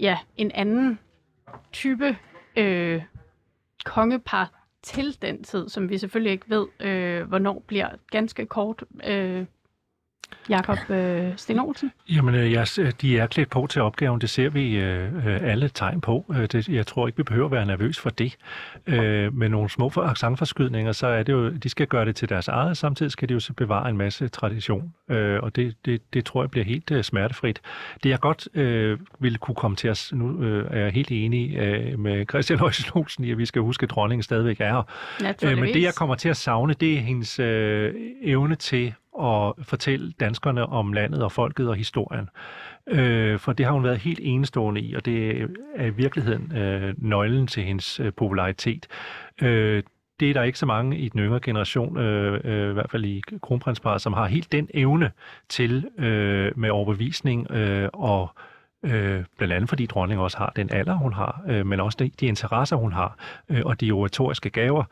ja, 0.00 0.18
en 0.36 0.50
anden 0.54 0.98
type 1.72 2.16
øh, 2.56 3.02
kongepar 3.84 4.59
til 4.82 5.22
den 5.22 5.42
tid, 5.42 5.68
som 5.68 5.88
vi 5.88 5.98
selvfølgelig 5.98 6.32
ikke 6.32 6.50
ved, 6.50 6.66
øh, 6.80 7.28
hvornår 7.28 7.64
bliver 7.66 7.88
ganske 8.10 8.46
kort. 8.46 8.84
Øh, 9.06 9.46
Jakob 10.48 10.90
øh, 10.90 11.32
Sten 11.36 11.58
Olsen? 11.60 11.92
Jamen, 12.08 12.34
øh, 12.34 12.66
s- 12.66 12.80
de 13.00 13.18
er 13.18 13.26
klædt 13.26 13.50
på 13.50 13.66
til 13.70 13.82
opgaven. 13.82 14.20
Det 14.20 14.30
ser 14.30 14.48
vi 14.48 14.76
øh, 14.76 15.26
øh, 15.26 15.38
alle 15.42 15.68
tegn 15.68 16.00
på. 16.00 16.24
Øh, 16.34 16.46
det, 16.52 16.68
jeg 16.68 16.86
tror 16.86 17.06
ikke, 17.06 17.16
vi 17.16 17.22
behøver 17.22 17.46
at 17.46 17.52
være 17.52 17.66
nervøs 17.66 17.98
for 18.00 18.10
det. 18.10 18.36
Øh, 18.86 19.34
med 19.34 19.48
nogle 19.48 19.70
små 19.70 19.88
for- 19.90 20.02
accentforskydninger, 20.02 20.92
så 20.92 21.06
er 21.06 21.22
det 21.22 21.32
jo, 21.32 21.50
de 21.50 21.68
skal 21.68 21.86
gøre 21.86 22.04
det 22.04 22.16
til 22.16 22.28
deres 22.28 22.48
eget. 22.48 22.76
Samtidig 22.76 23.12
skal 23.12 23.28
de 23.28 23.34
jo 23.34 23.40
så 23.40 23.52
bevare 23.52 23.90
en 23.90 23.96
masse 23.96 24.28
tradition. 24.28 24.92
Øh, 25.10 25.38
og 25.42 25.56
det, 25.56 25.74
det, 25.84 26.02
det 26.14 26.24
tror 26.24 26.42
jeg 26.42 26.50
bliver 26.50 26.64
helt 26.64 26.90
øh, 26.90 27.02
smertefrit. 27.04 27.60
Det 28.02 28.10
jeg 28.10 28.20
godt 28.20 28.48
øh, 28.54 28.98
ville 29.18 29.38
kunne 29.38 29.54
komme 29.54 29.76
til 29.76 29.90
os, 29.90 30.12
nu 30.12 30.42
øh, 30.42 30.66
er 30.70 30.80
jeg 30.80 30.92
helt 30.92 31.10
enig 31.10 31.56
øh, 31.56 31.98
med 31.98 32.26
Christian 32.28 32.58
Højsen 32.58 32.90
Olsen 32.94 33.24
i, 33.24 33.30
at 33.30 33.38
vi 33.38 33.46
skal 33.46 33.62
huske, 33.62 33.84
at 33.84 33.90
dronningen 33.90 34.22
stadigvæk 34.22 34.60
er 34.60 34.64
her. 34.72 34.82
Øh, 35.52 35.58
men 35.58 35.74
det, 35.74 35.82
jeg 35.82 35.94
kommer 35.94 36.14
til 36.14 36.28
at 36.28 36.36
savne, 36.36 36.74
det 36.74 36.94
er 36.94 37.00
hendes 37.00 37.38
øh, 37.38 37.94
evne 38.22 38.54
til 38.54 38.94
og 39.12 39.58
fortælle 39.62 40.12
danskerne 40.20 40.66
om 40.66 40.92
landet 40.92 41.22
og 41.22 41.32
folket 41.32 41.68
og 41.68 41.76
historien. 41.76 42.28
Øh, 42.86 43.38
for 43.38 43.52
det 43.52 43.66
har 43.66 43.72
hun 43.72 43.84
været 43.84 43.98
helt 43.98 44.20
enestående 44.22 44.80
i, 44.80 44.94
og 44.94 45.04
det 45.04 45.48
er 45.76 45.86
i 45.86 45.90
virkeligheden 45.90 46.56
øh, 46.56 46.94
nøglen 46.98 47.46
til 47.46 47.62
hendes 47.62 48.00
øh, 48.00 48.12
popularitet. 48.12 48.86
Øh, 49.42 49.82
det 50.20 50.30
er 50.30 50.34
der 50.34 50.42
ikke 50.42 50.58
så 50.58 50.66
mange 50.66 50.98
i 50.98 51.08
den 51.08 51.20
yngre 51.20 51.40
generation, 51.40 51.98
øh, 51.98 52.40
øh, 52.44 52.70
i 52.70 52.72
hvert 52.72 52.90
fald 52.90 53.04
i 53.04 53.22
kronprinsparet, 53.42 54.02
som 54.02 54.12
har 54.12 54.26
helt 54.26 54.52
den 54.52 54.68
evne 54.74 55.10
til 55.48 55.88
øh, 55.98 56.58
med 56.58 56.70
overbevisning 56.70 57.50
øh, 57.50 57.88
og 57.92 58.30
Øh, 58.84 59.24
blandt 59.38 59.54
andet 59.54 59.68
fordi 59.68 59.86
dronningen 59.86 60.24
også 60.24 60.38
har 60.38 60.52
den 60.56 60.70
alder, 60.72 60.94
hun 60.94 61.12
har, 61.12 61.42
øh, 61.48 61.66
men 61.66 61.80
også 61.80 61.96
de, 62.00 62.10
de 62.20 62.26
interesser, 62.26 62.76
hun 62.76 62.92
har, 62.92 63.16
øh, 63.48 63.62
og 63.64 63.80
de 63.80 63.90
oratoriske 63.90 64.50
gaver 64.50 64.84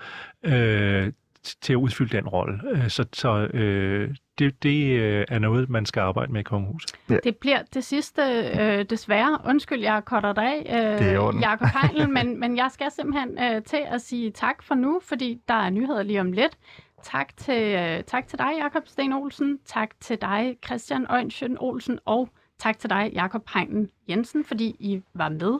øh, 0.42 1.12
til 1.56 1.72
at 1.72 1.76
udfylde 1.76 2.16
den 2.16 2.28
rolle. 2.28 2.60
Øh, 2.70 2.88
så 2.88 3.04
så 3.12 3.48
øh, 3.54 4.14
det, 4.38 4.62
det 4.62 4.98
øh, 4.98 5.24
er 5.28 5.38
noget, 5.38 5.68
man 5.68 5.86
skal 5.86 6.00
arbejde 6.00 6.32
med 6.32 6.40
i 6.40 6.44
kongehuset. 6.44 6.92
Ja. 7.10 7.16
Det 7.24 7.36
bliver 7.36 7.62
det 7.74 7.84
sidste, 7.84 8.22
øh, 8.60 8.84
desværre. 8.84 9.38
Undskyld, 9.46 9.80
jeg 9.80 10.04
korter 10.04 10.32
dig 10.32 10.66
af, 10.66 11.00
øh, 11.00 11.40
Jakob 11.40 11.68
Heinl, 11.82 12.12
men, 12.12 12.40
men 12.40 12.56
jeg 12.56 12.70
skal 12.72 12.90
simpelthen 12.90 13.38
øh, 13.42 13.62
til 13.62 13.80
at 13.86 14.00
sige 14.00 14.30
tak 14.30 14.62
for 14.62 14.74
nu, 14.74 15.00
fordi 15.04 15.40
der 15.48 15.54
er 15.54 15.70
nyheder 15.70 16.02
lige 16.02 16.20
om 16.20 16.32
lidt. 16.32 16.58
Tak 17.02 17.36
til, 17.36 17.62
øh, 17.62 18.04
tak 18.04 18.26
til 18.26 18.38
dig, 18.38 18.50
Jakob 18.58 18.82
Sten 18.86 19.12
Olsen. 19.12 19.58
Tak 19.64 19.90
til 20.00 20.20
dig, 20.20 20.56
Christian 20.66 21.06
Øjnsjøn 21.10 21.56
Olsen. 21.60 21.98
Og 22.04 22.28
tak 22.58 22.78
til 22.78 22.90
dig, 22.90 23.10
Jakob 23.12 23.48
Heinl 23.54 23.90
Jensen, 24.08 24.44
fordi 24.44 24.76
I 24.78 25.02
var 25.14 25.28
med. 25.28 25.58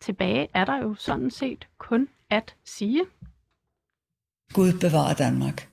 Tilbage 0.00 0.48
er 0.54 0.64
der 0.64 0.82
jo 0.82 0.94
sådan 0.94 1.30
set 1.30 1.68
kun 1.78 2.08
at 2.30 2.54
sige. 2.64 3.02
Gud 4.52 4.78
bevarer 4.80 5.14
Danmark. 5.14 5.71